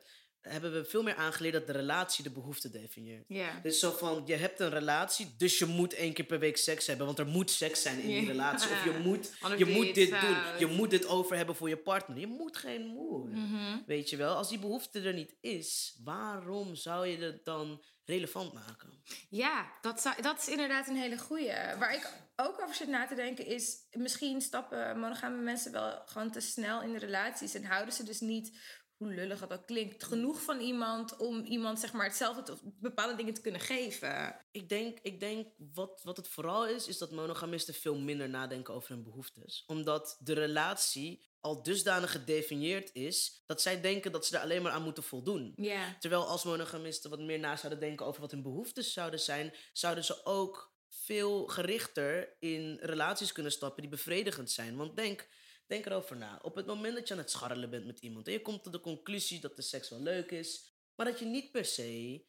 hebben 0.48 0.74
we 0.74 0.86
veel 0.86 1.04
meer 1.04 1.16
aangeleerd 1.16 1.54
dat 1.54 1.68
de 1.68 1.74
relatie 1.74 2.24
de 2.24 2.30
behoefte 2.30 2.70
definieert. 2.70 3.26
Dus 3.64 3.80
zo 3.80 3.92
van, 3.92 4.24
je 4.26 4.36
hebt 4.36 4.60
een 4.60 4.70
relatie, 4.70 5.36
dus 5.38 5.60
je 5.60 5.66
moet 5.66 5.94
één 5.94 6.14
keer 6.14 6.26
per 6.26 6.40
week 6.40 6.58
seks 6.58 6.88
hebben, 6.88 7.06
want 7.06 7.20
er 7.20 7.28
moet 7.28 7.52
seks 7.52 7.82
zijn 7.82 8.00
in 8.00 8.08
die 8.08 8.28
relatie. 8.28 8.70
Of 8.70 8.84
je 8.84 9.00
moet, 9.08 9.32
je 9.58 9.66
moet 9.66 9.96
dit 9.96 10.10
doen, 10.10 10.38
je 10.60 10.66
moet 10.66 10.90
dit 10.90 11.08
over 11.08 11.36
hebben 11.36 11.56
voor 11.56 11.70
je 11.70 11.78
partner. 11.78 12.18
Je 12.18 12.28
moet 12.28 12.58
geen 12.58 12.86
moer. 12.86 13.28
Mhm. 13.28 13.78
Weet 13.86 14.10
je 14.10 14.18
wel, 14.18 14.36
als 14.36 14.50
die 14.50 14.60
behoefte 14.60 15.02
er 15.02 15.14
niet 15.14 15.36
is, 15.42 15.98
waarom 16.04 16.76
zou 16.76 17.08
je 17.08 17.18
het 17.18 17.46
dan 17.46 17.82
relevant 18.06 18.54
maken? 18.54 18.90
Ja, 19.30 19.72
dat, 19.82 20.02
zou, 20.02 20.22
dat 20.22 20.38
is 20.38 20.48
inderdaad 20.48 20.88
een 20.88 20.96
hele 20.96 21.18
goeie. 21.18 21.54
Waar 21.80 21.94
ik 21.94 22.10
ook 22.36 22.62
over 22.62 22.76
zit 22.76 22.88
na 22.88 23.08
te 23.08 23.16
denken 23.16 23.46
is... 23.46 23.78
misschien 23.92 24.42
stappen 24.42 25.00
monogame 25.00 25.42
mensen 25.42 25.72
wel 25.72 26.02
gewoon 26.06 26.32
te 26.32 26.40
snel 26.40 26.82
in 26.82 26.92
de 26.92 27.00
relaties... 27.00 27.54
en 27.54 27.66
houden 27.66 27.94
ze 27.94 28.04
dus 28.04 28.20
niet, 28.20 28.58
hoe 28.98 29.14
lullig 29.14 29.40
dat 29.40 29.54
ook 29.54 29.66
klinkt... 29.66 30.04
genoeg 30.04 30.42
van 30.42 30.60
iemand 30.60 31.18
om 31.18 31.44
iemand 31.44 31.80
zeg 31.80 31.94
maar 31.94 32.06
hetzelfde... 32.06 32.58
Bepaalde 32.64 33.16
dingen 33.16 33.34
te 33.34 33.42
kunnen 33.42 33.62
geven. 33.62 34.36
Ik 34.52 34.70
denk, 34.70 35.00
ik 35.02 35.20
denk 35.20 35.48
wat, 35.74 36.02
wat 36.04 36.18
het 36.18 36.28
vooral 36.28 36.68
is, 36.68 36.88
is 36.88 36.98
dat 36.98 37.12
monogamisten 37.12 37.74
veel 37.74 37.96
minder 37.96 38.30
nadenken 38.30 38.74
over 38.74 38.90
hun 38.90 39.04
behoeftes. 39.04 39.64
Omdat 39.68 40.18
de 40.20 40.34
relatie 40.34 41.26
al 41.40 41.64
dusdanig 41.64 42.12
gedefinieerd 42.12 42.94
is, 42.94 43.44
dat 43.46 43.62
zij 43.62 43.82
denken 43.82 44.12
dat 44.12 44.26
ze 44.26 44.36
er 44.36 44.42
alleen 44.42 44.62
maar 44.62 44.72
aan 44.72 44.84
moeten 44.84 45.04
voldoen. 45.04 45.56
Terwijl 46.00 46.28
als 46.28 46.44
monogamisten 46.44 47.10
wat 47.10 47.20
meer 47.20 47.40
na 47.40 47.56
zouden 47.56 47.80
denken 47.80 48.06
over 48.06 48.22
wat 48.22 48.32
hun 48.32 48.42
behoeftes 48.42 48.94
zouden 48.94 49.20
zijn, 49.20 49.54
zouden 49.74 50.04
ze 50.04 50.26
ook 50.26 50.76
veel 50.90 51.48
gerichter 51.48 52.36
in 52.40 52.78
relaties 52.82 53.32
kunnen 53.32 53.52
stappen 53.52 53.82
die 53.82 53.92
bevredigend 53.92 54.52
zijn. 54.52 54.78
Want 54.78 54.96
denk, 54.96 55.28
denk 55.68 55.86
erover 55.86 56.18
na. 56.18 56.40
Op 56.42 56.56
het 56.56 56.66
moment 56.66 56.96
dat 56.96 57.08
je 57.08 57.14
aan 57.14 57.20
het 57.20 57.32
scharrelen 57.32 57.70
bent 57.70 57.86
met 57.86 58.00
iemand 58.00 58.28
en 58.28 58.34
je 58.34 58.42
komt 58.42 58.64
tot 58.64 58.74
de 58.74 58.80
conclusie 58.80 59.40
dat 59.40 59.56
de 59.56 59.62
seks 59.62 59.90
wel 59.90 60.00
leuk 60.02 60.32
is, 60.32 60.74
maar 60.96 61.06
dat 61.06 61.20
je 61.20 61.26
niet 61.26 61.52
per 61.52 61.66
se. 61.66 62.24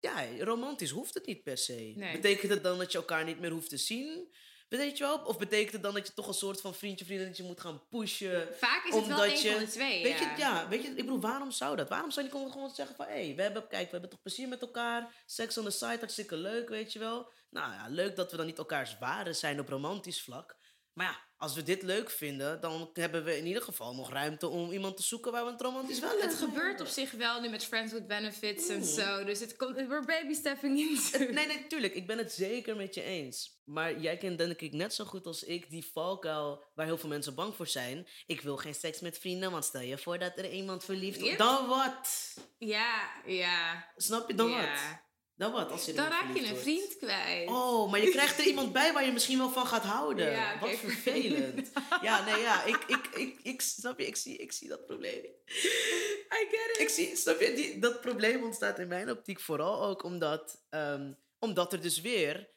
Ja, 0.00 0.26
romantisch 0.44 0.90
hoeft 0.90 1.14
het 1.14 1.26
niet 1.26 1.42
per 1.42 1.58
se. 1.58 1.92
Nee. 1.96 2.12
Betekent 2.12 2.52
het 2.52 2.62
dan 2.62 2.78
dat 2.78 2.92
je 2.92 2.98
elkaar 2.98 3.24
niet 3.24 3.40
meer 3.40 3.50
hoeft 3.50 3.68
te 3.68 3.76
zien? 3.76 4.34
Weet 4.68 4.98
je 4.98 5.04
wel? 5.04 5.18
Of 5.18 5.38
betekent 5.38 5.72
het 5.72 5.82
dan 5.82 5.94
dat 5.94 6.06
je 6.06 6.12
toch 6.12 6.26
een 6.28 6.34
soort 6.34 6.60
van 6.60 6.74
vriendje, 6.74 7.04
vriendinnetje 7.04 7.42
moet 7.42 7.60
gaan 7.60 7.88
pushen? 7.88 8.48
Vaak 8.54 8.84
is 8.84 8.94
het 8.94 9.06
wel 9.06 9.24
je- 9.24 9.50
van 9.50 9.60
de 9.60 9.66
twee. 9.66 10.02
Weet 10.02 10.18
ja. 10.18 10.32
je, 10.32 10.38
ja, 10.38 10.68
weet 10.68 10.82
je, 10.82 10.88
ik 10.88 10.94
bedoel, 10.96 11.20
waarom 11.20 11.50
zou 11.50 11.76
dat? 11.76 11.88
Waarom 11.88 12.10
zou 12.10 12.26
je 12.26 12.32
niet 12.32 12.52
gewoon 12.52 12.74
zeggen 12.74 12.96
van, 12.96 13.06
hé, 13.06 13.24
hey, 13.26 13.34
we 13.36 13.42
hebben, 13.42 13.68
kijk, 13.68 13.84
we 13.84 13.90
hebben 13.90 14.10
toch 14.10 14.22
plezier 14.22 14.48
met 14.48 14.60
elkaar, 14.60 15.22
seks 15.26 15.58
on 15.58 15.64
the 15.64 15.70
side, 15.70 15.98
hartstikke 15.98 16.36
leuk, 16.36 16.68
weet 16.68 16.92
je 16.92 16.98
wel. 16.98 17.32
Nou 17.50 17.72
ja, 17.72 17.86
leuk 17.88 18.16
dat 18.16 18.30
we 18.30 18.36
dan 18.36 18.46
niet 18.46 18.58
elkaars 18.58 18.98
waren 18.98 19.36
zijn 19.36 19.60
op 19.60 19.68
romantisch 19.68 20.22
vlak. 20.22 20.56
Maar 20.98 21.06
ja, 21.06 21.18
als 21.36 21.54
we 21.54 21.62
dit 21.62 21.82
leuk 21.82 22.10
vinden, 22.10 22.60
dan 22.60 22.90
hebben 22.92 23.24
we 23.24 23.38
in 23.38 23.46
ieder 23.46 23.62
geval 23.62 23.94
nog 23.94 24.10
ruimte 24.10 24.48
om 24.48 24.70
iemand 24.70 24.96
te 24.96 25.02
zoeken 25.02 25.32
waar 25.32 25.44
we 25.44 25.50
het 25.50 25.60
romantisch 25.60 26.00
wel 26.00 26.20
Het 26.20 26.34
gebeurt 26.34 26.80
op 26.80 26.86
zich 26.86 27.10
wel 27.10 27.40
nu 27.40 27.48
met 27.48 27.64
Friends 27.64 27.92
with 27.92 28.06
Benefits 28.06 28.68
en 28.68 28.84
zo. 28.84 29.24
Dus 29.24 29.40
het 29.40 29.56
komt, 29.56 29.76
we're 29.76 30.04
baby 30.04 30.34
stepping 30.34 30.78
into. 30.78 31.18
Nee, 31.18 31.46
nee, 31.46 31.66
tuurlijk. 31.66 31.94
Ik 31.94 32.06
ben 32.06 32.18
het 32.18 32.32
zeker 32.32 32.76
met 32.76 32.94
je 32.94 33.02
eens. 33.02 33.60
Maar 33.64 34.00
jij 34.00 34.16
kent 34.16 34.38
denk 34.38 34.60
ik 34.60 34.72
net 34.72 34.94
zo 34.94 35.04
goed 35.04 35.26
als 35.26 35.44
ik 35.44 35.70
die 35.70 35.90
valkuil 35.92 36.64
waar 36.74 36.86
heel 36.86 36.98
veel 36.98 37.08
mensen 37.08 37.34
bang 37.34 37.54
voor 37.54 37.66
zijn. 37.66 38.08
Ik 38.26 38.40
wil 38.40 38.56
geen 38.56 38.74
seks 38.74 39.00
met 39.00 39.18
vrienden, 39.18 39.50
want 39.50 39.64
stel 39.64 39.80
je 39.80 39.98
voor 39.98 40.18
dat 40.18 40.38
er 40.38 40.50
iemand 40.50 40.84
verliefd 40.84 41.20
wordt. 41.20 41.38
Dan 41.38 41.66
wat? 41.66 42.34
Ja, 42.58 43.10
ja. 43.26 43.88
Snap 43.96 44.28
je? 44.28 44.34
Dan 44.34 44.48
ja. 44.50 44.60
wat? 44.60 45.06
Dan 45.38 45.52
wat 45.52 45.70
als 45.70 45.84
je 45.84 45.92
Dan 45.92 46.08
raak 46.08 46.34
je 46.34 46.40
een 46.42 46.48
wordt? 46.48 46.62
vriend 46.62 46.96
kwijt. 46.96 47.48
Oh, 47.48 47.90
maar 47.90 48.00
je 48.00 48.10
krijgt 48.10 48.38
er 48.38 48.44
iemand 48.46 48.72
bij 48.72 48.92
waar 48.92 49.04
je 49.04 49.12
misschien 49.12 49.38
wel 49.38 49.50
van 49.50 49.66
gaat 49.66 49.82
houden. 49.82 50.30
Ja, 50.30 50.58
Wat 50.58 50.70
vervelend. 50.76 51.70
Ja, 52.02 52.24
nee, 52.24 52.40
ja. 52.40 52.64
Ik, 52.64 52.84
ik, 52.86 53.06
ik, 53.14 53.38
ik, 53.42 53.60
snap 53.60 53.98
je, 53.98 54.06
ik 54.06 54.16
zie, 54.16 54.36
ik 54.36 54.52
zie 54.52 54.68
dat 54.68 54.86
probleem. 54.86 55.24
I 55.24 56.46
get 56.50 56.70
it. 56.74 56.78
Ik 56.78 56.88
zie, 56.88 57.16
snap 57.16 57.40
je, 57.40 57.54
die, 57.54 57.78
dat 57.78 58.00
probleem 58.00 58.42
ontstaat 58.42 58.78
in 58.78 58.88
mijn 58.88 59.10
optiek 59.10 59.40
vooral 59.40 59.82
ook 59.84 60.02
omdat, 60.02 60.60
ehm, 60.70 61.12
omdat 61.38 61.72
er 61.72 61.80
dus 61.80 62.00
weer 62.00 62.48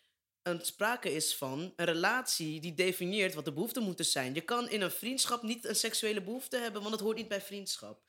een 0.43 0.65
sprake 0.65 1.13
is 1.13 1.35
van 1.35 1.73
een 1.75 1.85
relatie 1.85 2.59
die 2.59 2.73
definieert 2.73 3.33
wat 3.33 3.45
de 3.45 3.53
behoeften 3.53 3.83
moeten 3.83 4.05
zijn. 4.05 4.33
Je 4.33 4.41
kan 4.41 4.69
in 4.69 4.81
een 4.81 4.91
vriendschap 4.91 5.41
niet 5.43 5.65
een 5.65 5.75
seksuele 5.75 6.21
behoefte 6.21 6.57
hebben, 6.57 6.81
want 6.81 6.93
het 6.93 7.03
hoort 7.03 7.17
niet 7.17 7.27
bij 7.27 7.41
vriendschap. 7.41 8.01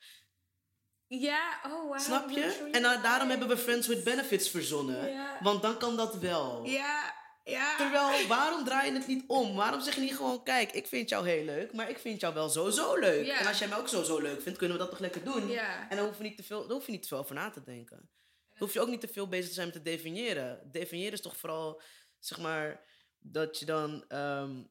Ja, 1.19 1.59
oh 1.65 1.87
wow. 1.87 1.99
Snap 1.99 2.29
je? 2.29 2.69
En 2.71 2.81
da- 2.81 3.01
daarom 3.01 3.29
hebben 3.29 3.47
we 3.47 3.57
Friends 3.57 3.87
with 3.87 4.03
Benefits 4.03 4.49
verzonnen. 4.49 5.11
Ja. 5.11 5.37
Want 5.41 5.61
dan 5.61 5.77
kan 5.77 5.95
dat 5.95 6.15
wel. 6.15 6.65
Ja, 6.65 7.13
ja. 7.43 7.75
Terwijl, 7.77 8.27
waarom 8.27 8.63
draai 8.63 8.91
je 8.91 8.97
het 8.97 9.07
niet 9.07 9.23
om? 9.27 9.55
Waarom 9.55 9.81
zeg 9.81 9.95
je 9.95 10.01
niet 10.01 10.15
gewoon, 10.15 10.43
kijk, 10.43 10.71
ik 10.71 10.87
vind 10.87 11.09
jou 11.09 11.27
heel 11.27 11.43
leuk, 11.43 11.73
maar 11.73 11.89
ik 11.89 11.99
vind 11.99 12.19
jou 12.19 12.33
wel 12.33 12.49
sowieso 12.49 12.95
leuk. 12.95 13.25
Ja. 13.25 13.39
En 13.39 13.47
als 13.47 13.59
jij 13.59 13.67
mij 13.67 13.77
ook 13.77 13.87
sowieso 13.87 14.19
leuk 14.19 14.41
vindt, 14.41 14.57
kunnen 14.57 14.77
we 14.77 14.83
dat 14.83 14.91
toch 14.91 15.01
lekker 15.01 15.23
doen? 15.23 15.47
Ja. 15.47 15.89
En 15.89 15.97
dan 15.97 16.05
hoef 16.05 16.17
je 16.17 16.23
niet 16.23 16.37
te 16.37 16.43
veel, 16.43 16.61
daar 16.67 16.75
hoef 16.75 16.85
je 16.85 16.91
niet 16.91 17.01
te 17.01 17.07
veel 17.07 17.17
over 17.17 17.35
na 17.35 17.49
te 17.49 17.63
denken. 17.63 17.97
Dan 17.97 18.57
hoef 18.67 18.73
je 18.73 18.81
ook 18.81 18.87
niet 18.89 19.01
te 19.01 19.07
veel 19.07 19.27
bezig 19.27 19.47
te 19.47 19.53
zijn 19.53 19.67
met 19.67 19.75
te 19.75 19.81
definiëren. 19.81 20.69
Definiëren 20.71 21.13
is 21.13 21.21
toch 21.21 21.37
vooral, 21.37 21.81
zeg 22.19 22.39
maar, 22.39 22.85
dat 23.19 23.59
je 23.59 23.65
dan 23.65 24.05
ehm, 24.07 24.63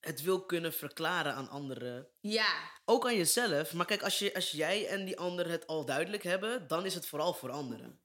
het 0.00 0.22
wil 0.22 0.44
kunnen 0.44 0.72
verklaren 0.72 1.34
aan 1.34 1.48
anderen. 1.48 2.08
Ja, 2.20 2.54
Ook 2.84 3.06
aan 3.06 3.16
jezelf. 3.16 3.72
Maar 3.72 3.86
kijk, 3.86 4.02
als, 4.02 4.18
je, 4.18 4.34
als 4.34 4.50
jij 4.50 4.86
en 4.86 5.04
die 5.04 5.18
ander 5.18 5.48
het 5.50 5.66
al 5.66 5.84
duidelijk 5.84 6.22
hebben, 6.22 6.66
dan 6.68 6.84
is 6.86 6.94
het 6.94 7.06
vooral 7.06 7.34
voor 7.34 7.50
anderen. 7.50 8.00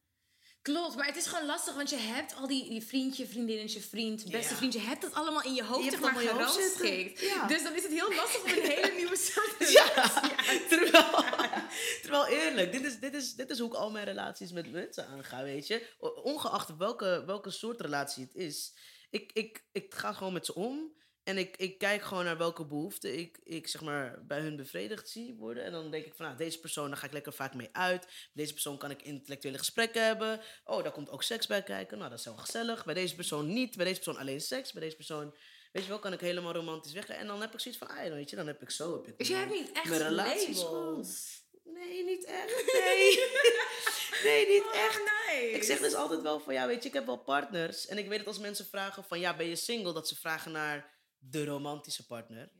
klopt. 0.62 0.96
Maar 0.96 1.06
het 1.06 1.16
is 1.16 1.26
gewoon 1.26 1.46
lastig, 1.46 1.76
want 1.76 1.90
je 1.90 1.96
hebt 1.98 2.36
al 2.36 2.48
die, 2.48 2.70
die 2.70 2.84
vriendje, 2.84 3.28
vriendinnetje, 3.28 3.82
vriend, 3.82 4.32
beste 4.32 4.52
Ja. 4.52 4.56
vriend. 4.58 4.74
Je 4.74 4.80
hebt 4.80 5.04
het 5.04 5.14
allemaal 5.14 5.44
in 5.44 5.54
je 5.54 5.64
hoofd 5.64 5.84
Je 5.84 5.90
zeg 5.90 6.00
maar 6.00 6.24
je. 6.24 7.16
Ja. 7.20 7.48
Dus 7.48 7.64
dan 7.64 7.76
is 7.76 7.84
het 7.84 7.92
heel 7.92 8.14
lastig 8.16 8.44
om 8.44 8.50
een 8.50 8.70
hele 8.76 8.94
nieuwe 8.96 9.16
soort 9.18 9.70
Ja, 9.72 9.84
te 9.84 10.66
terwijl, 10.70 11.24
terwijl 12.02 12.26
eerlijk, 12.28 12.72
dit 12.72 12.86
is, 12.86 13.00
dit, 13.00 13.14
is, 13.14 13.34
dit 13.34 13.50
is 13.50 13.60
hoe 13.60 13.68
ik 13.68 13.74
al 13.76 13.92
mijn 13.92 14.06
relaties 14.06 14.52
met 14.52 14.72
mensen 14.72 15.08
aanga, 15.08 15.44
weet 15.44 15.68
je. 15.68 15.94
Ongeacht 16.24 16.78
welke, 16.78 17.24
welke 17.26 17.50
soort 17.52 17.82
relatie 17.82 18.24
het 18.24 18.36
is. 18.36 18.74
Ik, 19.10 19.32
ik, 19.34 19.66
ik 19.72 19.94
ga 19.94 20.14
gewoon 20.14 20.34
met 20.34 20.46
ze 20.46 20.56
om 20.56 21.02
en 21.24 21.38
ik, 21.38 21.58
ik 21.58 21.78
kijk 21.78 22.02
gewoon 22.02 22.24
naar 22.26 22.38
welke 22.38 22.66
behoeften 22.66 23.18
ik, 23.20 23.40
ik 23.44 23.68
zeg 23.68 23.82
maar 23.82 24.26
bij 24.26 24.40
hun 24.40 24.56
bevredigd 24.56 25.10
zie 25.10 25.34
worden. 25.34 25.64
En 25.64 25.72
dan 25.72 25.92
denk 25.92 26.06
ik 26.06 26.14
van, 26.16 26.26
nou, 26.26 26.38
deze 26.38 26.60
persoon, 26.60 26.88
daar 26.88 26.98
ga 26.98 27.06
ik 27.06 27.14
lekker 27.14 27.34
vaak 27.34 27.54
mee 27.54 27.70
uit. 27.72 28.08
Deze 28.34 28.54
persoon 28.54 28.78
kan 28.78 28.92
ik 28.92 29.02
intellectuele 29.02 29.58
gesprekken 29.58 30.06
hebben. 30.06 30.42
Oh, 30.66 30.84
daar 30.84 30.92
komt 30.92 31.10
ook 31.10 31.24
seks 31.24 31.48
bij 31.48 31.64
kijken. 31.64 31.98
Nou, 31.98 32.10
dat 32.10 32.20
is 32.20 32.26
wel 32.26 32.36
gezellig. 32.38 32.86
Bij 32.86 32.94
deze 32.94 33.16
persoon 33.16 33.54
niet. 33.54 33.76
Bij 33.76 33.86
deze 33.86 34.00
persoon 34.02 34.22
alleen 34.22 34.42
seks. 34.42 34.72
Bij 34.72 34.82
deze 34.82 34.96
persoon, 34.96 35.36
weet 35.72 35.84
je 35.84 35.90
wel, 35.90 36.00
kan 36.00 36.14
ik 36.14 36.20
helemaal 36.20 36.54
romantisch 36.54 36.94
weggaan. 36.94 37.16
En 37.18 37.28
dan 37.28 37.42
heb 37.42 37.54
ik 37.54 37.60
zoiets 37.60 37.80
van, 37.80 37.90
ah, 37.98 38.10
weet 38.10 38.30
je, 38.30 38.36
dan 38.36 38.48
heb 38.48 38.62
ik 38.62 38.70
zo. 38.70 38.94
Heb 38.96 39.08
ik 39.08 39.18
Dus 39.18 39.28
je 39.28 39.34
mijn- 39.34 39.48
hebt 39.48 39.60
niet 39.60 39.72
echt 39.78 40.10
labels. 40.12 41.42
Nee, 41.64 42.04
niet 42.04 42.24
echt. 42.26 42.64
Nee. 42.74 43.20
nee, 44.24 44.48
niet 44.48 44.72
echt. 44.74 45.00
Oh, 45.00 45.06
nice. 45.32 45.50
Ik 45.52 45.64
zeg 45.64 45.80
dus 45.80 45.94
altijd 45.94 46.22
wel 46.22 46.40
van 46.40 46.54
ja, 46.54 46.68
weet 46.68 46.82
je, 46.84 46.88
ik 46.88 46.94
heb 46.94 47.06
wel 47.06 47.18
partners. 47.18 47.88
En 47.88 47.98
ik 47.98 48.08
weet 48.08 48.18
dat 48.18 48.28
als 48.28 48.40
mensen 48.40 48.66
vragen 48.66 49.04
van 49.04 49.20
ja, 49.20 49.36
ben 49.36 49.46
je 49.48 49.56
single? 49.56 49.94
Dat 49.94 50.08
ze 50.08 50.16
vragen 50.16 50.52
naar 50.52 50.93
de 51.30 51.46
romantische 51.46 52.06
partner. 52.06 52.52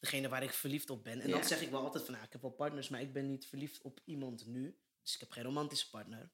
Degene 0.00 0.28
waar 0.28 0.42
ik 0.42 0.52
verliefd 0.52 0.90
op 0.90 1.04
ben. 1.04 1.20
En 1.20 1.30
dan 1.30 1.38
Ja. 1.40 1.46
zeg 1.46 1.60
ik 1.60 1.70
wel 1.70 1.80
altijd 1.84 2.04
van 2.04 2.14
ja, 2.14 2.22
ik 2.22 2.32
heb 2.32 2.40
wel 2.42 2.50
partners, 2.50 2.88
maar 2.88 3.00
ik 3.00 3.12
ben 3.12 3.26
niet 3.26 3.46
verliefd 3.46 3.82
op 3.82 4.00
iemand 4.04 4.46
nu. 4.46 4.78
Dus 5.02 5.14
ik 5.14 5.20
heb 5.20 5.30
geen 5.30 5.44
romantische 5.44 5.90
partner. 5.90 6.30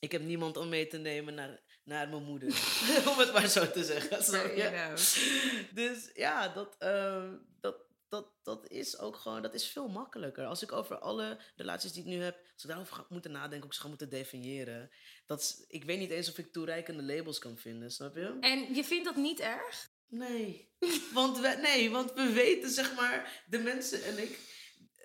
Ik 0.00 0.12
heb 0.12 0.22
niemand 0.22 0.56
om 0.56 0.68
mee 0.68 0.86
te 0.86 0.98
nemen 0.98 1.34
naar, 1.34 1.60
naar 1.84 2.08
mijn 2.08 2.22
moeder. 2.24 2.48
om 3.10 3.18
het 3.18 3.32
maar 3.32 3.46
zo 3.48 3.70
te 3.70 3.84
zeggen. 3.84 4.56
You 4.56 4.76
go. 4.76 4.94
Dus 5.74 6.10
ja, 6.14 6.48
dat, 6.48 6.76
ehm, 6.78 7.36
dat, 7.60 7.76
dat, 8.08 8.32
dat 8.42 8.68
is 8.68 8.98
ook 8.98 9.16
gewoon, 9.16 9.42
dat 9.42 9.54
is 9.54 9.66
veel 9.68 9.88
makkelijker. 9.88 10.44
Als 10.46 10.62
ik 10.62 10.72
over 10.72 10.98
alle 10.98 11.40
relaties 11.56 11.92
die 11.92 12.02
ik 12.02 12.08
nu 12.08 12.22
heb, 12.22 12.36
als 12.52 12.62
ik 12.62 12.68
daarover 12.70 12.94
ga 12.96 13.06
moeten 13.08 13.30
nadenken, 13.32 13.64
ook 13.66 13.74
ze 13.74 13.80
ga 13.80 13.88
moeten 13.88 14.08
definiëren. 14.08 14.90
Dat 15.26 15.40
is, 15.40 15.64
ik 15.68 15.84
weet 15.84 15.98
niet 15.98 16.10
eens 16.10 16.28
of 16.30 16.38
ik 16.38 16.52
toereikende 16.52 17.02
labels 17.02 17.38
kan 17.38 17.56
vinden, 17.56 17.90
snap 17.90 18.14
je? 18.16 18.36
En 18.40 18.74
je 18.74 18.84
vindt 18.84 19.04
dat 19.04 19.16
niet 19.16 19.40
erg? 19.40 19.88
Nee. 20.08 20.68
Want 21.12 21.38
we, 21.38 21.58
nee, 21.62 21.90
want 21.90 22.12
we 22.12 22.32
weten, 22.32 22.70
zeg 22.70 22.94
maar, 22.94 23.44
de 23.46 23.58
mensen 23.58 24.04
en 24.04 24.22
ik, 24.22 24.38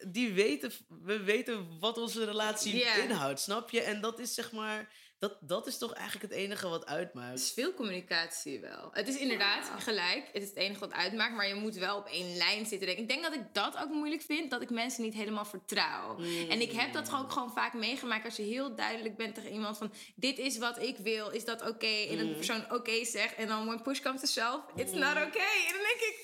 die 0.08 0.34
weten, 0.34 0.72
we 0.88 1.24
weten 1.24 1.80
wat 1.80 1.98
onze 1.98 2.26
relatie 2.26 2.84
inhoudt, 2.84 3.40
snap 3.40 3.70
je? 3.70 3.82
En 3.82 4.02
dat 4.02 4.20
is 4.20 4.34
zeg 4.34 4.52
maar, 4.52 4.94
dat, 5.30 5.38
dat 5.42 5.68
is 5.68 5.78
toch 5.78 5.94
eigenlijk 5.94 6.32
het 6.34 6.42
enige 6.42 6.68
wat 6.68 6.80
Het 6.80 6.90
uitmaakt. 6.90 7.40
is 7.40 7.52
veel 7.52 7.74
communicatie 7.74 8.60
wel. 8.60 8.90
Het 8.92 9.08
is 9.08 9.18
inderdaad 9.18 9.72
gelijk. 9.80 10.30
Het 10.34 10.42
is 10.44 10.48
het 10.50 10.58
enige 10.58 10.80
wat 10.80 10.94
uitmaakt. 10.94 11.36
Maar 11.36 11.48
je 11.48 11.54
moet 11.56 11.76
wel 11.76 11.98
op 11.98 12.08
één 12.08 12.38
lijn 12.38 12.66
zitten. 12.66 12.98
Ik 12.98 13.08
denk 13.08 13.24
dat 13.24 13.34
ik 13.34 13.42
dat 13.54 13.78
ook 13.78 13.90
moeilijk 13.90 14.22
vind. 14.22 14.52
Dat 14.52 14.62
ik 14.62 14.70
mensen 14.70 15.04
niet 15.04 15.14
helemaal 15.14 15.46
vertrouw. 15.46 16.18
En 16.50 16.62
ik 16.62 16.72
heb 16.72 16.94
dat 16.94 17.14
ook 17.14 17.32
gewoon 17.32 17.52
vaak 17.54 17.74
meegemaakt. 17.74 18.26
Als 18.26 18.36
je 18.36 18.44
heel 18.44 18.76
duidelijk 18.76 19.18
bent 19.18 19.36
tegen 19.36 19.52
iemand 19.52 19.78
van... 19.78 19.94
Dit 20.16 20.38
is 20.38 20.58
wat 20.58 20.82
ik 20.82 20.98
wil. 20.98 21.30
Is 21.30 21.46
dat 21.46 21.68
oké? 21.68 22.06
En 22.10 22.20
een 22.20 22.36
persoon 22.36 22.72
oké 22.74 23.06
zegt. 23.06 23.36
En 23.36 23.48
dan 23.48 23.66
when 23.66 23.82
push 23.82 24.00
comes 24.00 24.22
to 24.22 24.28
shove. 24.28 24.62
It's 24.76 24.92
not 24.92 25.16
okay. 25.16 25.66
En 25.68 25.74
dan 25.74 25.84
denk 25.84 26.00
ik... 26.00 26.16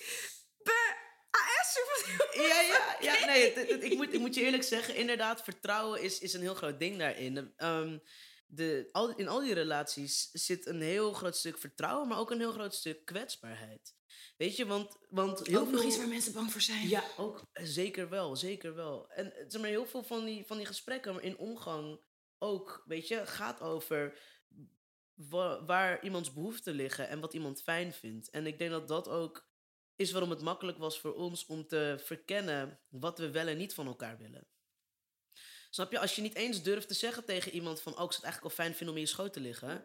"Buh, 0.64 0.74
AS, 1.32 1.76
Ja, 2.36 2.62
ja, 2.62 2.96
ja. 3.20 3.26
Nee, 3.26 3.44
het- 3.46 3.56
het- 3.56 3.70
het- 3.70 3.84
ik, 3.84 3.96
moet, 3.96 4.14
ik 4.14 4.20
moet 4.20 4.36
je 4.36 4.42
eerlijk 4.42 4.64
zeggen, 4.64 4.96
inderdaad, 4.96 5.44
vertrouwen 5.44 6.02
is, 6.02 6.20
is 6.20 6.34
een 6.34 6.42
heel 6.42 6.56
groot 6.56 6.80
ding 6.80 6.98
daarin. 6.98 7.54
Ehm, 7.58 7.98
de, 8.52 8.90
al, 8.92 9.16
in 9.16 9.28
al 9.28 9.40
die 9.40 9.54
relaties 9.54 10.30
zit 10.32 10.66
een 10.66 10.82
heel 10.82 11.14
groot 11.14 11.36
stuk 11.36 11.58
vertrouwen, 11.58 12.08
maar 12.08 12.18
ook 12.20 12.32
een 12.32 12.40
heel 12.40 12.52
groot 12.52 12.74
stuk 12.76 13.06
kwetsbaarheid. 13.06 13.96
Weet 14.38 14.56
je, 14.56 14.66
want, 14.66 14.98
want 15.10 15.48
heel 15.48 15.60
Ook 15.60 15.72
nog 15.72 15.84
iets 15.84 15.98
waar 15.98 16.08
mensen 16.08 16.34
bang 16.34 16.52
voor 16.52 16.62
zijn. 16.62 16.88
Ja, 16.88 17.04
ook 17.18 17.42
eh, 17.52 17.66
zeker 17.66 18.10
wel, 18.10 18.36
zeker 18.36 18.76
wel. 18.76 19.10
En 19.12 19.36
eh, 19.36 19.46
zeg 19.48 19.62
maar, 19.62 19.70
heel 19.70 19.86
veel 19.86 20.04
van 20.04 20.26
die, 20.26 20.46
van 20.46 20.58
die 20.58 20.66
gesprekken 20.66 21.22
in 21.22 21.38
omgang 21.38 22.00
ook, 22.38 22.84
weet 22.86 23.08
je, 23.08 23.26
gaat 23.26 23.62
over 23.62 24.20
wa- 25.14 25.66
waar 25.66 26.04
iemands 26.04 26.34
behoeften 26.34 26.74
liggen 26.74 27.08
en 27.08 27.20
wat 27.20 27.34
iemand 27.34 27.62
fijn 27.62 27.94
vindt. 27.94 28.30
En 28.30 28.46
ik 28.48 28.58
denk 28.58 28.72
dat 28.72 28.88
dat 28.88 29.08
ook 29.08 29.48
is 29.96 30.12
waarom 30.12 30.30
het 30.30 30.42
makkelijk 30.42 30.78
was 30.78 31.00
voor 31.00 31.14
ons 31.16 31.46
om 31.46 31.68
te 31.68 31.96
verkennen 32.04 32.80
wat 32.90 33.18
we 33.18 33.32
wel 33.32 33.48
en 33.48 33.58
niet 33.58 33.74
van 33.74 33.88
elkaar 33.88 34.18
willen. 34.18 34.48
Snap 35.70 35.92
je, 35.92 36.00
als 36.00 36.16
je 36.16 36.22
niet 36.22 36.36
eens 36.36 36.64
durft 36.64 36.88
te 36.88 36.94
zeggen 36.94 37.26
tegen 37.26 37.52
iemand 37.52 37.82
van, 37.82 37.92
oh, 37.98 38.04
ik 38.04 38.12
zou 38.12 38.16
het 38.16 38.24
eigenlijk 38.24 38.56
wel 38.56 38.66
fijn 38.66 38.78
vinden 38.78 38.96
om 38.96 39.02
in 39.02 39.08
je 39.08 39.14
schoot 39.14 39.34
te 39.34 39.40
liggen. 39.40 39.82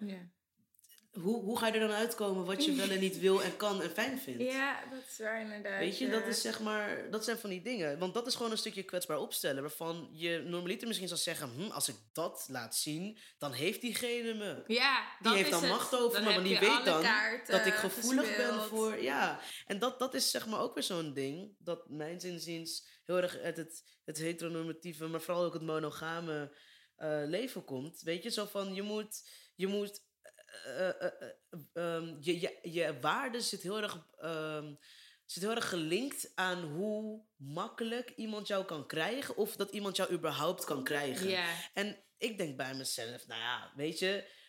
Hoe, 1.20 1.42
hoe 1.42 1.58
ga 1.58 1.66
je 1.66 1.72
er 1.72 1.80
dan 1.80 1.90
uitkomen 1.90 2.44
wat 2.44 2.64
je 2.64 2.72
wel 2.74 2.88
en 2.90 3.00
niet 3.00 3.18
wil 3.18 3.42
en 3.42 3.56
kan 3.56 3.82
en 3.82 3.90
fijn 3.90 4.18
vindt? 4.18 4.42
Ja, 4.42 4.84
dat 4.90 5.02
is 5.10 5.18
waar 5.18 5.40
inderdaad. 5.40 5.78
Weet 5.78 5.98
je, 5.98 6.04
ja. 6.06 6.10
dat 6.10 6.26
is 6.26 6.40
zeg 6.40 6.60
maar, 6.60 7.10
dat 7.10 7.24
zijn 7.24 7.38
van 7.38 7.50
die 7.50 7.62
dingen. 7.62 7.98
Want 7.98 8.14
dat 8.14 8.26
is 8.26 8.34
gewoon 8.34 8.50
een 8.50 8.58
stukje 8.58 8.82
kwetsbaar 8.82 9.18
opstellen. 9.18 9.62
Waarvan 9.62 10.08
je 10.12 10.38
normaliter 10.38 10.86
misschien 10.86 11.08
zou 11.08 11.20
zeggen: 11.20 11.50
hm, 11.56 11.70
als 11.70 11.88
ik 11.88 11.96
dat 12.12 12.44
laat 12.48 12.76
zien, 12.76 13.18
dan 13.38 13.52
heeft 13.52 13.80
diegene 13.80 14.34
me. 14.34 14.64
Ja, 14.66 15.16
Die 15.20 15.32
heeft 15.32 15.50
dan 15.50 15.62
het. 15.62 15.70
macht 15.70 15.94
over 15.94 16.12
Dan 16.12 16.28
me, 16.28 16.34
want 16.34 16.46
die 16.46 16.58
weet 16.58 16.84
dan 16.84 17.02
dat 17.46 17.66
ik 17.66 17.74
gevoelig 17.74 18.36
ben 18.36 18.60
voor. 18.60 19.02
Ja, 19.02 19.40
en 19.66 19.78
dat, 19.78 19.98
dat 19.98 20.14
is 20.14 20.30
zeg 20.30 20.46
maar 20.46 20.60
ook 20.60 20.74
weer 20.74 20.82
zo'n 20.82 21.12
ding. 21.12 21.54
Dat 21.58 21.88
mijn 21.88 22.20
inziens 22.20 22.86
heel 23.04 23.16
erg 23.16 23.38
uit 23.38 23.56
het, 23.56 23.84
het 24.04 24.18
heteronormatieve, 24.18 25.06
maar 25.06 25.20
vooral 25.20 25.44
ook 25.44 25.52
het 25.52 25.62
monogame 25.62 26.56
eh, 26.96 27.22
leven 27.26 27.64
komt. 27.64 28.00
Weet 28.02 28.22
je, 28.22 28.30
zo 28.30 28.44
van 28.44 28.74
je 28.74 28.82
moet. 28.82 29.42
Je 29.56 29.66
moet 29.66 30.03
eh, 30.64 30.88
eh, 30.88 31.10
eh, 31.20 31.58
ehm, 31.72 32.16
je, 32.20 32.40
je, 32.40 32.58
je 32.62 33.00
waarde 33.00 33.40
zit 33.40 33.62
heel 33.62 33.82
erg. 33.82 34.06
ehm, 34.18 34.74
zit 35.24 35.42
heel 35.42 35.54
erg 35.54 35.68
gelinkt 35.68 36.32
aan 36.34 36.62
hoe 36.62 37.24
makkelijk 37.36 38.12
iemand 38.16 38.46
jou 38.46 38.64
kan 38.64 38.86
krijgen. 38.86 39.36
Of 39.36 39.56
dat 39.56 39.70
iemand 39.70 39.96
jou 39.96 40.12
überhaupt 40.12 40.64
kan 40.64 40.84
krijgen. 40.84 41.28
En 41.74 42.04
ik 42.18 42.38
denk 42.38 42.56
bij 42.56 42.74
mezelf, 42.74 43.26
nou 43.26 43.40
ja, 43.40 43.72
weet 43.76 43.98
je. 43.98 44.42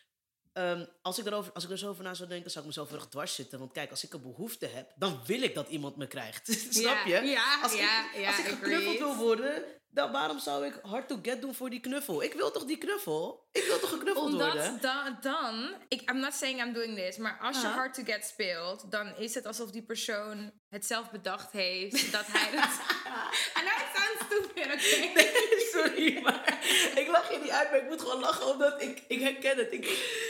Ehm, 0.56 0.84
als, 1.02 1.18
ik 1.18 1.26
erover, 1.26 1.52
als 1.52 1.64
ik 1.64 1.70
er 1.70 1.78
zo 1.78 1.88
over 1.88 2.04
na 2.04 2.14
zou 2.14 2.28
denken, 2.28 2.50
zou 2.50 2.64
ik 2.64 2.70
mezelf 2.76 2.92
erg 2.92 3.06
dwars 3.08 3.34
zitten. 3.34 3.58
Want 3.58 3.72
kijk, 3.72 3.90
als 3.90 4.04
ik 4.04 4.12
een 4.12 4.22
behoefte 4.22 4.66
heb, 4.66 4.92
dan 4.96 5.20
wil 5.26 5.42
ik 5.42 5.54
dat 5.54 5.68
iemand 5.68 5.96
me 5.96 6.06
krijgt. 6.06 6.46
Snap 6.70 7.06
je? 7.06 7.20
Ja, 7.20 7.60
als 7.62 7.74
ja, 7.74 8.04
ik, 8.14 8.20
ja, 8.20 8.26
als 8.26 8.38
ik 8.38 8.44
geknuffeld 8.44 8.98
wil 8.98 9.16
worden, 9.16 9.64
dan 9.90 10.12
waarom 10.12 10.38
zou 10.38 10.66
ik 10.66 10.78
hard 10.82 11.08
to 11.08 11.18
get 11.22 11.40
doen 11.40 11.54
voor 11.54 11.70
die 11.70 11.80
knuffel? 11.80 12.22
Ik 12.22 12.32
wil 12.32 12.50
toch 12.50 12.64
die 12.64 12.78
knuffel? 12.78 13.48
Ik 13.52 13.64
wil 13.64 13.78
toch 13.78 13.90
geknuffeld 13.90 14.30
worden? 14.32 14.68
Omdat 14.68 14.82
dan, 14.82 15.18
dan 15.20 15.74
ik, 15.88 16.10
I'm 16.10 16.18
not 16.20 16.34
saying 16.34 16.62
I'm 16.64 16.72
doing 16.72 16.96
this, 16.96 17.16
maar 17.16 17.38
als 17.40 17.60
je 17.60 17.66
Ah. 17.66 17.74
hard 17.74 17.94
to 17.94 18.02
get 18.04 18.24
speelt, 18.24 18.90
dan 18.90 19.16
is 19.16 19.34
het 19.34 19.46
alsof 19.46 19.70
die 19.70 19.82
persoon 19.82 20.52
het 20.68 20.86
zelf 20.86 21.10
bedacht 21.10 21.52
heeft 21.52 22.12
dat 22.12 22.24
hij 22.26 22.50
dat. 22.50 22.70
Know 23.66 23.78
it 23.82 23.90
sounds 23.96 24.24
stupid, 24.26 24.64
oké? 24.66 25.24
Sorry, 25.72 26.22
maar 26.22 26.35
ik 27.02 27.08
lach 27.08 27.32
je 27.32 27.38
niet 27.42 27.50
uit, 27.50 27.70
maar 27.70 27.80
ik 27.80 27.88
moet 27.88 28.00
gewoon 28.00 28.20
lachen 28.20 28.46
omdat 28.46 28.82
ik, 28.82 29.02
ik 29.08 29.20
herken 29.20 29.56
het. 29.56 29.72
Ik, 29.72 29.80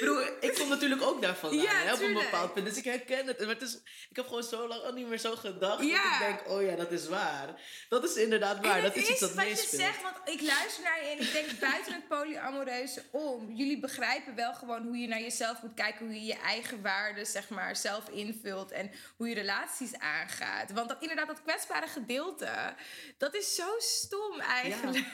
bedoel, 0.01 0.21
ik 0.41 0.55
kom 0.55 0.69
natuurlijk 0.69 1.03
ook 1.03 1.23
daarvan 1.23 1.57
Ja, 1.57 1.73
hè, 1.73 1.93
op 1.93 2.01
een 2.01 2.13
bepaald 2.13 2.55
punt. 2.55 2.67
Dus 2.67 2.77
ik 2.77 2.85
herken 2.85 3.27
het. 3.27 3.39
Maar 3.39 3.49
het 3.49 3.63
is, 3.63 3.75
ik 4.11 4.17
heb 4.17 4.27
gewoon 4.27 4.43
zo 4.43 4.69
lang 4.69 4.83
al 4.83 4.93
niet 4.93 5.09
meer 5.09 5.19
zo 5.19 5.37
gedacht. 5.37 5.85
Ja. 5.85 6.03
Dat 6.03 6.13
ik 6.13 6.37
denk, 6.37 6.57
oh 6.57 6.63
ja, 6.63 6.77
dat 6.77 6.93
is 6.93 7.09
waar. 7.09 7.61
Dat 7.89 8.05
is 8.05 8.15
inderdaad 8.15 8.61
waar. 8.61 8.83
Dat 8.83 8.97
is 8.97 9.09
iets 9.09 9.21
dat 9.21 9.35
wat 9.35 9.45
je 9.45 9.51
meespeelt. 9.51 9.83
zegt, 9.83 10.03
want 10.03 10.17
ik 10.25 10.41
luister 10.41 10.83
naar 10.83 11.05
je 11.05 11.09
en 11.11 11.21
ik 11.21 11.33
denk 11.33 11.59
buiten 11.59 11.93
het 11.93 12.09
polyamoreuze 12.09 13.03
om. 13.11 13.53
Jullie 13.55 13.81
begrijpen 13.81 14.35
wel 14.35 14.55
gewoon 14.55 14.83
hoe 14.83 14.97
je 14.97 15.09
naar 15.09 15.21
jezelf 15.21 15.63
moet 15.63 15.75
kijken, 15.75 16.07
hoe 16.07 16.15
je 16.15 16.25
je 16.25 16.39
eigen 16.39 16.83
waarden 16.83 17.27
zeg 17.27 17.49
maar 17.49 17.77
zelf 17.77 18.09
invult 18.09 18.71
en 18.71 18.91
hoe 19.17 19.29
je 19.29 19.35
relaties 19.35 19.95
aangaat. 19.99 20.73
Want 20.73 20.89
dat 20.89 21.01
inderdaad 21.01 21.27
dat 21.27 21.43
kwetsbare 21.43 21.87
gedeelte, 21.87 22.75
dat 23.19 23.35
is 23.35 23.55
zo 23.55 23.75
stom 23.79 24.41
eigenlijk. 24.41 25.05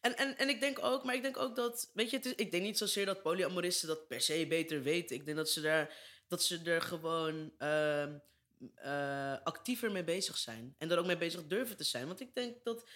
En, 0.00 0.16
en, 0.16 0.38
en 0.38 0.48
ik 0.48 0.60
denk 0.60 0.78
ook, 0.84 1.04
maar 1.04 1.14
ik 1.14 1.22
denk 1.22 1.36
ook 1.36 1.56
dat, 1.56 1.90
weet 1.94 2.10
je, 2.10 2.18
is, 2.18 2.34
ik 2.34 2.50
denk 2.50 2.62
niet 2.62 2.78
zozeer 2.78 3.06
dat 3.06 3.22
polyamoristen 3.22 3.88
dat 3.88 4.08
per 4.08 4.20
se 4.20 4.46
beter 4.48 4.82
weten. 4.82 5.16
Ik 5.16 5.24
denk 5.24 5.36
dat 5.36 5.50
ze 5.50 5.60
daar, 5.60 5.96
dat 6.28 6.42
ze 6.42 6.62
er 6.64 6.82
gewoon 6.82 7.52
ehm, 7.58 8.18
eh, 8.74 9.42
actiever 9.42 9.92
mee 9.92 10.04
bezig 10.04 10.36
zijn. 10.36 10.74
En 10.78 10.90
er 10.90 10.98
ook 10.98 11.06
mee 11.06 11.16
bezig 11.16 11.46
durven 11.46 11.76
te 11.76 11.84
zijn. 11.84 12.06
Want 12.06 12.20
ik 12.20 12.34
denk 12.34 12.64
dat, 12.64 12.88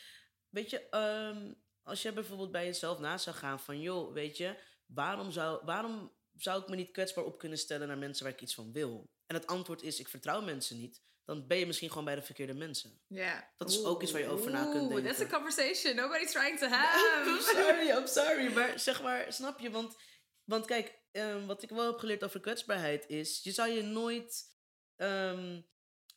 weet 0.48 0.70
je, 0.70 0.88
ehm, 0.88 1.52
als 1.82 2.02
je 2.02 2.12
bijvoorbeeld 2.12 2.52
bij 2.52 2.64
jezelf 2.64 2.98
na 2.98 3.18
zou 3.18 3.36
gaan 3.36 3.60
van, 3.60 3.80
joh, 3.80 4.12
weet 4.12 4.36
je, 4.36 4.56
waarom 4.86 5.30
zou, 5.30 5.64
waarom 5.64 6.12
zou 6.36 6.62
ik 6.62 6.68
me 6.68 6.76
niet 6.76 6.90
kwetsbaar 6.90 7.24
op 7.24 7.38
kunnen 7.38 7.58
stellen 7.58 7.88
naar 7.88 7.98
mensen 7.98 8.24
waar 8.24 8.32
ik 8.32 8.40
iets 8.40 8.54
van 8.54 8.72
wil? 8.72 9.10
En 9.26 9.34
het 9.34 9.46
antwoord 9.46 9.82
is, 9.82 10.00
ik 10.00 10.08
vertrouw 10.08 10.42
mensen 10.42 10.76
niet. 10.76 11.02
Dan 11.24 11.46
ben 11.46 11.58
je 11.58 11.66
misschien 11.66 11.88
gewoon 11.88 12.04
bij 12.04 12.14
de 12.14 12.22
verkeerde 12.22 12.54
mensen. 12.54 13.00
Ja. 13.06 13.52
Dat 13.56 13.70
is 13.70 13.84
ook 13.84 14.02
iets 14.02 14.12
waar 14.12 14.20
je 14.20 14.28
over 14.28 14.50
na 14.50 14.62
kunt 14.62 14.82
Oeh, 14.82 14.94
denken. 14.94 15.04
That's 15.14 15.32
a 15.32 15.36
conversation 15.36 15.96
nobody's 15.96 16.32
trying 16.32 16.58
to 16.58 16.66
I'm 16.66 16.72
have. 16.72 17.42
sorry, 17.42 17.88
I'm 17.88 18.06
sorry. 18.06 18.52
Maar 18.52 18.78
zeg 18.78 19.02
maar, 19.02 19.32
snap 19.32 19.58
je? 19.60 19.70
Want, 19.70 19.96
want 20.44 20.66
kijk, 20.66 20.98
ehm, 21.12 21.46
wat 21.46 21.62
ik 21.62 21.70
wel 21.70 21.86
heb 21.86 21.98
geleerd 21.98 22.24
over 22.24 22.40
kwetsbaarheid 22.40 23.08
is... 23.08 23.40
Je 23.42 23.50
zou 23.52 23.70
je 23.70 23.82
nooit... 23.82 24.44
ehm, 24.96 25.60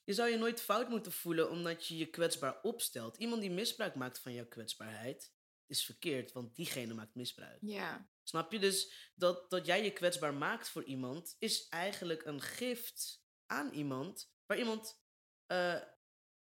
je 0.04 0.14
zou 0.14 0.30
je 0.30 0.38
nooit 0.38 0.62
fout 0.62 0.90
moeten 0.90 1.12
voelen 1.12 1.50
omdat 1.50 1.88
je 1.88 1.98
je 1.98 2.06
kwetsbaar 2.06 2.60
opstelt. 2.62 3.18
Iemand 3.18 3.42
die 3.42 3.52
misbruik 3.52 3.96
maakt 3.96 4.20
van 4.20 4.34
jouw 4.34 4.48
kwetsbaarheid 4.48 5.34
is 5.68 5.86
verkeerd, 5.86 6.32
want 6.32 6.56
diegene 6.56 6.94
maakt 6.94 7.16
misbruik. 7.16 7.58
Ja. 7.62 8.10
Snap 8.24 8.52
je? 8.52 8.60
Dus 8.60 9.12
dat, 9.16 9.50
dat 9.50 9.66
jij 9.66 9.84
je 9.84 9.92
kwetsbaar 9.92 10.34
maakt 10.34 10.70
voor 10.70 10.84
iemand 10.84 11.36
is 11.40 11.68
eigenlijk 11.68 12.26
een 12.26 12.42
gift 12.42 13.24
aan 13.46 13.70
iemand 13.72 14.34
waar 14.46 14.58
iemand 14.58 15.02
eh, 15.46 15.76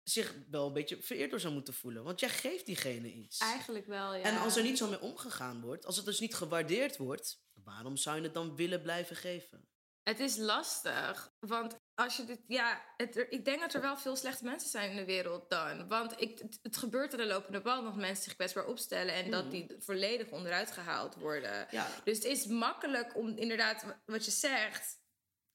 zich 0.04 0.36
wel 0.50 0.68
een 0.68 0.74
beetje 0.74 1.02
vereerd 1.02 1.30
door 1.30 1.40
zou 1.40 1.54
moeten 1.54 1.74
voelen. 1.74 2.04
Want 2.04 2.20
jij 2.20 2.30
geeft 2.30 2.66
diegene 2.66 3.12
iets. 3.12 3.38
Eigenlijk 3.38 3.86
wel, 3.86 4.14
ja. 4.16 4.24
En 4.24 4.38
als 4.38 4.56
er 4.56 4.64
niet 4.64 4.78
zo 4.78 4.88
mee 4.90 5.02
omgegaan 5.02 5.62
wordt, 5.62 5.86
als 5.86 5.96
het 5.96 6.06
dus 6.06 6.20
niet 6.20 6.36
gewaardeerd 6.36 6.98
wordt, 6.98 7.42
waarom 7.64 7.98
zou 7.98 8.16
je 8.18 8.24
het 8.24 8.34
dan 8.34 8.56
willen 8.56 8.82
blijven 8.82 9.16
geven? 9.16 9.70
Het 10.04 10.20
is 10.20 10.38
lastig, 10.38 11.34
want 11.40 11.76
als 11.94 12.18
je 12.18 12.26
dit, 12.26 12.40
ja, 12.48 12.86
het, 12.98 13.18
er- 13.18 13.32
ik 13.32 13.46
denk 13.46 13.60
dat 13.60 13.74
er 13.74 13.82
wel 13.82 13.98
veel 13.98 14.16
slechte 14.16 14.44
mensen 14.44 14.70
zijn 14.70 14.90
in 14.90 14.96
de 14.96 15.06
wereld 15.06 15.50
dan. 15.50 15.88
Want 15.88 16.22
ik, 16.22 16.40
het, 16.40 16.60
het 16.62 16.78
gebeurt 16.78 17.12
aan 17.12 17.18
de 17.20 17.26
lopende 17.26 17.62
band 17.62 17.84
dat 17.84 17.96
mensen 17.96 18.24
zich 18.24 18.36
kwetsbaar 18.36 18.66
opstellen 18.66 19.14
en 19.14 19.32
dat 19.32 19.52
die 19.52 19.76
volledig 19.80 20.30
onderuit 20.30 20.72
gehaald 20.72 21.16
worden. 21.16 21.68
Ja. 21.72 21.90
Dus 22.04 22.16
het 22.18 22.26
is 22.26 22.46
makkelijk 22.46 23.16
om 23.16 23.38
inderdaad, 23.38 23.84
wa- 23.84 24.02
wat 24.06 24.26
je 24.26 24.32
zegt, 24.32 24.98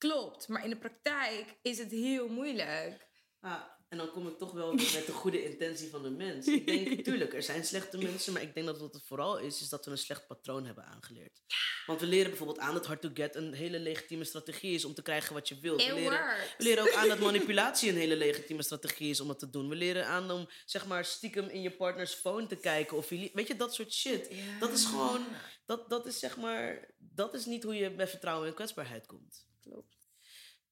klopt. 0.08 0.48
Maar 0.48 0.64
in 0.64 0.70
de 0.70 0.76
praktijk 0.76 1.58
is 1.62 1.78
het 1.78 1.90
heel 1.90 2.28
moeilijk. 2.28 3.08
Ah, 3.40 3.62
en 3.88 3.98
dan 3.98 4.10
kom 4.10 4.28
ik 4.28 4.38
toch 4.38 4.52
wel 4.52 4.76
weer 4.76 4.92
met 4.94 5.06
de 5.06 5.12
goede 5.12 5.44
intentie 5.44 5.90
van 5.90 6.02
de 6.02 6.10
mens. 6.10 6.46
Ik 6.46 6.66
denk, 6.66 6.88
tuurlijk, 7.04 7.34
er 7.34 7.42
zijn 7.42 7.64
slechte 7.64 7.98
mensen, 7.98 8.32
maar 8.32 8.42
ik 8.42 8.54
denk 8.54 8.66
dat 8.66 8.78
wat 8.78 8.94
het 8.94 9.06
vooral 9.06 9.38
is, 9.38 9.60
is 9.60 9.68
dat 9.68 9.84
we 9.84 9.90
een 9.90 9.98
slecht 9.98 10.26
patroon 10.26 10.64
hebben 10.66 10.84
aangeleerd. 10.84 11.40
Want 11.86 12.00
we 12.00 12.06
leren 12.06 12.28
bijvoorbeeld 12.28 12.58
aan 12.58 12.74
dat 12.74 12.86
hard 12.86 13.00
to 13.00 13.10
get 13.14 13.34
een 13.34 13.52
hele 13.52 13.78
legitieme 13.78 14.24
strategie 14.24 14.74
is 14.74 14.84
om 14.84 14.94
te 14.94 15.02
krijgen 15.02 15.34
wat 15.34 15.48
je 15.48 15.60
wilt. 15.60 15.86
We 15.86 15.94
leren, 15.94 16.36
we 16.58 16.64
leren 16.64 16.82
ook 16.82 16.94
aan 16.94 17.08
dat 17.08 17.18
manipulatie 17.18 17.90
een 17.90 17.96
hele 17.96 18.16
legitieme 18.16 18.62
strategie 18.62 19.10
is 19.10 19.20
om 19.20 19.28
dat 19.28 19.38
te 19.38 19.50
doen. 19.50 19.68
We 19.68 19.74
leren 19.74 20.06
aan 20.06 20.30
om, 20.30 20.48
zeg 20.64 20.86
maar, 20.86 21.04
stiekem 21.04 21.48
in 21.48 21.62
je 21.62 21.76
partners 21.76 22.14
phone 22.14 22.46
te 22.46 22.56
kijken. 22.56 22.96
Of 22.96 23.10
je, 23.10 23.30
weet 23.32 23.48
je, 23.48 23.56
dat 23.56 23.74
soort 23.74 23.92
shit. 23.92 24.26
Ja. 24.30 24.58
Dat 24.58 24.72
is 24.72 24.84
gewoon, 24.84 25.24
dat, 25.66 25.90
dat 25.90 26.06
is 26.06 26.18
zeg 26.18 26.36
maar, 26.36 26.94
dat 26.98 27.34
is 27.34 27.44
niet 27.44 27.62
hoe 27.62 27.74
je 27.74 27.94
bij 27.94 28.08
vertrouwen 28.08 28.48
en 28.48 28.54
kwetsbaarheid 28.54 29.06
komt. 29.06 29.50
Klopt. 29.62 29.96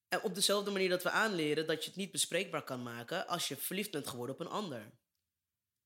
En 0.08 0.22
op 0.22 0.34
dezelfde 0.34 0.70
manier 0.70 0.88
dat 0.88 1.02
we 1.02 1.10
aanleren 1.10 1.66
dat 1.66 1.82
je 1.84 1.88
het 1.90 1.98
niet 1.98 2.12
bespreekbaar 2.12 2.64
kan 2.64 2.82
maken 2.82 3.26
als 3.26 3.48
je 3.48 3.56
verliefd 3.56 3.90
bent 3.90 4.08
geworden 4.08 4.34
op 4.34 4.40
een 4.40 4.52
ander. 4.52 4.92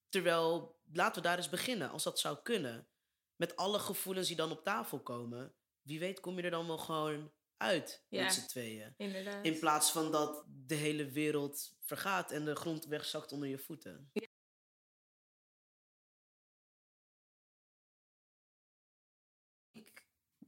Terwijl, 0.08 0.78
laten 0.92 1.22
we 1.22 1.28
daar 1.28 1.36
eens 1.36 1.48
beginnen, 1.48 1.90
als 1.90 2.02
dat 2.02 2.18
zou 2.18 2.38
kunnen. 2.42 2.88
Met 3.36 3.56
alle 3.56 3.78
gevoelens 3.78 4.26
die 4.26 4.36
dan 4.36 4.50
op 4.50 4.64
tafel 4.64 5.00
komen. 5.02 5.54
Wie 5.82 5.98
weet 5.98 6.20
kom 6.20 6.36
je 6.36 6.42
er 6.42 6.50
dan 6.50 6.66
wel 6.66 6.78
gewoon 6.78 7.32
uit 7.56 8.04
Ja. 8.08 8.22
met 8.22 8.32
z'n 8.32 8.46
tweeën. 8.46 8.94
Inderdaad. 8.96 9.44
In 9.44 9.58
plaats 9.58 9.90
van 9.92 10.12
dat 10.12 10.44
de 10.48 10.74
hele 10.74 11.10
wereld 11.10 11.76
vergaat 11.80 12.30
en 12.30 12.44
de 12.44 12.54
grond 12.54 12.84
wegzakt 12.86 13.32
onder 13.32 13.48
je 13.48 13.58
voeten. 13.58 14.10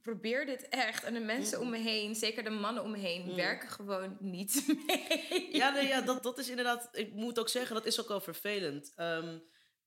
Probeer 0.07 0.47
dit 0.47 0.69
echt. 0.69 1.05
En 1.05 1.15
de 1.15 1.21
mensen 1.21 1.61
om 1.61 1.71
me 1.71 1.79
heen, 1.79 2.15
zeker 2.15 2.45
de 2.45 2.51
mannen 2.51 2.83
om 2.83 2.91
me 2.91 2.99
heen, 2.99 3.27
Mm. 3.29 3.35
werken 3.37 3.69
gewoon 3.69 4.17
niet 4.21 4.65
mee. 4.87 5.49
Ja, 5.57 5.71
nee, 5.71 5.87
ja 5.87 6.01
dat, 6.01 6.23
dat 6.23 6.39
is 6.39 6.49
inderdaad. 6.49 6.89
Ik 6.93 7.13
moet 7.13 7.39
ook 7.39 7.49
zeggen, 7.49 7.75
dat 7.75 7.87
is 7.87 8.01
ook 8.01 8.09
wel 8.09 8.21
vervelend. 8.21 8.93
Ehm, 8.95 9.39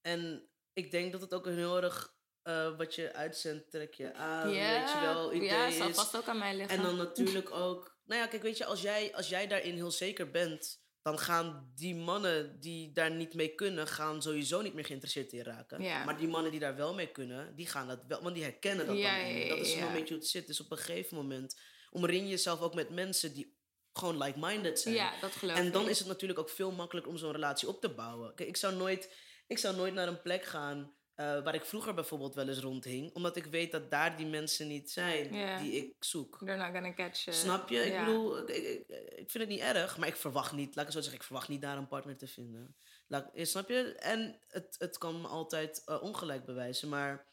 en 0.02 0.50
ik 0.74 0.92
denk 0.92 1.12
dat 1.12 1.22
het 1.22 1.34
ook 1.34 1.46
een 1.46 1.56
heel 1.58 1.82
erg. 1.84 2.18
eh, 2.44 2.78
wat 2.78 2.96
je 2.96 3.14
uitzendt, 3.14 3.72
trek 3.72 3.94
je 3.94 4.14
aan. 4.14 4.48
weet 4.48 4.92
je 4.92 5.00
wel, 5.02 5.34
idee 5.34 5.48
ja, 5.48 5.72
zal 5.72 5.88
is. 5.90 5.96
vast 5.96 6.18
ook 6.18 6.28
aan 6.28 6.38
mij 6.38 6.56
liggen. 6.56 6.78
En 6.78 6.84
dan 6.84 6.96
natuurlijk 6.96 7.52
ook. 7.66 7.98
Nou 8.06 8.22
ja, 8.22 8.28
kijk, 8.28 8.42
weet 8.42 8.58
je, 8.58 8.66
als 8.66 8.82
jij, 8.82 9.16
als 9.16 9.30
jij 9.30 9.48
daarin 9.48 9.76
heel 9.76 9.92
zeker 9.92 10.32
bent. 10.32 10.82
Dan 11.10 11.20
gaan 11.20 11.72
die 11.76 11.96
mannen 11.96 12.60
die 12.60 12.92
daar 12.92 13.12
niet 13.12 13.34
mee 13.34 13.56
kunnen. 13.56 13.88
gaan 13.88 14.22
sowieso 14.22 14.62
niet 14.62 14.74
meer 14.74 14.86
geïnteresseerd 14.86 15.32
in 15.32 15.44
raken. 15.44 15.82
Ja. 15.82 16.04
Maar 16.04 16.18
die 16.18 16.28
mannen 16.28 16.52
die 16.52 16.60
daar 16.60 16.76
wel 16.76 16.94
mee 16.94 17.12
kunnen. 17.12 17.56
die 17.56 17.68
gaan 17.68 17.88
dat 17.88 18.00
wel. 18.08 18.22
want 18.22 18.36
die 18.36 18.44
herkennen 18.44 18.86
dat 18.86 18.98
Ja, 18.98 19.18
dan. 19.18 19.50
Dat 19.50 19.58
is 19.58 19.74
een 19.74 19.92
beetje 19.94 20.14
hoe 20.14 20.24
het 20.24 20.28
zit. 20.28 20.48
Dus 20.48 20.60
op 20.60 20.72
een 20.72 20.78
gegeven 20.78 21.18
moment. 21.18 21.60
omring 21.92 22.24
je 22.24 22.30
jezelf 22.30 22.62
ook 22.62 22.74
met 22.76 22.90
mensen 22.90 23.34
die 23.34 23.58
gewoon 23.94 24.18
like-minded 24.18 24.80
zijn. 24.80 24.96
ja, 24.96 25.20
dat 25.22 25.32
geloof 25.32 25.58
En 25.58 25.72
dan 25.72 25.90
is 25.90 26.00
het 26.00 26.08
natuurlijk 26.08 26.40
ook 26.40 26.50
veel 26.50 26.72
makkelijker 26.72 27.12
om 27.12 27.18
zo'n 27.18 27.32
relatie 27.32 27.68
op 27.68 27.82
te 27.82 27.90
bouwen. 27.90 28.36
Kijk, 28.36 28.50
ik 28.50 28.58
zou 28.58 28.76
nooit, 28.76 29.16
ik 29.48 29.58
zou 29.58 29.76
nooit 29.76 29.94
naar 29.94 30.08
een 30.08 30.22
plek 30.22 30.46
gaan 30.46 30.94
eh, 31.20 31.44
waar 31.44 31.56
ik 31.56 31.66
vroeger 31.66 31.94
bijvoorbeeld 31.94 32.36
wel 32.36 32.48
eens 32.48 32.60
rondhing. 32.60 33.14
Omdat 33.14 33.36
ik 33.36 33.46
weet 33.46 33.72
dat 33.72 33.92
daar 33.92 34.18
die 34.18 34.26
mensen 34.26 34.68
niet 34.68 34.92
zijn 34.92 35.34
die 35.62 35.72
ik 35.72 35.94
zoek. 36.00 36.38
They're 36.38 36.58
not 36.64 36.72
gonna 36.74 36.94
catch 36.94 37.24
you. 37.24 37.38
Snap 37.38 37.70
je? 37.70 37.80
Ik 37.80 37.92
bedoel, 38.06 38.38
ik, 38.38 38.48
ik, 38.50 38.88
ik- 38.88 38.88
ik 39.10 39.30
vind 39.32 39.34
het 39.44 39.48
niet 39.48 39.60
erg, 39.60 39.98
maar 39.98 40.08
ik 40.08 40.16
verwacht 40.16 40.52
niet, 40.52 40.76
laat 40.76 40.86
ik 40.86 40.92
zo 40.92 41.00
zeggen, 41.00 41.18
ik 41.20 41.24
verwacht 41.26 41.48
niet 41.48 41.62
daar 41.62 41.78
een 41.78 41.88
partner 41.88 42.18
te 42.18 42.28
vinden. 42.28 42.76
Laat, 43.08 43.34
eh, 43.34 43.46
snap 43.46 43.70
je? 43.70 43.96
En 43.96 44.40
het, 44.48 44.76
het 44.80 44.98
kan 44.98 45.22
me 45.22 45.28
altijd 45.28 45.82
eh, 45.86 46.02
ongelijk 46.04 46.46
bewijzen, 46.46 46.90
maar 46.90 47.26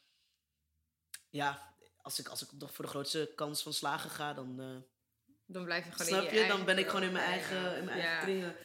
ja, 1.30 1.74
als 2.02 2.18
ik, 2.18 2.28
als 2.28 2.42
ik 2.42 2.48
nog 2.58 2.74
voor 2.74 2.84
de 2.84 2.90
grootste 2.90 3.32
kans 3.34 3.62
van 3.62 3.72
slagen 3.72 4.10
ga, 4.10 4.34
dan... 4.34 4.84
Dan 5.48 5.64
blijf 5.64 5.84
je 5.84 5.90
gewoon 5.90 6.06
Snap 6.06 6.22
in 6.22 6.34
je? 6.34 6.40
je 6.42 6.48
Dan 6.48 6.64
ben 6.64 6.78
ik 6.78 6.86
gewoon 6.86 7.02
in 7.02 7.12
mijn 7.12 7.24
eigen, 7.24 7.76
in 7.76 7.84
mijn 7.84 8.00
eigen 8.00 8.20
kringen. 8.24 8.56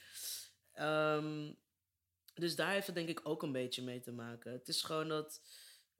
Ehm, 0.73 1.53
dus 2.33 2.55
daar 2.55 2.71
heeft 2.71 2.85
het 2.85 2.95
denk 2.95 3.09
ik 3.09 3.19
ook 3.23 3.43
een 3.43 3.51
beetje 3.51 3.83
mee 3.83 3.99
te 3.99 4.11
maken. 4.11 4.51
Het 4.51 4.67
is 4.67 4.81
gewoon 4.81 5.07
dat 5.07 5.41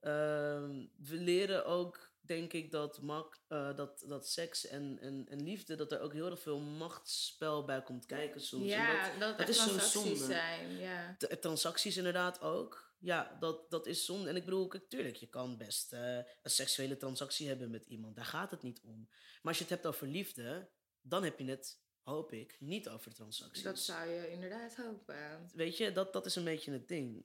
ehm, 0.00 0.86
we 0.96 1.16
leren 1.16 1.66
ook, 1.66 2.10
denk 2.20 2.52
ik, 2.52 2.70
dat, 2.70 3.00
mak, 3.02 3.40
eh, 3.48 3.76
dat, 3.76 4.04
dat 4.08 4.28
seks 4.28 4.66
en, 4.66 4.98
en, 5.00 5.26
en 5.28 5.42
liefde, 5.42 5.74
dat 5.74 5.92
er 5.92 6.00
ook 6.00 6.12
heel 6.12 6.30
erg 6.30 6.40
veel 6.40 6.58
machtsspel 6.58 7.64
bij 7.64 7.82
komt 7.82 8.06
kijken 8.06 8.40
soms. 8.40 8.62
En 8.62 8.68
Ja, 8.68 9.10
dat- 9.10 9.20
dat, 9.20 9.38
dat 9.38 9.48
is 9.48 9.56
is 9.56 9.62
zo 9.62 9.68
transacties 9.68 10.18
zonde. 10.18 10.34
zijn. 10.34 10.76
Ja. 10.78 11.14
t- 11.18 11.40
transacties 11.42 11.96
inderdaad 11.96 12.40
ook. 12.40 12.90
Ja, 12.98 13.36
dat, 13.40 13.70
dat 13.70 13.86
is 13.86 14.04
zonde. 14.04 14.28
En 14.28 14.36
ik 14.36 14.44
bedoel, 14.44 14.66
kijk, 14.68 14.88
tuurlijk, 14.88 15.16
je 15.16 15.26
kan 15.28 15.56
best 15.56 15.92
eh, 15.92 16.16
een 16.16 16.50
seksuele 16.50 16.96
transactie 16.96 17.48
hebben 17.48 17.70
met 17.70 17.84
iemand. 17.86 18.16
Daar 18.16 18.24
gaat 18.24 18.50
het 18.50 18.62
niet 18.62 18.80
om. 18.84 19.08
Maar 19.08 19.40
als 19.52 19.56
je 19.58 19.62
het 19.64 19.72
hebt 19.72 19.86
over 19.86 20.06
liefde, 20.06 20.68
dan 21.00 21.24
heb 21.24 21.38
je 21.38 21.44
het, 21.44 21.81
hoop 22.02 22.32
ik, 22.32 22.56
niet 22.60 22.88
over 22.88 23.14
transacties. 23.14 23.62
Dat 23.62 23.78
zou 23.78 24.08
je 24.08 24.30
inderdaad 24.30 24.76
hopen. 24.76 25.50
Weet 25.54 25.76
je, 25.76 25.92
dat, 25.92 26.12
dat 26.12 26.26
is 26.26 26.36
een 26.36 26.44
beetje 26.44 26.72
het 26.72 26.88
ding. 26.88 27.24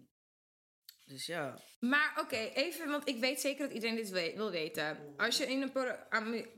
Dus 1.08 1.26
ja. 1.26 1.60
Maar 1.80 2.18
oké, 2.22 2.36
even, 2.36 2.90
want 2.90 3.08
ik 3.08 3.20
weet 3.20 3.40
zeker 3.42 3.66
dat 3.66 3.74
iedereen 3.76 3.96
dit 3.96 4.10
wil 4.36 4.52
weten. 4.52 4.98
Als 5.18 5.38
je 5.38 5.46
in 5.48 5.62
een 5.62 5.72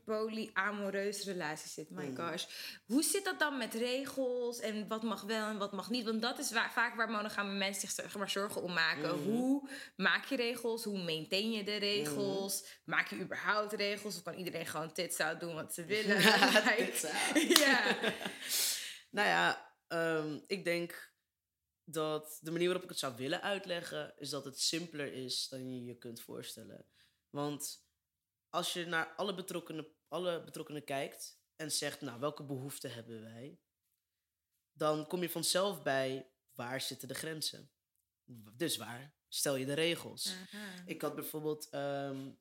polyamoreuze 0.05 1.31
relatie 1.31 1.69
zit, 1.69 1.89
my 1.89 2.05
Mm. 2.05 2.15
gosh. 2.17 2.45
Hoe 2.85 3.03
zit 3.03 3.25
dat 3.25 3.39
dan 3.39 3.57
met 3.57 3.73
regels 3.73 4.59
en 4.59 4.87
wat 4.87 5.03
mag 5.03 5.21
wel 5.21 5.47
en 5.47 5.57
wat 5.57 5.71
mag 5.71 5.89
niet? 5.89 6.05
Want 6.05 6.21
dat 6.21 6.39
is 6.39 6.51
waar, 6.51 6.71
vaak 6.71 6.95
waar 6.95 7.09
monogame 7.09 7.53
mensen 7.53 7.89
zich 7.89 8.17
maar, 8.17 8.29
zorgen 8.29 8.61
om 8.61 8.73
maken. 8.73 9.19
Mhm. 9.19 9.29
Hoe 9.29 9.69
maak 9.95 10.25
je 10.25 10.35
regels? 10.35 10.83
Hoe 10.83 11.03
maintain 11.03 11.51
je 11.51 11.63
de 11.63 11.75
regels? 11.75 12.65
Maak 12.85 13.07
je 13.07 13.15
überhaupt 13.19 13.73
regels? 13.73 14.15
Of 14.17 14.23
kan 14.23 14.33
iedereen 14.33 14.65
gewoon 14.65 14.93
tits 14.93 15.19
out 15.19 15.39
doen 15.39 15.53
wat 15.55 15.73
ze 15.73 15.85
willen? 15.85 16.15
Out. 16.17 17.11
ja. 17.65 17.81
Nou 19.11 19.27
ja, 19.27 19.71
ehm, 19.87 20.37
ik 20.47 20.63
denk 20.63 21.08
dat 21.91 22.39
de 22.41 22.51
manier 22.51 22.67
waarop 22.67 22.83
ik 22.83 22.89
het 22.89 22.99
zou 22.99 23.15
willen 23.15 23.41
uitleggen, 23.41 24.13
is 24.17 24.29
dat 24.29 24.45
het 24.45 24.59
simpeler 24.59 25.13
is 25.13 25.47
dan 25.47 25.73
je 25.73 25.83
je 25.83 25.97
kunt 25.97 26.21
voorstellen. 26.21 26.85
Want 27.29 27.87
als 28.49 28.73
je 28.73 28.85
naar 28.85 29.15
alle 29.15 29.35
betrokkenen, 29.35 29.87
alle 30.07 30.43
betrokkenen 30.43 30.83
kijkt 30.83 31.41
en 31.55 31.71
zegt, 31.71 32.01
nou, 32.01 32.19
welke 32.19 32.43
behoeften 32.43 32.93
hebben 32.93 33.21
wij? 33.21 33.59
Dan 34.71 35.07
kom 35.07 35.21
je 35.21 35.29
vanzelf 35.29 35.83
bij, 35.83 36.31
waar 36.53 36.81
zitten 36.81 37.07
de 37.07 37.13
grenzen? 37.13 37.71
Dus 38.55 38.77
waar 38.77 39.15
stel 39.27 39.55
je 39.55 39.65
de 39.65 39.73
regels? 39.73 40.27
Aha. 40.27 40.83
Ik 40.85 41.01
had 41.01 41.15
bijvoorbeeld, 41.15 41.69
ehm, 41.69 42.31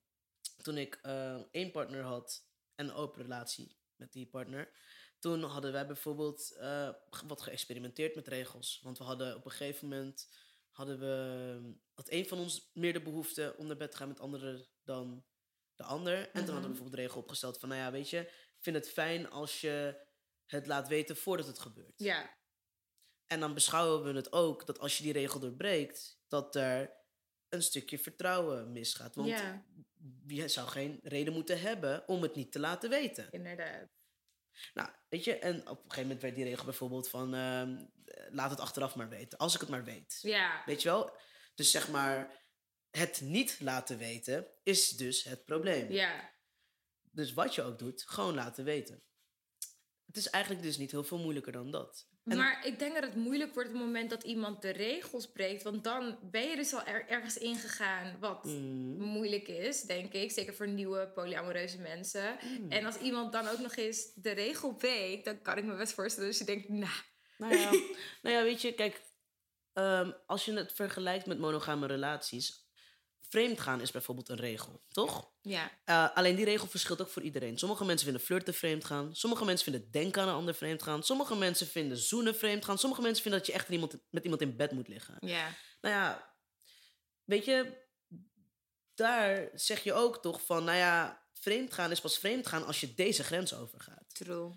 toen 0.63 0.79
ik 0.79 0.95
eh, 0.95 1.43
één 1.51 1.71
partner 1.71 2.03
had 2.03 2.47
en 2.75 2.89
een 2.89 2.95
open 2.95 3.23
relatie 3.23 3.79
met 3.97 4.13
die 4.13 4.27
partner, 4.27 4.73
toen 5.19 5.43
hadden 5.43 5.73
wij 5.73 5.87
bijvoorbeeld 5.87 6.57
eh, 6.59 6.91
wat 7.27 7.41
geëxperimenteerd 7.43 8.14
met 8.14 8.29
regels. 8.29 8.81
Want 8.83 8.99
we 8.99 9.05
hadden 9.05 9.37
op 9.37 9.45
een 9.45 9.51
gegeven 9.51 9.89
moment, 9.89 10.29
hadden 10.71 10.99
we, 10.99 11.75
had 11.95 12.09
één 12.09 12.27
van 12.27 12.39
ons 12.39 12.71
meer 12.75 12.93
de 12.93 13.03
behoefte 13.03 13.55
om 13.59 13.66
naar 13.66 13.77
bed 13.77 13.91
te 13.91 13.97
gaan 13.97 14.09
met 14.09 14.21
anderen 14.21 14.69
dan 14.85 15.25
de 15.75 15.83
ander. 15.83 16.14
En 16.16 16.25
toen 16.25 16.33
hadden 16.33 16.47
we 16.55 16.59
Mhm. 16.61 16.66
bijvoorbeeld 16.66 16.97
de 16.97 17.03
regel 17.03 17.21
opgesteld 17.21 17.59
van, 17.59 17.69
nou 17.69 17.81
ja, 17.81 17.91
weet 17.91 18.11
je, 18.11 18.19
ik 18.21 18.59
vind 18.64 18.77
het 18.77 18.89
fijn 18.91 19.31
als 19.31 19.61
je 19.61 20.07
het 20.47 20.66
laat 20.66 20.89
weten 20.89 21.16
voordat 21.16 21.47
het 21.47 21.59
gebeurt. 21.59 21.93
Ja, 22.01 22.37
En 23.27 23.41
dan 23.41 23.55
beschouwen 23.55 24.03
we 24.05 24.12
het 24.12 24.33
ook 24.33 24.66
dat 24.66 24.79
als 24.79 24.97
je 24.97 25.03
die 25.03 25.12
regel 25.12 25.41
doorbreekt, 25.41 26.19
dat 26.29 26.55
er 26.55 26.97
een 27.49 27.62
stukje 27.62 27.99
vertrouwen 27.99 28.73
misgaat. 28.73 29.14
Want 29.14 29.29
ja, 29.29 29.64
je 30.27 30.49
zou 30.49 30.69
geen 30.69 31.01
reden 31.03 31.33
moeten 31.33 31.61
hebben 31.61 32.09
om 32.09 32.23
het 32.23 32.35
niet 32.35 32.53
te 32.53 32.59
laten 32.59 32.91
weten. 32.91 33.31
inderdaad. 33.31 33.89
Nou, 34.75 34.91
weet 35.09 35.25
je, 35.25 35.39
en 35.39 35.61
op 35.61 35.77
een 35.77 35.83
gegeven 35.83 36.03
moment 36.03 36.23
werd 36.23 36.35
die 36.35 36.45
regel 36.45 36.65
bijvoorbeeld 36.65 37.09
van 37.09 37.35
ehm, 37.35 37.85
eh, 38.05 38.27
laat 38.31 38.51
het 38.51 38.61
achteraf 38.61 38.95
maar 38.95 39.09
weten, 39.09 39.39
als 39.39 39.55
ik 39.55 39.61
het 39.61 39.69
maar 39.69 39.85
weet. 39.85 40.19
Ja, 40.23 40.63
Weet 40.67 40.83
je 40.83 40.89
wel? 40.89 41.17
Dus 41.55 41.71
zeg 41.71 41.89
maar, 41.89 42.47
het 42.91 43.21
niet 43.21 43.61
laten 43.61 43.99
weten 43.99 44.47
is 44.63 44.89
dus 44.89 45.25
het 45.25 45.45
probleem. 45.45 45.93
ja. 45.93 46.37
Dus 47.11 47.33
wat 47.33 47.55
je 47.55 47.63
ook 47.63 47.79
doet, 47.79 48.03
gewoon 48.03 48.35
laten 48.35 48.65
weten. 48.65 49.03
Het 50.07 50.17
is 50.17 50.31
eigenlijk 50.31 50.65
dus 50.65 50.77
niet 50.77 50.91
heel 50.91 51.05
veel 51.05 51.19
moeilijker 51.19 51.53
dan 51.53 51.71
dat. 51.71 52.09
Maar 52.37 52.66
ik 52.66 52.79
denk 52.79 52.95
dat 52.95 53.03
het 53.05 53.14
moeilijk 53.14 53.55
wordt 53.55 53.68
op 53.68 53.74
het 53.74 53.85
moment 53.85 54.11
dat 54.11 54.22
iemand 54.22 54.62
de 54.62 54.70
regels 54.70 55.26
breekt. 55.33 55.62
Want 55.62 55.85
dan 55.85 56.18
ben 56.22 56.43
je 56.49 56.57
dus 56.57 56.74
al 56.74 56.85
er- 56.85 57.09
ergens 57.09 57.39
ingegaan 57.39 58.16
wat 58.20 58.45
Mm. 58.45 58.97
moeilijk 59.01 59.49
is, 59.49 59.83
denk 59.83 60.12
ik. 60.12 60.31
Zeker 60.31 60.55
voor 60.55 60.68
nieuwe 60.68 61.09
polyamoreuze 61.14 61.79
mensen. 61.79 62.37
Mm. 62.61 62.70
En 62.70 62.85
als 62.85 62.97
iemand 62.99 63.33
dan 63.33 63.49
ook 63.49 63.59
nog 63.59 63.76
eens 63.76 64.12
de 64.14 64.31
regel 64.31 64.74
breekt, 64.74 65.24
dan 65.24 65.43
kan 65.43 65.57
ik 65.59 65.64
me 65.64 65.76
best 65.76 65.93
voorstellen 65.93 66.29
dat 66.29 66.39
je 66.39 66.45
denkt, 66.45 66.68
nou, 66.68 66.93
Nou 67.39 67.57
ja, 67.57 67.70
nou 68.22 68.35
ja, 68.37 68.43
weet 68.43 68.62
je, 68.62 68.72
kijk, 68.74 69.01
ehm, 69.72 70.11
als 70.26 70.45
je 70.45 70.53
het 70.53 70.72
vergelijkt 70.72 71.26
met 71.26 71.39
monogame 71.39 71.87
relaties, 71.87 72.68
vreemdgaan 73.29 73.81
is 73.81 73.91
bijvoorbeeld 73.91 74.29
een 74.29 74.37
regel, 74.37 74.83
toch? 74.89 75.31
ja, 75.43 75.70
Eh, 75.85 76.16
alleen 76.16 76.37
die 76.37 76.45
regel 76.45 76.66
verschilt 76.66 77.01
ook 77.01 77.09
voor 77.09 77.22
iedereen. 77.22 77.59
Sommige 77.59 77.85
mensen 77.85 78.05
vinden 78.05 78.26
flirten 78.26 78.55
vreemd 78.55 78.85
gaan. 78.85 79.16
Sommige 79.16 79.45
mensen 79.45 79.72
vinden 79.72 79.91
denken 79.91 80.22
aan 80.22 80.29
een 80.29 80.35
ander 80.35 80.55
vreemd 80.55 80.83
gaan. 80.83 81.03
Sommige 81.03 81.37
mensen 81.37 81.66
vinden 81.66 81.97
zoenen 81.97 82.35
vreemd 82.35 82.64
gaan. 82.64 82.79
Sommige 82.79 83.03
mensen 83.03 83.22
vinden 83.22 83.41
dat 83.41 83.49
je 83.49 83.55
echt 83.55 83.68
iemand, 83.68 83.99
met 84.11 84.22
iemand 84.22 84.43
in 84.43 84.57
bed 84.57 84.72
moet 84.72 84.89
liggen. 84.89 85.16
ja, 85.20 85.55
Nou 85.81 85.95
ja, 85.95 86.35
weet 87.24 87.45
je, 87.45 87.87
daar 88.95 89.51
zeg 89.55 89.83
je 89.83 89.93
ook 89.93 90.22
toch 90.22 90.45
van, 90.45 90.64
nou 90.64 90.76
ja, 90.76 91.26
vreemd 91.33 91.72
gaan 91.72 91.91
is 91.91 92.01
pas 92.01 92.18
vreemd 92.18 92.47
gaan 92.47 92.66
als 92.66 92.81
je 92.81 92.95
deze 92.95 93.24
grens 93.24 93.55
overgaat. 93.55 94.14
true. 94.14 94.53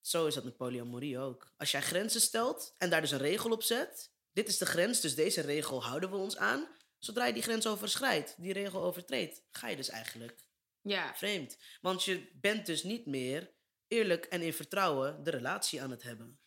Zo 0.00 0.26
is 0.26 0.34
dat 0.34 0.44
met 0.44 0.56
polyamorie 0.56 1.18
ook. 1.18 1.52
Als 1.56 1.70
jij 1.70 1.82
grenzen 1.82 2.20
stelt 2.20 2.74
en 2.78 2.90
daar 2.90 3.00
dus 3.00 3.10
een 3.10 3.18
regel 3.18 3.50
op 3.50 3.62
zet. 3.62 4.10
Dit 4.32 4.48
is 4.48 4.58
de 4.58 4.66
grens, 4.66 5.00
dus 5.00 5.14
deze 5.14 5.40
regel 5.40 5.84
houden 5.84 6.10
we 6.10 6.16
ons 6.16 6.36
aan. 6.36 6.66
Zodra 7.04 7.26
je 7.26 7.32
die 7.32 7.42
grens 7.42 7.66
overschrijdt, 7.66 8.34
die 8.38 8.52
regel 8.52 8.82
overtreedt, 8.82 9.42
ga 9.50 9.68
je 9.68 9.76
dus 9.76 9.88
eigenlijk 9.88 10.40
Ja, 10.82 11.14
vreemd. 11.14 11.56
Want 11.80 12.04
je 12.04 12.30
bent 12.34 12.66
dus 12.66 12.82
niet 12.82 13.06
meer 13.06 13.54
eerlijk 13.88 14.24
en 14.24 14.42
in 14.42 14.52
vertrouwen 14.52 15.24
de 15.24 15.30
relatie 15.30 15.82
aan 15.82 15.90
het 15.90 16.02
hebben. 16.02 16.40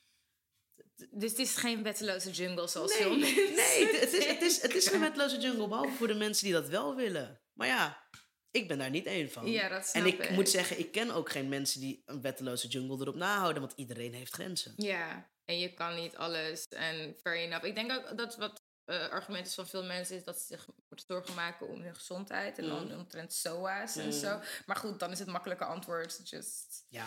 dus 1.10 1.30
het 1.30 1.39
is 1.39 1.56
geen 1.56 1.84
wetteloze 1.84 2.32
jungle 2.32 2.68
zoals 2.68 2.91
Nee, 2.91 3.01
veel 3.01 3.18
mensen 3.18 3.53
nee 3.56 3.86
het, 3.99 4.14
is, 4.14 4.26
het, 4.26 4.41
is, 4.41 4.62
het 4.62 4.76
is 4.76 4.88
geen 4.88 4.99
wetteloze 4.99 5.38
jungle, 5.38 5.68
behalve 5.68 5.95
voor 5.97 6.08
de 6.08 6.14
mensen 6.14 6.43
die 6.43 6.53
dat 6.53 6.68
wel 6.70 6.95
willen. 6.95 7.41
Maar 7.53 7.68
ja, 7.68 8.08
ik 8.51 8.68
ben 8.68 8.78
daar 8.78 8.89
niet 8.89 9.06
één 9.06 9.32
van. 9.32 9.51
Ja, 9.51 9.70
dat 9.70 9.88
snap 9.88 10.03
en 10.03 10.10
ik, 10.10 10.24
ik. 10.24 10.30
moet 10.30 10.49
zeggen, 10.49 10.80
ik 10.80 10.91
ken 10.91 11.12
ook 11.12 11.30
geen 11.30 11.49
mensen 11.49 11.80
die 11.80 12.03
een 12.06 12.22
wetteloze 12.22 12.68
jungle 12.68 12.97
erop 12.99 13.16
nahouden, 13.16 13.62
want 13.62 13.74
iedereen 13.76 14.14
heeft 14.14 14.34
grenzen. 14.34 14.74
Ja, 14.76 15.30
en 15.45 15.60
je 15.60 15.74
kan 15.74 15.95
niet 15.95 16.16
alles. 16.16 16.66
En 16.68 17.16
fair 17.22 17.38
enough. 17.38 17.66
Ik 17.66 17.76
denk 17.76 17.91
ook 17.91 18.18
dat 18.18 18.36
wat 18.36 18.64
eh 18.86 19.10
argument 19.10 19.48
is 19.48 19.54
van 19.54 19.68
veel 19.68 19.84
mensen 19.84 20.16
is 20.16 20.24
dat 20.24 20.40
ze 20.40 20.46
zich 20.46 20.68
moeten 20.90 21.08
zorgen 21.08 21.34
maken 21.34 21.68
om 21.68 21.82
hun 21.82 21.96
gezondheid. 21.96 22.58
En 22.58 22.68
dan 22.68 22.86
Mm. 22.92 23.00
omtrent 23.00 23.34
SOA's 23.34 23.96
en 23.96 24.06
Mm. 24.06 24.12
zo. 24.12 24.40
Maar 24.66 24.76
goed, 24.76 25.00
dan 25.00 25.12
is 25.12 25.20
het 25.20 25.28
makkelijke 25.28 25.66
antwoord 25.66 26.30
just 26.30 26.86
Ja. 26.90 27.06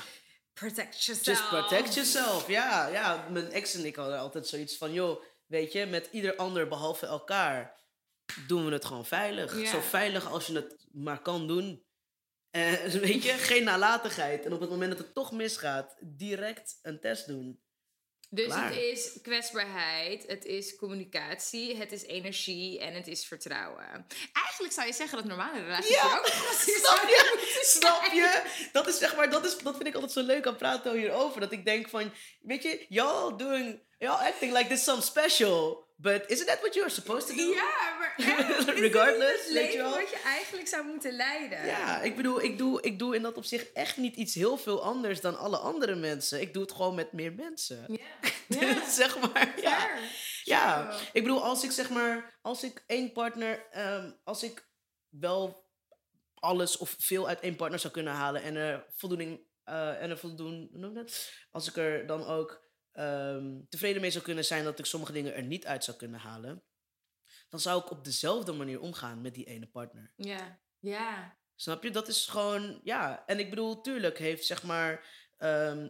Protect 0.53 1.05
yourself. 1.05 1.39
Just 1.39 1.49
protect 1.49 1.95
yourself. 1.95 2.49
Ja, 2.49 2.87
ja, 2.87 3.29
mijn 3.31 3.51
ex 3.53 3.74
en 3.74 3.85
ik 3.85 3.97
hadden 3.97 4.18
altijd 4.18 4.47
zoiets 4.47 4.76
van, 4.76 4.93
joh, 4.93 5.22
weet 5.47 5.72
je, 5.72 5.87
met 5.87 6.09
ieder 6.12 6.37
ander 6.37 6.68
behalve 6.68 7.07
elkaar 7.07 7.76
doen 8.47 8.64
we 8.66 8.72
het 8.72 8.85
gewoon 8.85 9.07
veilig. 9.07 9.61
Ja. 9.61 9.70
Zo 9.70 9.81
veilig 9.81 10.31
als 10.31 10.47
je 10.47 10.55
het 10.55 10.87
maar 10.93 11.22
kan 11.22 11.47
doen. 11.47 11.87
En 12.51 12.91
weet 13.01 13.22
je, 13.22 13.33
geen 13.33 13.64
nalatigheid. 13.64 14.45
En 14.45 14.53
op 14.53 14.61
het 14.61 14.70
moment 14.70 14.91
dat 14.91 14.99
het 15.07 15.14
toch 15.14 15.33
misgaat, 15.33 15.97
direct 16.01 16.79
een 16.83 17.01
test 17.01 17.26
doen. 17.26 17.62
Dus 18.31 18.47
Klaar. 18.47 18.68
het 18.68 18.76
is 18.76 19.18
kwetsbaarheid, 19.22 20.26
het 20.26 20.45
is 20.45 20.76
communicatie, 20.76 21.76
het 21.76 21.93
is 21.93 22.03
energie 22.03 22.81
en 22.81 22.95
het 22.95 23.07
is 23.07 23.26
vertrouwen. 23.26 24.07
Eigenlijk 24.33 24.74
zou 24.74 24.87
je 24.87 24.93
zeggen 24.93 25.18
dat 25.18 25.26
normale 25.26 25.61
relaties 25.61 25.95
Ja, 25.95 26.12
er 26.12 26.18
ook 26.18 26.26
Snap 26.26 27.03
je? 27.09 27.39
Snap 27.79 28.12
je? 28.12 28.68
Dat 28.72 28.89
is 28.89 28.99
zeg 28.99 29.16
maar, 29.16 29.31
dat, 29.31 29.45
is, 29.45 29.59
dat 29.59 29.74
vind 29.76 29.89
ik 29.89 29.95
altijd 29.95 30.12
zo 30.12 30.22
leuk 30.22 30.47
aan 30.47 30.57
praten 30.57 30.97
hierover. 30.97 31.41
Dat 31.41 31.53
ik 31.53 31.64
denk 31.64 31.89
van, 31.89 32.12
weet 32.41 32.62
je, 32.62 32.87
y'all 32.89 33.37
doing, 33.37 33.81
y'all 33.99 34.26
acting 34.26 34.53
like 34.53 34.68
this 34.68 34.85
some 34.85 35.01
special. 35.01 35.88
But 36.01 36.30
isn't 36.30 36.46
that 36.46 36.61
what 36.61 36.74
you're 36.74 36.90
supposed 36.90 37.28
to 37.28 37.34
do? 37.34 37.42
Ja, 37.42 37.96
maar 37.99 38.14
echt, 38.38 38.68
Regardless, 38.68 39.44
het 39.44 39.53
weet 39.53 39.72
je 39.72 39.78
leven 39.78 39.78
wel? 39.78 39.99
wat 39.99 40.11
je 40.11 40.20
eigenlijk 40.24 40.68
zou 40.68 40.86
moeten 40.86 41.12
leiden. 41.12 41.66
Ja, 41.66 42.03
ik 42.03 42.16
bedoel, 42.16 42.42
ik 42.42 42.59
doe, 42.59 42.82
ik 42.82 42.99
doe 42.99 43.14
in 43.14 43.22
dat 43.22 43.36
opzicht 43.36 43.72
echt 43.72 43.96
niet 43.96 44.16
iets 44.16 44.34
heel 44.34 44.57
veel 44.57 44.82
anders 44.82 45.20
dan 45.20 45.38
alle 45.38 45.57
andere 45.57 45.94
mensen. 45.94 46.40
Ik 46.40 46.53
doe 46.53 46.62
het 46.62 46.72
gewoon 46.72 46.94
met 46.94 47.12
meer 47.12 47.32
mensen. 47.32 47.84
Ja, 48.49 48.82
zeg 49.01 49.20
maar, 49.20 49.61
ja. 49.61 49.78
Fair. 49.78 49.99
Ja, 50.44 50.96
ik 51.12 51.22
bedoel, 51.22 51.44
als 51.44 51.64
ik 51.64 51.70
zeg 51.70 51.90
maar, 51.90 52.38
als 52.42 52.62
ik 52.62 52.84
één 52.86 53.12
partner, 53.12 53.66
ehm, 53.70 54.11
als 54.24 54.42
ik 54.42 54.68
wel 55.09 55.66
alles 56.34 56.76
of 56.76 56.94
veel 56.99 57.28
uit 57.28 57.40
één 57.40 57.57
partner 57.57 57.78
zou 57.78 57.92
kunnen 57.92 58.12
halen 58.12 58.42
en 58.42 58.57
er 58.57 58.86
voldoening, 58.96 59.40
eh, 59.64 60.03
en 60.03 60.11
er 60.11 60.18
voldoen, 60.18 60.68
hoe 60.70 60.80
noem 60.80 60.94
dat? 60.94 61.30
Als 61.51 61.68
ik 61.68 61.76
er 61.76 62.07
dan 62.07 62.26
ook 62.26 62.67
ehm, 62.93 63.61
tevreden 63.68 64.01
mee 64.01 64.11
zou 64.11 64.24
kunnen 64.24 64.45
zijn 64.45 64.64
dat 64.64 64.78
ik 64.78 64.84
sommige 64.84 65.12
dingen 65.12 65.34
er 65.34 65.43
niet 65.43 65.66
uit 65.66 65.84
zou 65.84 65.97
kunnen 65.97 66.20
halen, 66.20 66.62
dan 67.49 67.61
zou 67.61 67.82
ik 67.82 67.91
op 67.91 68.05
dezelfde 68.05 68.53
manier 68.53 68.80
omgaan 68.80 69.20
met 69.20 69.34
die 69.34 69.45
ene 69.45 69.66
partner. 69.66 70.12
Ja, 70.16 70.61
ja. 70.78 71.39
Snap 71.55 71.82
je? 71.82 71.91
Dat 71.91 72.09
is 72.09 72.26
gewoon, 72.26 72.80
ja. 72.84 73.26
En 73.26 73.39
ik 73.39 73.51
bedoel, 73.51 73.80
tuurlijk 73.80 74.18
heeft 74.18 74.47
zeg 74.47 74.62
maar 74.62 75.07
ehm, 75.36 75.89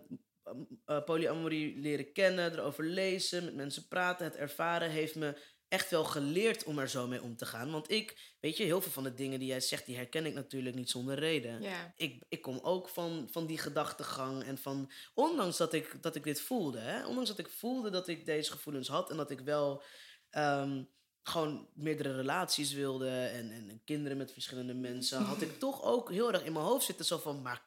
eh, 0.84 1.04
polyamorie 1.04 1.78
leren 1.78 2.12
kennen, 2.12 2.52
erover 2.52 2.84
lezen, 2.84 3.44
met 3.44 3.54
mensen 3.54 3.88
praten, 3.88 4.26
het 4.26 4.36
ervaren, 4.36 4.90
heeft 4.90 5.14
me 5.14 5.56
echt 5.68 5.90
wel 5.90 6.04
geleerd 6.04 6.64
om 6.64 6.78
er 6.78 6.88
zo 6.88 7.06
mee 7.06 7.22
om 7.22 7.36
te 7.36 7.46
gaan. 7.46 7.70
Want 7.70 7.90
ik, 7.90 8.34
weet 8.40 8.56
je, 8.56 8.64
heel 8.64 8.80
veel 8.80 8.92
van 8.92 9.02
de 9.02 9.14
dingen 9.14 9.38
die 9.38 9.48
jij 9.48 9.60
zegt, 9.60 9.86
die 9.86 9.96
herken 9.96 10.26
ik 10.26 10.34
natuurlijk 10.34 10.76
niet 10.76 10.90
zonder 10.90 11.18
reden. 11.18 11.62
Ik, 11.96 12.22
ik 12.28 12.42
kom 12.42 12.58
ook 12.62 12.88
van, 12.88 13.28
van 13.30 13.46
die 13.46 13.58
gedachtegang 13.58 14.42
en 14.44 14.58
van, 14.58 14.90
ondanks 15.14 15.56
dat 15.56 15.72
ik, 15.72 16.02
dat 16.02 16.14
ik 16.14 16.22
dit 16.22 16.40
voelde, 16.40 16.78
hè, 16.78 17.06
ondanks 17.06 17.28
dat 17.28 17.38
ik 17.38 17.48
voelde 17.48 17.90
dat 17.90 18.08
ik 18.08 18.26
deze 18.26 18.50
gevoelens 18.50 18.88
had 18.88 19.10
en 19.10 19.16
dat 19.16 19.30
ik 19.30 19.40
wel 19.40 19.82
ehm, 20.30 20.82
gewoon 21.22 21.68
meerdere 21.74 22.14
relaties 22.14 22.72
wilde 22.72 23.10
en, 23.10 23.50
en, 23.50 23.68
en 23.68 23.80
kinderen 23.84 24.16
met 24.16 24.32
verschillende 24.32 24.74
mensen, 24.74 25.22
had 25.22 25.40
ik 25.40 25.58
toch 25.68 25.82
ook 25.82 26.10
heel 26.10 26.32
erg 26.32 26.44
in 26.44 26.52
mijn 26.52 26.64
hoofd 26.64 26.84
zitten 26.84 27.04
zo 27.04 27.18
van, 27.18 27.42
maar, 27.42 27.62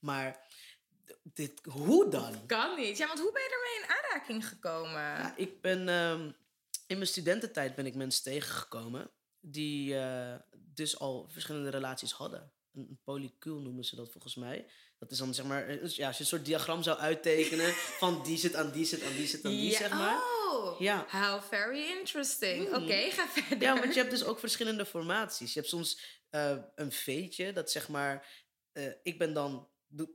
maar 0.00 0.46
dit, 1.22 1.60
hoe 1.64 2.08
dan? 2.08 2.46
Kan 2.46 2.76
niet. 2.76 2.96
Ja, 2.96 3.06
want 3.06 3.20
hoe 3.20 3.32
ben 3.32 3.42
je 3.42 3.48
ermee 3.48 3.82
in 3.82 3.96
aanraking 3.96 4.48
gekomen? 4.48 5.00
Ja, 5.00 5.34
ik 5.36 5.60
ben 5.60 5.88
ehm, 5.88 6.30
in 6.86 6.96
mijn 6.96 7.08
studententijd 7.08 7.74
ben 7.74 7.86
ik 7.86 7.94
mensen 7.94 8.22
tegengekomen 8.22 9.10
die 9.40 9.98
eh, 9.98 10.34
dus 10.54 10.98
al 10.98 11.28
verschillende 11.28 11.70
relaties 11.70 12.12
hadden. 12.12 12.52
Een, 12.72 12.86
een 12.88 13.00
polycuul 13.04 13.60
noemen 13.60 13.84
ze 13.84 13.96
dat 13.96 14.10
volgens 14.12 14.34
mij. 14.34 14.66
Dat 14.98 15.10
is 15.10 15.18
dan 15.18 15.34
zeg 15.34 15.46
maar, 15.46 15.68
eh, 15.68 15.88
ja, 15.88 16.06
als 16.06 16.16
je 16.16 16.22
een 16.22 16.28
soort 16.28 16.44
diagram 16.44 16.82
zou 16.82 16.98
uittekenen 16.98 17.72
van 18.02 18.22
die 18.22 18.36
zit 18.38 18.54
aan 18.54 18.70
die 18.70 18.84
zit 18.84 19.02
aan 19.02 19.12
die 19.12 19.26
zit 19.26 19.44
aan 19.44 19.50
die, 19.50 19.70
Ja, 19.70 19.78
zeg 19.78 19.90
maar. 19.90 20.16
Oh, 20.16 20.80
Ja. 20.80 21.06
how 21.08 21.42
very 21.42 21.80
interesting. 21.98 22.68
Mm. 22.68 22.74
Oké, 22.74 23.10
ga 23.10 23.28
verder. 23.28 23.60
Ja, 23.62 23.78
want 23.80 23.94
je 23.94 24.00
hebt 24.00 24.12
dus 24.12 24.24
ook 24.24 24.38
verschillende 24.38 24.86
formaties. 24.86 25.52
Je 25.52 25.58
hebt 25.58 25.70
soms 25.70 26.22
eh, 26.30 26.56
een 26.74 26.92
veetje, 26.92 27.52
dat 27.52 27.70
zeg 27.70 27.88
maar, 27.88 28.42
ik 29.02 29.18
ben 29.18 29.32
dan 29.32 29.68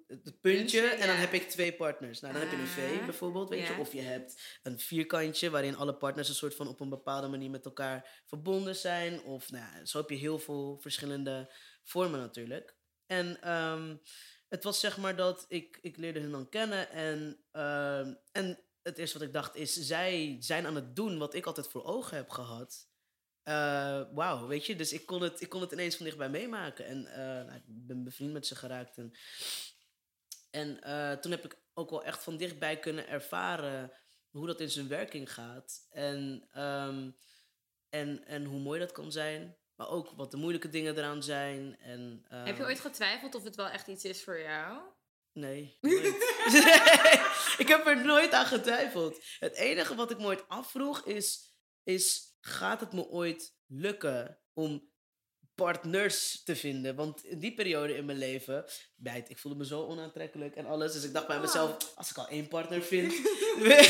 het 0.08 0.42
puntje 0.42 0.82
en 0.82 1.08
dan 1.08 1.16
heb 1.16 1.34
ik 1.34 1.50
twee 1.50 1.74
partners. 1.74 2.20
Nou, 2.20 2.34
dan 2.34 2.42
heb 2.42 2.52
je 2.52 2.58
een 2.58 2.68
V 2.68 3.00
Ah, 3.00 3.06
bijvoorbeeld, 3.06 3.50
weet 3.50 3.68
je. 3.68 3.78
Of 3.80 3.94
je 3.94 4.02
hebt 4.02 4.60
een 4.64 4.80
vierkantje 4.80 5.50
waarin 5.50 5.76
alle 5.76 5.96
partners 5.96 6.30
een 6.30 6.36
soort 6.36 6.56
van 6.56 6.68
op 6.68 6.80
een 6.80 6.90
bepaalde 6.90 7.28
manier 7.28 7.50
met 7.50 7.66
elkaar 7.66 8.24
verbonden 8.26 8.76
zijn. 8.76 9.24
Of 9.24 9.52
nou, 9.52 9.64
ja, 9.64 9.86
zo 9.86 9.98
heb 9.98 10.10
je 10.10 10.16
heel 10.16 10.40
veel 10.40 10.78
verschillende 10.80 11.54
vormen 11.84 12.20
natuurlijk. 12.20 12.76
En 13.06 13.42
ehm, 13.42 13.96
het 14.50 14.64
was 14.64 14.80
zeg 14.80 14.98
maar 14.98 15.16
dat 15.16 15.46
ik, 15.48 15.78
ik 15.82 15.98
leerde 15.98 16.20
hun 16.20 16.32
dan 16.32 16.50
kennen 16.50 16.90
en, 16.90 17.44
ehm, 17.52 18.14
en 18.32 18.64
het 18.82 18.98
eerste 18.98 19.18
wat 19.18 19.28
ik 19.28 19.34
dacht 19.34 19.56
is, 19.56 19.74
zij 19.74 20.36
zijn 20.40 20.66
aan 20.66 20.76
het 20.76 20.96
doen 20.96 21.18
wat 21.18 21.34
ik 21.34 21.46
altijd 21.46 21.68
voor 21.68 21.84
ogen 21.84 22.18
heb 22.18 22.30
gehad. 22.30 22.89
Eh, 23.50 24.02
Wauw, 24.12 24.48
weet 24.48 24.66
je, 24.66 24.76
dus 24.76 24.94
ik 24.94 25.06
kon, 25.06 25.22
het, 25.22 25.42
ik 25.42 25.50
kon 25.50 25.62
het 25.62 25.72
ineens 25.72 25.96
van 25.96 26.06
dichtbij 26.06 26.30
meemaken. 26.30 26.86
En 26.86 27.06
eh, 27.06 27.46
nou, 27.46 27.56
ik 27.56 27.64
ben 27.66 28.04
bevriend 28.04 28.34
met 28.34 28.48
ze 28.48 28.56
geraakt. 28.56 28.98
En, 28.98 29.14
en 30.52 30.82
eh, 30.82 31.12
toen 31.12 31.32
heb 31.32 31.46
ik 31.46 31.58
ook 31.74 31.90
wel 31.90 32.04
echt 32.04 32.24
van 32.24 32.38
dichtbij 32.38 32.80
kunnen 32.80 33.08
ervaren 33.08 33.92
hoe 34.30 34.48
dat 34.48 34.60
in 34.60 34.70
zijn 34.70 34.88
werking 34.88 35.34
gaat. 35.34 35.88
En, 35.90 36.48
ehm, 36.52 37.12
en, 37.90 38.26
en 38.26 38.46
hoe 38.46 38.60
mooi 38.60 38.80
dat 38.80 38.92
kan 38.92 39.12
zijn. 39.12 39.58
Maar 39.76 39.90
ook 39.90 40.10
wat 40.10 40.32
de 40.32 40.38
moeilijke 40.38 40.70
dingen 40.70 40.98
eraan 40.98 41.24
zijn. 41.24 41.78
En, 41.80 42.26
Heb 42.28 42.46
je 42.46 42.54
ehm, 42.54 42.70
ooit 42.70 42.80
getwijfeld 42.80 43.36
of 43.36 43.44
het 43.44 43.56
wel 43.56 43.70
echt 43.70 43.88
iets 43.88 44.04
is 44.04 44.24
voor 44.24 44.40
jou? 44.40 44.82
Nee, 45.34 45.78
nooit. 45.82 46.06
ik 47.64 47.68
heb 47.68 47.88
er 47.88 48.06
nooit 48.06 48.32
aan 48.32 48.46
getwijfeld. 48.46 49.24
Het 49.40 49.56
enige 49.56 49.96
wat 49.96 50.12
ik 50.12 50.18
me 50.18 50.26
ooit 50.26 50.48
afvroeg 50.48 51.06
is, 51.06 51.54
is 51.84 52.29
gaat 52.40 52.80
het 52.80 52.94
me 52.94 53.08
ooit 53.08 53.56
lukken 53.68 54.40
om 54.54 54.90
partners 55.56 56.44
te 56.44 56.56
vinden? 56.56 56.96
Want 56.96 57.24
in 57.24 57.40
die 57.40 57.54
periode 57.54 57.96
in 57.96 58.06
mijn 58.06 58.18
leven, 58.18 58.66
bijt, 58.96 59.30
ik 59.30 59.38
voelde 59.38 59.58
me 59.58 59.66
zo 59.66 59.86
onaantrekkelijk 59.86 60.56
en 60.56 60.66
alles. 60.66 60.94
Dus 60.94 61.04
ik 61.04 61.14
dacht 61.14 61.28
bij 61.28 61.40
mezelf, 61.40 61.94
als 61.96 62.10
ik 62.10 62.18
al 62.18 62.28
één 62.28 62.48
partner 62.48 62.82
vind, 62.82 63.12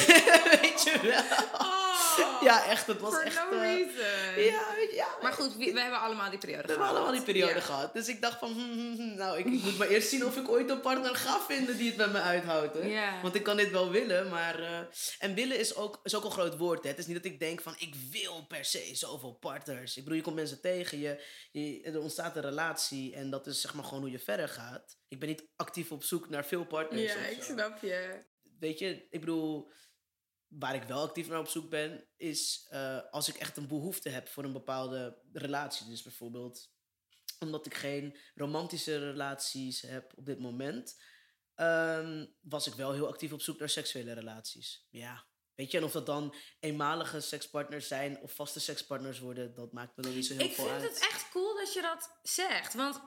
weet 0.61 0.83
je 0.83 0.99
wel. 1.01 1.88
Ja, 2.49 2.65
echt, 2.65 2.87
het 2.87 2.99
was 2.99 3.13
for 3.13 3.23
echt... 3.23 3.35
no 3.35 3.51
eh, 3.51 3.61
reason. 3.61 4.43
ja, 4.43 4.75
weet 4.75 4.89
je, 4.89 4.95
ja, 4.95 5.07
Maar 5.21 5.33
goed, 5.33 5.55
we, 5.57 5.73
we 5.73 5.81
hebben 5.81 5.99
allemaal 5.99 6.29
die 6.29 6.39
periode 6.39 6.61
we 6.61 6.67
hebben 6.69 6.87
gehad. 6.87 7.03
allemaal 7.03 7.25
die 7.25 7.33
periode 7.33 7.61
gehad. 7.61 7.93
Dus 7.93 8.07
ik 8.07 8.21
dacht 8.21 8.39
van, 8.39 8.51
hm, 8.51 8.71
hm, 8.71 8.95
hm, 8.95 9.15
nou, 9.15 9.37
ik, 9.37 9.45
ik 9.45 9.63
moet 9.63 9.77
maar 9.77 9.87
eerst 9.87 10.09
zien 10.09 10.25
of 10.25 10.37
ik 10.37 10.49
ooit 10.49 10.69
een 10.69 10.81
partner 10.81 11.15
ga 11.15 11.39
vinden 11.39 11.77
die 11.77 11.87
het 11.87 11.97
met 11.97 12.11
me 12.11 12.19
uithoudt. 12.19 12.73
Hè? 12.73 13.21
Want 13.21 13.35
ik 13.35 13.43
kan 13.43 13.57
dit 13.57 13.71
wel 13.71 13.89
willen, 13.91 14.29
maar... 14.29 14.59
eh, 14.59 14.79
en 15.19 15.33
willen 15.35 15.59
is 15.59 15.75
ook, 15.75 15.99
is 16.03 16.15
ook 16.15 16.23
een 16.23 16.31
groot 16.31 16.57
woord, 16.57 16.83
hè. 16.83 16.89
Het 16.89 16.97
is 16.99 17.05
niet 17.05 17.15
dat 17.15 17.31
ik 17.31 17.39
denk 17.39 17.61
van, 17.61 17.75
ik 17.77 17.95
wil 18.11 18.45
per 18.47 18.65
se 18.65 18.89
zoveel 18.93 19.33
partners. 19.33 19.97
Ik 19.97 20.03
bedoel, 20.03 20.17
je 20.17 20.23
komt 20.23 20.35
mensen 20.35 20.61
tegen, 20.61 20.99
je, 20.99 21.23
je, 21.51 21.81
er 21.83 21.99
ontstaat 21.99 22.35
een 22.35 22.41
relatie 22.41 23.15
en 23.15 23.29
dat 23.29 23.47
is 23.47 23.61
zeg 23.61 23.73
maar 23.73 23.83
gewoon 23.83 24.01
hoe 24.01 24.11
je 24.11 24.19
verder 24.19 24.49
gaat. 24.49 24.97
Ik 25.07 25.19
ben 25.19 25.29
niet 25.29 25.47
actief 25.55 25.91
op 25.91 26.03
zoek 26.03 26.29
naar 26.29 26.45
veel 26.45 26.65
partners 26.65 27.13
Ja, 27.13 27.19
ik 27.25 27.43
snap 27.43 27.81
je. 27.81 28.23
Weet 28.59 28.79
je, 28.79 29.07
ik 29.09 29.19
bedoel, 29.19 29.71
waar 30.49 30.75
ik 30.75 30.83
wel 30.83 31.01
actief 31.01 31.27
naar 31.27 31.39
op 31.39 31.47
zoek 31.47 31.69
ben, 31.69 32.07
is 32.17 32.65
eh, 32.69 32.99
als 33.11 33.27
ik 33.27 33.35
echt 33.35 33.57
een 33.57 33.67
behoefte 33.67 34.09
heb 34.09 34.27
voor 34.27 34.43
een 34.43 34.53
bepaalde 34.53 35.21
relatie. 35.33 35.87
Dus 35.87 36.01
bijvoorbeeld 36.01 36.71
omdat 37.39 37.65
ik 37.65 37.73
geen 37.73 38.17
romantische 38.35 38.97
relaties 39.11 39.81
heb 39.81 40.13
op 40.15 40.25
dit 40.25 40.39
moment, 40.39 41.01
ehm, 41.55 42.25
was 42.41 42.67
ik 42.67 42.73
wel 42.73 42.93
heel 42.93 43.07
actief 43.07 43.31
op 43.31 43.41
zoek 43.41 43.59
naar 43.59 43.69
seksuele 43.69 44.13
relaties. 44.13 44.87
Ja. 44.89 45.27
Weet 45.55 45.71
je, 45.71 45.77
en 45.77 45.83
of 45.83 45.91
dat 45.91 46.05
dan 46.05 46.35
eenmalige 46.59 47.19
sekspartners 47.19 47.87
zijn 47.87 48.21
of 48.21 48.31
vaste 48.31 48.59
sekspartners 48.59 49.19
worden, 49.19 49.53
dat 49.53 49.71
maakt 49.71 49.97
me 49.97 50.03
dan 50.03 50.15
niet 50.15 50.25
zo 50.25 50.33
heel 50.33 50.45
Ik 50.45 50.53
veel 50.53 50.65
vind 50.65 50.81
uit. 50.81 50.89
het 50.89 50.99
echt 50.99 51.29
cool 51.29 51.55
dat 51.55 51.73
je 51.73 51.81
dat 51.81 52.19
zegt. 52.21 52.73
Want 52.73 53.01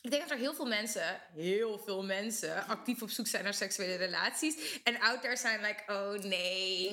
ik 0.00 0.10
denk 0.10 0.22
dat 0.22 0.30
er 0.30 0.38
heel 0.38 0.54
veel 0.54 0.66
mensen, 0.66 1.20
heel 1.34 1.78
veel 1.78 2.04
mensen, 2.04 2.66
actief 2.66 3.02
op 3.02 3.10
zoek 3.10 3.26
zijn 3.26 3.44
naar 3.44 3.54
seksuele 3.54 3.94
relaties. 3.94 4.80
En 4.84 5.00
out 5.00 5.20
there 5.22 5.36
zijn 5.36 5.60
like, 5.60 5.82
oh 5.86 6.12
nee. 6.12 6.88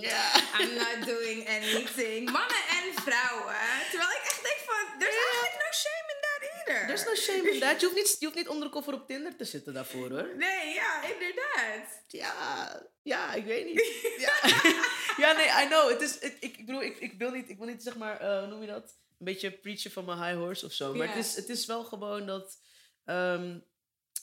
I'm 0.60 0.74
not 0.74 1.06
doing 1.06 1.48
anything. 1.48 2.30
Mannen 2.32 2.64
en 2.70 3.02
vrouwen. 3.02 3.56
Terwijl 3.90 4.12
ik 4.12 4.24
echt 4.24 4.44
denk 4.44 4.62
van, 4.66 5.00
there's 5.00 5.16
eigenlijk 5.16 5.56
no 5.66 5.72
shame 5.72 6.08
in 6.14 6.20
that 6.22 6.42
either. 6.52 6.88
There's 6.88 7.06
no 7.06 7.16
shame 7.16 7.52
in 7.52 7.60
that. 7.60 7.80
Je 7.80 7.86
hoeft 7.86 7.98
niet, 7.98 8.16
je 8.20 8.26
hoeft 8.26 8.38
niet 8.38 8.48
onder 8.48 8.68
de 8.68 8.74
koffer 8.74 8.94
op 8.94 9.08
Tinder 9.08 9.36
te 9.36 9.46
zitten 9.46 9.74
daarvoor 9.74 10.10
hoor. 10.10 10.36
Nee, 10.38 10.74
ja, 10.74 11.04
inderdaad. 11.04 12.04
Ja, 12.08 12.82
ja, 13.04 13.34
ik 13.34 13.46
weet 13.46 13.66
niet. 13.66 14.16
Ja, 14.18 14.34
ja 15.24 15.32
nee, 15.32 15.66
I 15.66 15.68
know. 15.68 15.90
Het 15.90 16.02
is, 16.02 16.20
ik, 16.20 16.38
ik 16.40 16.66
bedoel, 16.66 16.82
ik, 16.82 16.98
ik, 16.98 17.14
wil 17.18 17.32
niet, 17.32 17.50
ik 17.50 17.58
wil 17.58 17.68
niet, 17.68 17.84
zeg 17.84 17.96
maar, 17.96 18.20
eh, 18.20 18.40
hoe 18.40 18.48
noem 18.48 18.62
je 18.62 18.68
dat? 18.68 18.98
Een 19.20 19.26
beetje 19.26 19.52
preachen 19.52 19.92
van 19.92 20.06
mijn 20.06 20.24
high 20.24 20.38
horse 20.38 20.66
of 20.66 20.74
zo. 20.74 20.94
Maar 20.94 21.08
het, 21.08 21.26
is, 21.26 21.36
het 21.36 21.50
is 21.50 21.66
wel 21.66 21.84
gewoon 21.84 22.26
dat 22.26 22.58
ehm, 23.06 23.60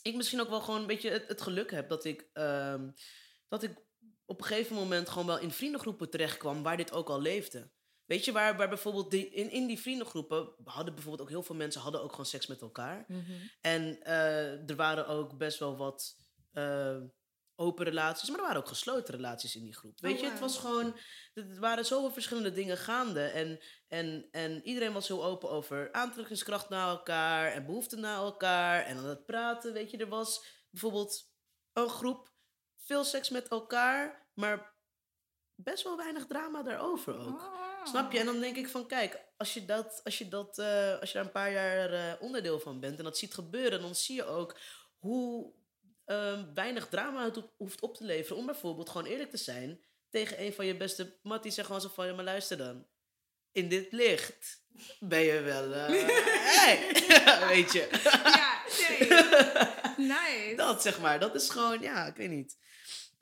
ik 0.02 0.16
misschien 0.16 0.40
ook 0.40 0.48
wel 0.48 0.60
gewoon 0.60 0.80
een 0.80 0.86
beetje 0.86 1.10
het, 1.10 1.28
het 1.28 1.40
geluk 1.40 1.70
heb 1.70 1.88
dat 1.88 2.04
ik, 2.04 2.30
ehm, 2.32 2.90
dat 3.48 3.62
ik 3.62 3.76
op 4.24 4.40
een 4.40 4.46
gegeven 4.46 4.76
moment 4.76 5.08
gewoon 5.08 5.26
wel 5.26 5.38
in 5.38 5.50
vriendengroepen 5.50 6.10
terecht 6.10 6.36
kwam 6.36 6.62
waar 6.62 6.76
dit 6.76 6.92
ook 6.92 7.08
al 7.08 7.20
leefde. 7.20 7.70
Weet 8.04 8.24
je, 8.24 8.32
waar, 8.32 8.56
waar 8.56 8.68
bijvoorbeeld 8.68 9.10
die, 9.10 9.28
in, 9.28 9.50
in 9.50 9.66
die 9.66 9.78
vriendengroepen 9.78 10.54
hadden 10.64 10.94
bijvoorbeeld 10.94 11.22
ook 11.22 11.34
heel 11.34 11.42
veel 11.42 11.54
mensen 11.54 11.80
hadden 11.80 12.02
ook 12.02 12.10
gewoon 12.10 12.26
seks 12.26 12.46
met 12.46 12.60
elkaar. 12.60 13.06
En 13.60 14.02
eh, 14.02 14.68
er 14.70 14.76
waren 14.76 15.06
ook 15.06 15.38
best 15.38 15.58
wel 15.58 15.76
wat, 15.76 16.16
eh, 16.52 16.96
open 17.60 17.84
relaties, 17.84 18.28
maar 18.28 18.38
er 18.38 18.44
waren 18.44 18.60
ook 18.60 18.68
gesloten 18.68 19.14
relaties 19.14 19.56
in 19.56 19.62
die 19.62 19.76
groep. 19.76 20.00
Weet 20.00 20.14
Oh, 20.14 20.20
je, 20.20 20.30
het 20.30 20.40
was 20.40 20.58
gewoon, 20.58 20.96
er 21.34 21.60
waren 21.60 21.86
zoveel 21.86 22.10
verschillende 22.10 22.52
dingen 22.52 22.76
gaande. 22.76 23.24
En, 23.24 23.60
en, 23.88 24.28
en 24.30 24.66
iedereen 24.66 24.92
was 24.92 25.08
heel 25.08 25.24
open 25.24 25.50
over 25.50 25.92
aantrekkingskracht 25.92 26.68
naar 26.68 26.88
elkaar 26.88 27.52
en 27.52 27.66
behoeften 27.66 28.00
naar 28.00 28.16
elkaar. 28.16 28.84
En 28.84 28.96
aan 28.96 29.04
het 29.04 29.26
praten, 29.26 29.72
weet 29.72 29.90
je, 29.90 29.96
er 29.96 30.08
was 30.08 30.44
bijvoorbeeld 30.70 31.32
een 31.72 31.88
groep, 31.88 32.32
veel 32.76 33.04
seks 33.04 33.28
met 33.28 33.48
elkaar, 33.48 34.28
maar 34.34 34.74
best 35.54 35.84
wel 35.84 35.96
weinig 35.96 36.26
drama 36.26 36.62
daarover 36.62 37.18
ook. 37.18 37.40
Oh. 37.40 37.86
Snap 37.86 38.12
je? 38.12 38.18
En 38.18 38.26
dan 38.26 38.40
denk 38.40 38.56
ik 38.56 38.68
van, 38.68 38.86
kijk, 38.86 39.24
als 39.36 39.54
je, 39.54 39.64
dat, 39.64 40.00
als 40.04 40.18
je, 40.18 40.28
dat, 40.28 40.58
eh, 40.58 40.98
als 41.00 41.12
je 41.12 41.14
daar 41.14 41.26
een 41.26 41.32
paar 41.32 41.52
jaar 41.52 41.92
eh, 41.92 42.22
onderdeel 42.22 42.60
van 42.60 42.80
bent 42.80 42.98
en 42.98 43.04
dat 43.04 43.18
ziet 43.18 43.34
gebeuren, 43.34 43.80
dan 43.80 43.94
zie 43.94 44.14
je 44.14 44.24
ook 44.24 44.56
hoe 44.98 45.52
ehm, 46.10 46.44
weinig 46.54 46.88
drama 46.88 47.30
hoeft 47.56 47.80
op 47.80 47.96
te 47.96 48.04
leveren. 48.04 48.36
Om 48.36 48.46
bijvoorbeeld 48.46 48.88
gewoon 48.88 49.06
eerlijk 49.06 49.30
te 49.30 49.36
zijn 49.36 49.80
tegen 50.10 50.42
een 50.42 50.52
van 50.52 50.66
je 50.66 50.76
beste 50.76 51.18
matties. 51.22 51.54
Zeg 51.54 51.66
gewoon 51.66 51.80
zo 51.80 51.90
van, 51.94 52.06
ja, 52.06 52.14
maar 52.14 52.24
luister 52.24 52.56
dan. 52.56 52.86
In 53.52 53.68
dit 53.68 53.92
licht 53.92 54.64
ben 55.00 55.20
je 55.20 55.40
wel, 55.40 55.72
eh, 55.72 55.88
hey. 56.58 56.78
weet 57.54 57.72
je. 57.72 57.88
Ja, 58.24 58.62
nee. 58.88 59.08
Nice. 60.18 60.54
Dat 60.56 60.82
zeg 60.82 61.00
maar, 61.00 61.20
dat 61.20 61.34
is 61.34 61.50
gewoon, 61.50 61.80
ja, 61.80 62.06
ik 62.06 62.16
weet 62.16 62.30
niet. 62.30 62.56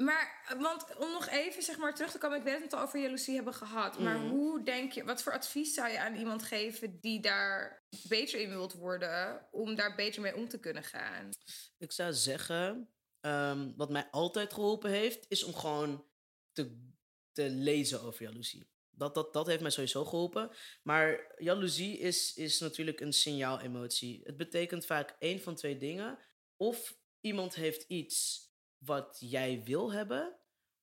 Maar, 0.05 0.55
want 0.59 0.97
om 0.97 1.11
nog 1.13 1.29
even 1.29 1.63
zeg 1.63 1.79
maar, 1.79 1.95
terug 1.95 2.11
te 2.11 2.19
komen, 2.19 2.39
ik 2.39 2.45
weet 2.45 2.53
dat 2.53 2.63
we 2.63 2.69
het 2.69 2.77
al 2.79 2.83
over 2.87 3.01
jaloezie 3.01 3.35
hebben 3.35 3.55
gehad. 3.55 3.99
Maar 3.99 4.19
Mhm. 4.19 4.29
hoe 4.29 4.63
denk 4.63 4.93
je, 4.93 5.05
wat 5.05 5.23
voor 5.23 5.33
advies 5.33 5.75
zou 5.75 5.89
je 5.89 6.01
aan 6.01 6.15
iemand 6.15 6.43
geven 6.43 7.01
die 7.01 7.21
daar 7.21 7.83
beter 8.09 8.41
in 8.41 8.49
wilt 8.49 8.73
worden, 8.73 9.49
om 9.51 9.75
daar 9.75 9.95
beter 9.95 10.23
mee 10.23 10.37
om 10.37 10.49
te 10.49 10.61
kunnen 10.61 10.83
gaan? 10.85 11.31
Ik 11.79 11.93
zou 11.93 12.13
zeggen, 12.13 12.89
ehm, 13.21 13.73
wat 13.77 13.91
mij 13.91 14.09
altijd 14.11 14.53
geholpen 14.53 14.91
heeft, 14.91 15.25
is 15.29 15.43
om 15.45 15.55
gewoon 15.55 16.07
te, 16.53 16.91
te 17.33 17.51
lezen 17.51 18.03
over 18.03 18.23
jaloezie. 18.23 18.71
Dat, 18.91 19.15
dat, 19.15 19.33
dat 19.33 19.47
heeft 19.47 19.61
mij 19.63 19.71
sowieso 19.71 20.05
geholpen. 20.05 20.51
Maar 20.83 21.33
jaloezie 21.37 21.99
is, 21.99 22.35
is 22.35 22.59
natuurlijk 22.59 23.01
een 23.01 23.13
signaal-emotie. 23.13 24.21
Het 24.25 24.37
betekent 24.37 24.87
vaak 24.87 25.17
één 25.19 25.41
van 25.41 25.55
twee 25.55 25.77
dingen. 25.77 26.19
Of 26.57 26.99
iemand 27.21 27.55
heeft 27.55 27.83
iets 27.83 28.47
wat 28.79 29.17
jij 29.21 29.63
wil 29.65 29.93
hebben, 29.93 30.37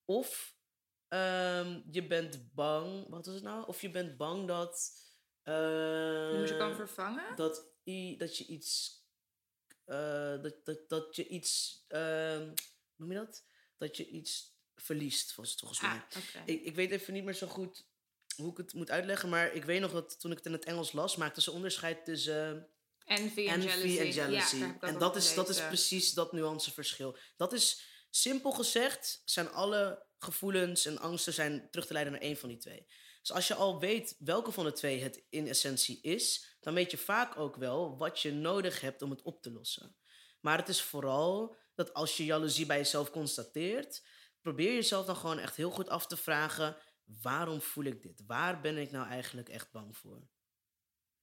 of 0.06 0.56
ehm, 1.08 1.82
je 1.92 2.08
bent 2.08 2.54
bang. 2.54 3.10
Wat 3.10 3.28
is 3.28 3.34
het 3.34 3.44
nou? 3.44 3.68
Of 3.68 3.82
je 3.82 3.90
bent 3.92 4.18
bang 4.18 4.48
dat. 4.48 5.04
Die 5.44 6.40
moet 6.40 6.50
je 6.50 6.56
kan 6.58 6.76
vervangen? 6.76 7.36
dat, 7.36 7.56
dat 8.18 8.38
je 8.38 8.46
iets. 8.48 9.04
eh, 9.86 10.42
dat, 10.42 10.66
dat, 10.66 10.90
dat 10.90 11.16
je 11.16 11.28
iets. 11.28 11.84
ehm, 11.88 12.44
hoe 12.46 13.06
noem 13.06 13.12
je 13.12 13.18
dat? 13.18 13.46
Dat 13.78 13.98
je 13.98 14.08
iets 14.10 14.58
verliest, 14.76 15.36
was 15.36 15.50
het 15.52 15.60
volgens 15.60 15.82
mij. 15.82 15.90
Ah, 15.92 16.02
oké. 16.18 16.52
Ik, 16.52 16.64
ik 16.64 16.76
weet 16.76 16.92
even 16.92 17.14
niet 17.14 17.24
meer 17.24 17.34
zo 17.34 17.48
goed 17.48 17.88
hoe 18.36 18.52
ik 18.52 18.58
het 18.58 18.74
moet 18.74 18.92
uitleggen, 18.92 19.30
maar 19.30 19.54
ik 19.54 19.64
weet 19.66 19.82
nog 19.82 19.92
dat 19.92 20.20
toen 20.20 20.32
ik 20.32 20.38
het 20.38 20.46
in 20.46 20.52
het 20.52 20.66
Engels 20.66 20.92
las, 20.92 21.16
maakte 21.16 21.42
ze 21.42 21.52
onderscheid 21.52 22.06
tussen 22.06 22.70
Envy 23.06 23.48
en 23.48 23.62
jealousy. 23.62 24.00
en 24.00 24.10
jealousy. 24.12 24.58
Ja, 24.58 24.78
en 24.80 24.98
dat 24.98 25.16
is, 25.16 25.34
dat 25.34 25.50
is 25.50 25.68
precies 25.68 26.14
dat 26.14 26.32
nuanceverschil. 26.32 27.18
Dat 27.38 27.54
is 27.54 27.82
simpel 28.10 28.52
gezegd, 28.52 29.22
zijn 29.26 29.52
alle 29.52 30.06
gevoelens 30.20 30.86
en 30.86 31.00
angsten 31.00 31.34
zijn 31.34 31.68
terug 31.72 31.86
te 31.88 31.94
leiden 31.94 32.14
naar 32.14 32.22
één 32.22 32.38
van 32.38 32.50
die 32.50 32.58
twee. 32.58 32.88
Dus 33.20 33.32
als 33.32 33.48
je 33.48 33.54
al 33.54 33.80
weet 33.80 34.16
welke 34.20 34.52
van 34.52 34.66
de 34.66 34.72
twee 34.72 35.02
het 35.02 35.24
in 35.30 35.48
essentie 35.48 36.02
is, 36.02 36.56
dan 36.60 36.74
weet 36.74 36.92
je 36.92 36.98
vaak 36.98 37.38
ook 37.38 37.56
wel 37.56 37.98
wat 37.98 38.20
je 38.20 38.32
nodig 38.32 38.82
hebt 38.82 39.02
om 39.02 39.10
het 39.10 39.22
op 39.22 39.42
te 39.42 39.52
lossen. 39.52 39.96
Maar 40.40 40.58
het 40.58 40.70
is 40.70 40.82
vooral 40.82 41.56
dat 41.76 41.94
als 41.94 42.18
je 42.18 42.26
jaloezie 42.26 42.66
bij 42.66 42.78
jezelf 42.78 43.12
constateert, 43.12 44.04
probeer 44.42 44.74
jezelf 44.74 45.06
dan 45.06 45.16
gewoon 45.16 45.40
echt 45.40 45.56
heel 45.56 45.72
goed 45.72 45.90
af 45.90 46.08
te 46.08 46.18
vragen: 46.18 46.78
waarom 47.04 47.62
voel 47.62 47.84
ik 47.84 48.02
dit? 48.02 48.24
Waar 48.28 48.62
ben 48.62 48.78
ik 48.78 48.92
nou 48.92 49.08
eigenlijk 49.08 49.50
echt 49.50 49.72
bang 49.72 49.98
voor? 49.98 50.28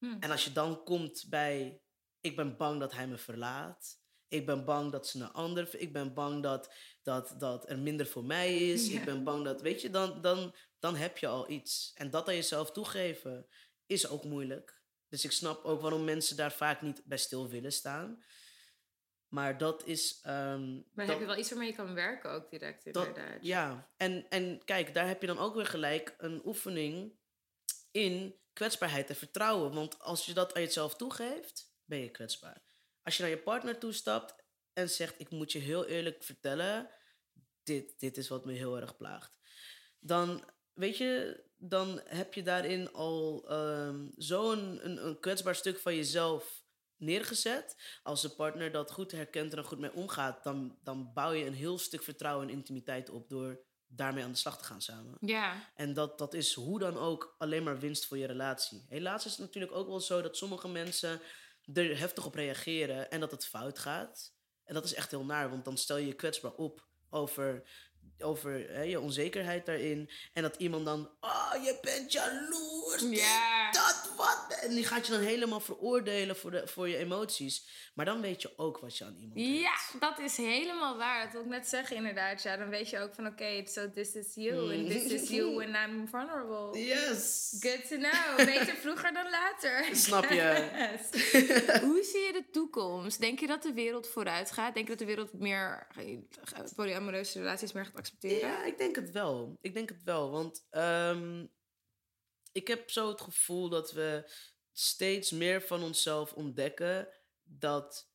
Hm. 0.03 0.17
En 0.21 0.31
als 0.31 0.45
je 0.45 0.53
dan 0.53 0.85
komt 0.85 1.27
bij, 1.29 1.81
ik 2.21 2.37
ben 2.37 2.57
bang 2.57 2.81
dat 2.81 2.93
hij 2.93 3.07
me 3.09 3.17
verlaat. 3.19 4.01
Ik 4.29 4.47
ben 4.47 4.65
bang 4.65 4.93
dat 4.93 5.09
ze 5.09 5.19
een 5.21 5.33
ander, 5.33 5.81
ik 5.81 5.93
ben 5.93 6.15
bang 6.15 6.43
dat, 6.43 6.75
dat, 7.03 7.35
dat 7.39 7.71
er 7.71 7.79
minder 7.79 8.07
voor 8.07 8.25
mij 8.25 8.57
is. 8.57 8.87
Ja. 8.91 8.99
Ik 8.99 9.05
ben 9.05 9.25
bang 9.25 9.45
dat, 9.45 9.61
weet 9.61 9.81
je, 9.81 9.91
dan, 9.91 10.21
dan, 10.21 10.55
dan 10.79 10.97
heb 10.97 11.19
je 11.19 11.27
al 11.27 11.51
iets. 11.51 11.93
En 11.95 12.11
dat 12.11 12.29
aan 12.29 12.35
jezelf 12.35 12.71
toegeven 12.73 13.47
is 13.87 14.09
ook 14.09 14.25
moeilijk. 14.25 14.81
Dus 15.09 15.25
ik 15.25 15.33
snap 15.33 15.65
ook 15.65 15.81
waarom 15.81 16.05
mensen 16.05 16.37
daar 16.37 16.53
vaak 16.53 16.83
niet 16.83 17.03
bij 17.05 17.19
stil 17.19 17.49
willen 17.49 17.73
staan. 17.73 18.25
Maar 19.29 19.59
dat 19.59 19.87
is. 19.87 20.19
ehm, 20.23 20.81
Maar 20.93 21.07
heb 21.07 21.19
je 21.19 21.27
wel 21.27 21.37
iets 21.39 21.51
waarmee 21.51 21.69
je 21.69 21.75
kan 21.75 21.95
werken 21.95 22.31
ook 22.31 22.51
direct 22.51 22.85
dat, 22.93 23.07
inderdaad. 23.07 23.39
ja, 23.41 23.93
en, 23.97 24.27
en 24.29 24.65
kijk, 24.65 24.95
daar 24.95 25.07
heb 25.07 25.21
je 25.21 25.27
dan 25.27 25.39
ook 25.39 25.55
weer 25.55 25.67
gelijk 25.67 26.15
een 26.19 26.43
oefening 26.45 27.13
in 27.91 28.41
kwetsbaarheid 28.53 29.09
en 29.09 29.17
vertrouwen. 29.17 29.75
Want 29.75 29.99
als 29.99 30.27
je 30.27 30.33
dat 30.33 30.55
aan 30.55 30.63
jezelf 30.63 30.97
toegeeft, 30.97 31.75
ben 31.85 31.99
je 31.99 32.11
kwetsbaar. 32.11 32.63
Als 33.03 33.17
je 33.17 33.23
naar 33.23 33.31
je 33.31 33.39
partner 33.39 33.79
toestapt 33.79 34.35
en 34.73 34.91
zegt: 34.91 35.21
Ik 35.21 35.31
moet 35.31 35.53
je 35.53 35.59
heel 35.59 35.87
eerlijk 35.87 36.23
vertellen, 36.23 36.91
dit, 37.63 38.01
dit 38.01 38.17
is 38.17 38.29
wat 38.29 38.45
me 38.45 38.53
heel 38.53 38.81
erg 38.81 38.97
plaagt. 38.97 39.33
Dan, 39.99 40.45
weet 40.73 40.97
je, 40.97 41.45
dan 41.57 42.01
heb 42.05 42.35
je 42.35 42.43
daarin 42.43 42.93
al 42.93 43.49
ehm, 43.49 44.09
zo'n 44.17 44.85
een, 44.85 45.07
een 45.07 45.21
kwetsbaar 45.21 45.55
stuk 45.55 45.79
van 45.79 45.97
jezelf 45.97 46.65
neergezet. 46.97 47.77
Als 48.03 48.23
de 48.23 48.31
partner 48.31 48.73
dat 48.73 48.93
goed 48.93 49.13
herkent 49.13 49.53
en 49.53 49.59
er 49.59 49.65
goed 49.65 49.79
mee 49.79 49.93
omgaat, 49.93 50.45
dan, 50.45 50.79
dan 50.83 51.13
bouw 51.13 51.33
je 51.33 51.45
een 51.45 51.55
heel 51.55 51.79
stuk 51.79 52.03
vertrouwen 52.03 52.49
en 52.49 52.55
intimiteit 52.55 53.11
op 53.11 53.29
door 53.29 53.65
daarmee 53.95 54.25
aan 54.25 54.33
de 54.33 54.39
slag 54.39 54.59
te 54.59 54.65
gaan 54.65 54.83
samen. 54.83 55.17
Ja. 55.21 55.71
En 55.75 55.95
dat, 55.95 56.19
dat 56.19 56.35
is 56.35 56.55
hoe 56.55 56.79
dan 56.79 56.99
ook 56.99 57.35
alleen 57.39 57.63
maar 57.63 57.79
winst 57.79 58.07
voor 58.07 58.19
je 58.19 58.27
relatie. 58.27 58.85
Helaas 58.89 59.25
is 59.25 59.31
het 59.31 59.41
natuurlijk 59.41 59.73
ook 59.73 59.87
wel 59.87 60.01
zo 60.01 60.23
dat 60.23 60.37
sommige 60.37 60.69
mensen 60.69 61.21
er 61.75 61.99
heftig 61.99 62.27
op 62.27 62.35
reageren 62.35 63.11
en 63.11 63.21
dat 63.21 63.31
het 63.31 63.47
fout 63.47 63.79
gaat. 63.79 64.33
En 64.65 64.75
dat 64.75 64.85
is 64.85 64.95
echt 64.95 65.11
heel 65.11 65.25
naar, 65.25 65.51
want 65.51 65.65
dan 65.65 65.77
stel 65.77 65.97
je 65.97 66.07
je 66.07 66.13
kwetsbaar 66.13 66.53
op 66.53 66.87
over, 67.11 67.63
over 68.23 68.67
hè, 68.69 68.83
je 68.83 69.01
onzekerheid 69.01 69.67
daarin. 69.67 70.11
En 70.33 70.43
dat 70.43 70.57
iemand 70.57 70.85
dan, 70.85 71.11
oh, 71.21 71.53
je 71.65 71.79
bent 71.83 72.13
jaloers. 72.13 73.01
Dat, 73.71 74.11
wat. 74.17 74.59
En 74.61 74.75
die 74.75 74.85
gaat 74.85 75.07
je 75.07 75.13
dan 75.13 75.21
helemaal 75.21 75.61
veroordelen 75.61 76.37
voor, 76.37 76.51
de, 76.51 76.67
voor 76.67 76.89
je 76.89 76.97
emoties. 76.97 77.67
Maar 77.95 78.05
dan 78.05 78.21
weet 78.21 78.43
je 78.43 78.53
ook 78.57 78.79
wat 78.79 78.99
je 78.99 79.05
aan 79.05 79.17
iemand 79.17 79.41
hebt. 79.41 79.59
Ja, 79.61 79.99
dat 79.99 80.19
is 80.19 80.37
helemaal 80.37 80.97
waar. 80.97 81.25
Dat 81.25 81.33
wil 81.33 81.43
ik 81.43 81.49
net 81.49 81.69
zeggen 81.69 81.97
inderdaad. 81.97 82.43
Ja, 82.43 82.57
dan 82.57 82.69
weet 82.69 82.91
je 82.91 82.99
ook 82.99 83.15
van 83.15 83.27
oké, 83.27 83.63
so 83.67 83.91
this 83.91 84.15
is 84.15 84.35
you. 84.35 84.75
And 84.75 84.91
this 84.91 85.05
is 85.05 85.29
you 85.29 85.55
when 85.55 85.69
I'm 85.69 86.09
vulnerable. 86.09 86.79
Yes. 86.79 87.57
Good 87.61 87.89
to 87.89 87.97
know. 87.97 88.37
Beter 88.53 88.77
vroeger 88.77 89.13
dan 89.13 89.31
later. 89.31 89.97
Snap 89.97 90.25
je? 90.25 90.35
Yes. 90.35 91.33
Hoe 91.81 92.03
zie 92.03 92.21
je 92.21 92.33
de 92.33 92.45
toekomst? 92.53 93.21
Denk 93.21 93.41
je 93.41 93.47
dat 93.47 93.63
de 93.63 93.73
wereld 93.73 94.09
vooruit 94.09 94.51
gaat? 94.51 94.75
Denk 94.75 94.87
je 94.87 94.97
dat 94.97 95.07
de 95.07 95.15
wereld 95.15 95.33
meer 95.33 95.87
eh, 95.97 96.19
polyamoreuze 96.77 97.39
relaties 97.39 97.73
meer 97.73 97.91
gaat 97.93 97.99
accepteren? 98.01 98.49
Ja, 98.49 98.65
ik 98.65 98.79
denk 98.79 98.97
het 98.97 99.11
wel. 99.11 99.59
Ik 99.61 99.75
denk 99.75 99.89
het 99.89 100.03
wel. 100.03 100.31
Want 100.31 100.67
ehm, 100.71 101.47
ik 102.53 102.69
heb 102.69 102.91
zo 102.91 103.09
het 103.09 103.21
gevoel 103.21 103.69
dat 103.69 103.93
we 103.93 104.31
steeds 104.73 105.31
meer 105.31 105.63
van 105.63 105.83
onszelf 105.83 106.33
ontdekken 106.33 107.09
dat 107.43 108.11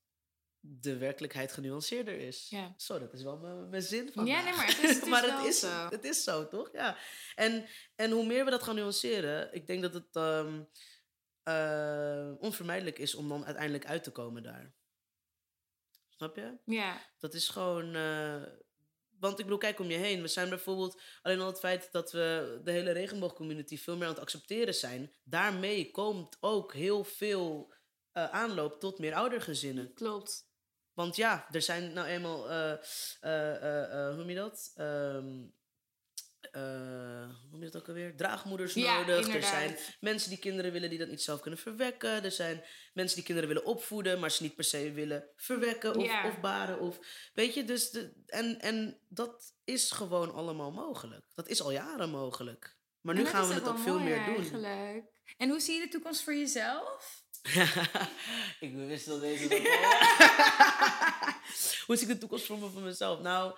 de 0.59 0.97
werkelijkheid 0.97 1.51
genuanceerder 1.51 2.19
is. 2.19 2.49
Ja. 2.49 2.73
Zo, 2.77 2.99
dat 2.99 3.13
is 3.13 3.23
wel 3.23 3.37
mijn, 3.37 3.69
mijn 3.69 3.81
zin 3.81 4.11
van. 4.11 4.25
Ja, 4.25 4.43
nee, 4.43 4.53
maar 4.53 4.65
het 4.67 4.77
is- 4.83 4.89
het 4.95 5.03
is 5.03 5.09
maar 5.09 5.21
wel 5.27 5.37
het 5.37 5.45
is, 5.47 5.59
zo. 5.59 5.87
het 5.89 6.03
is 6.03 6.23
zo, 6.23 6.47
toch? 6.47 6.69
Ja. 6.73 6.97
En, 7.35 7.65
en 7.95 8.11
hoe 8.11 8.25
meer 8.25 8.45
we 8.45 8.51
dat 8.51 8.63
gaan 8.63 8.75
nuanceren, 8.75 9.53
ik 9.53 9.67
denk 9.67 9.81
dat 9.81 9.93
het 9.93 10.15
ehm, 10.15 10.63
eh, 11.43 12.31
onvermijdelijk 12.39 12.99
is 12.99 13.15
om 13.15 13.29
dan 13.29 13.45
uiteindelijk 13.45 13.85
uit 13.85 14.03
te 14.03 14.11
komen 14.11 14.43
daar. 14.43 14.73
Snap 16.09 16.35
je? 16.35 16.57
Ja. 16.65 17.01
Dat 17.19 17.33
is 17.33 17.49
gewoon. 17.49 17.95
eh, 17.95 18.43
want 19.19 19.39
ik 19.39 19.45
bedoel, 19.45 19.59
kijk 19.59 19.79
om 19.79 19.89
je 19.89 19.97
heen. 19.97 20.21
We 20.21 20.27
zijn 20.27 20.49
bijvoorbeeld 20.49 21.01
alleen 21.21 21.39
al 21.39 21.47
het 21.47 21.59
feit 21.59 21.91
dat 21.91 22.11
we 22.11 22.59
de 22.63 22.71
hele 22.71 22.91
regenboogcommunity 22.91 23.77
veel 23.77 23.95
meer 23.95 24.07
aan 24.07 24.13
het 24.13 24.21
accepteren 24.21 24.75
zijn. 24.75 25.13
Daarmee 25.23 25.91
komt 25.91 26.37
ook 26.39 26.73
heel 26.73 27.03
veel 27.03 27.73
eh, 28.11 28.29
aanloop 28.29 28.79
tot 28.79 28.99
meer 28.99 29.13
oudergezinnen. 29.13 29.93
Klopt. 29.93 30.45
Want 30.93 31.15
ja, 31.15 31.47
er 31.51 31.61
zijn 31.61 31.93
nou 31.93 32.07
eenmaal, 32.07 32.49
eh, 32.49 32.71
eh, 33.21 34.07
hoe 34.07 34.15
noem 34.15 34.29
je 34.29 34.35
dat? 34.35 34.71
Ehm, 34.75 35.45
eh, 36.57 37.29
hoe 37.41 37.49
noem 37.51 37.63
je 37.63 37.69
dat 37.69 37.81
ook 37.81 37.87
alweer? 37.87 38.15
Draagmoeders 38.15 38.73
Ja, 38.73 38.97
nodig. 38.99 39.35
Er 39.35 39.43
zijn 39.43 39.77
mensen 39.99 40.29
die 40.29 40.39
kinderen 40.39 40.71
willen 40.71 40.89
die 40.89 40.99
dat 40.99 41.07
niet 41.07 41.21
zelf 41.21 41.39
kunnen 41.39 41.59
verwekken. 41.59 42.23
Er 42.23 42.31
zijn 42.31 42.63
mensen 42.93 43.15
die 43.15 43.25
kinderen 43.25 43.49
willen 43.49 43.65
opvoeden, 43.65 44.19
maar 44.19 44.31
ze 44.31 44.43
niet 44.43 44.55
per 44.55 44.63
se 44.63 44.91
willen 44.91 45.25
verwekken 45.35 45.95
of, 45.95 46.05
Ja. 46.05 46.27
of 46.27 46.39
baren. 46.39 46.79
Of, 46.79 46.99
weet 47.33 47.53
je, 47.53 47.65
dus 47.65 47.89
de, 47.89 48.13
en, 48.25 48.59
en 48.59 48.99
dat 49.09 49.53
is 49.63 49.91
gewoon 49.91 50.33
allemaal 50.33 50.71
mogelijk. 50.71 51.25
Dat 51.33 51.47
is 51.47 51.61
al 51.61 51.71
jaren 51.71 52.09
mogelijk. 52.09 52.75
Maar 53.01 53.15
nu 53.15 53.25
gaan 53.25 53.47
we 53.47 53.53
het 53.53 53.67
ook 53.67 53.79
veel 53.79 53.99
meer 53.99 54.25
doen. 54.25 54.35
Eigenlijk. 54.35 55.05
En 55.37 55.49
hoe 55.49 55.59
zie 55.59 55.75
je 55.75 55.81
de 55.81 55.87
toekomst 55.87 56.23
voor 56.23 56.35
jezelf? 56.35 57.23
ik 58.59 58.75
wist 58.75 59.05
dat 59.05 59.21
deze 59.21 59.47
Hoe 61.85 61.95
zie 61.95 62.07
ik 62.07 62.13
de 62.13 62.17
toekomst 62.17 62.45
voor 62.45 62.57
me 62.57 62.69
van 62.69 62.83
mezelf? 62.83 63.21
Nou, 63.21 63.57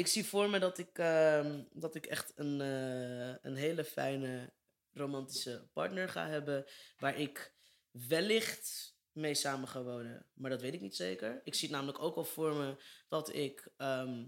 Ik 0.00 0.06
zie 0.06 0.24
voor 0.24 0.50
me 0.50 0.58
dat 0.58 0.78
ik, 0.78 0.98
ehm, 0.98 1.62
dat 1.72 1.94
ik 1.94 2.06
echt 2.06 2.32
een, 2.34 2.60
eh, 2.60 3.34
een 3.42 3.54
hele 3.54 3.84
fijne 3.84 4.52
romantische 4.92 5.68
partner 5.72 6.08
ga 6.08 6.28
hebben. 6.28 6.64
Waar 6.98 7.18
ik 7.18 7.54
wellicht 7.90 8.96
mee 9.12 9.34
samen 9.34 9.68
ga 9.68 9.82
wonen. 9.82 10.26
Maar 10.34 10.50
dat 10.50 10.60
weet 10.60 10.74
ik 10.74 10.80
niet 10.80 10.96
zeker. 10.96 11.40
Ik 11.44 11.54
zie 11.54 11.68
het 11.68 11.76
namelijk 11.76 12.02
ook 12.02 12.16
al 12.16 12.24
voor 12.24 12.54
me 12.54 12.76
dat 13.08 13.34
ik 13.34 13.72
ehm, 13.76 14.26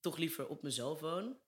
toch 0.00 0.16
liever 0.16 0.48
op 0.48 0.62
mezelf 0.62 1.00
woon. 1.00 1.40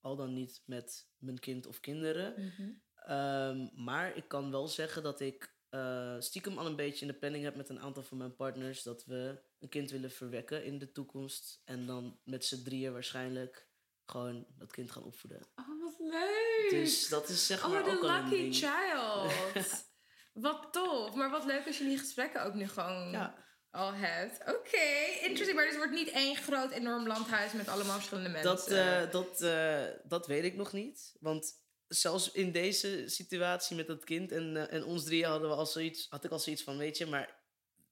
Al 0.00 0.16
dan 0.16 0.32
niet 0.32 0.62
met 0.64 1.08
mijn 1.16 1.38
kind 1.38 1.66
of 1.66 1.80
kinderen. 1.80 2.34
Mhm. 2.36 2.70
Ehm, 2.94 3.68
maar 3.74 4.16
ik 4.16 4.28
kan 4.28 4.50
wel 4.50 4.68
zeggen 4.68 5.02
dat 5.02 5.20
ik 5.20 5.56
eh, 5.70 6.16
stiekem 6.18 6.58
al 6.58 6.66
een 6.66 6.76
beetje 6.76 7.06
in 7.06 7.12
de 7.12 7.18
planning 7.18 7.44
heb 7.44 7.56
met 7.56 7.68
een 7.68 7.80
aantal 7.80 8.02
van 8.02 8.18
mijn 8.18 8.36
partners. 8.36 8.82
Dat 8.82 9.04
we 9.04 9.40
een 9.58 9.68
kind 9.68 9.90
willen 9.90 10.10
verwekken 10.10 10.64
in 10.64 10.78
de 10.78 10.92
toekomst. 10.92 11.62
En 11.64 11.86
dan 11.86 12.18
met 12.24 12.44
z'n 12.44 12.62
drieën 12.62 12.92
waarschijnlijk 12.92 13.66
gewoon 14.06 14.46
dat 14.58 14.72
kind 14.72 14.90
gaan 14.90 15.02
opvoeden. 15.04 15.40
Oh, 15.56 15.82
wat 15.82 15.98
leuk! 15.98 16.68
Dus 16.70 17.08
dat 17.08 17.28
is 17.28 17.46
zeg 17.46 17.68
maar 17.68 17.82
oh, 17.82 17.88
ook 17.94 18.02
al 18.02 18.08
een 18.08 18.28
lucky 18.28 18.52
child. 18.52 19.86
wat 20.32 20.68
tof. 20.72 21.14
Maar 21.14 21.30
wat 21.30 21.44
leuk 21.44 21.66
als 21.66 21.78
je 21.78 21.84
die 21.84 21.98
gesprekken 21.98 22.44
ook 22.44 22.54
nu 22.54 22.68
gewoon 22.68 23.10
Ja. 23.10 23.34
al 23.70 23.92
hebt. 23.92 24.40
Oké, 24.40 24.86
interesting. 25.20 25.54
Maar 25.54 25.64
dus 25.64 25.74
het 25.76 25.84
wordt 25.84 26.04
niet 26.04 26.10
één 26.10 26.36
groot 26.36 26.70
enorm 26.70 27.06
landhuis 27.06 27.52
met 27.52 27.68
allemaal 27.68 27.94
verschillende 27.94 28.28
mensen. 28.28 28.50
Dat, 28.50 28.68
eh, 28.68 29.10
dat, 29.10 29.40
eh, 29.40 29.84
dat 30.04 30.26
weet 30.26 30.44
ik 30.44 30.54
nog 30.54 30.72
niet. 30.72 31.16
Want 31.20 31.54
zelfs 31.88 32.30
in 32.32 32.52
deze 32.52 33.02
situatie 33.06 33.76
met 33.76 33.86
dat 33.86 34.04
kind 34.04 34.32
en, 34.32 34.56
eh, 34.56 34.76
en 34.76 34.84
ons 34.84 35.04
drieën 35.04 35.28
hadden 35.28 35.48
we 35.48 35.54
al 35.54 35.66
zoiets, 35.66 36.06
had 36.10 36.24
ik 36.24 36.30
al 36.30 36.38
zoiets 36.38 36.62
van, 36.62 36.76
weet 36.78 36.98
je, 36.98 37.06
maar 37.06 37.36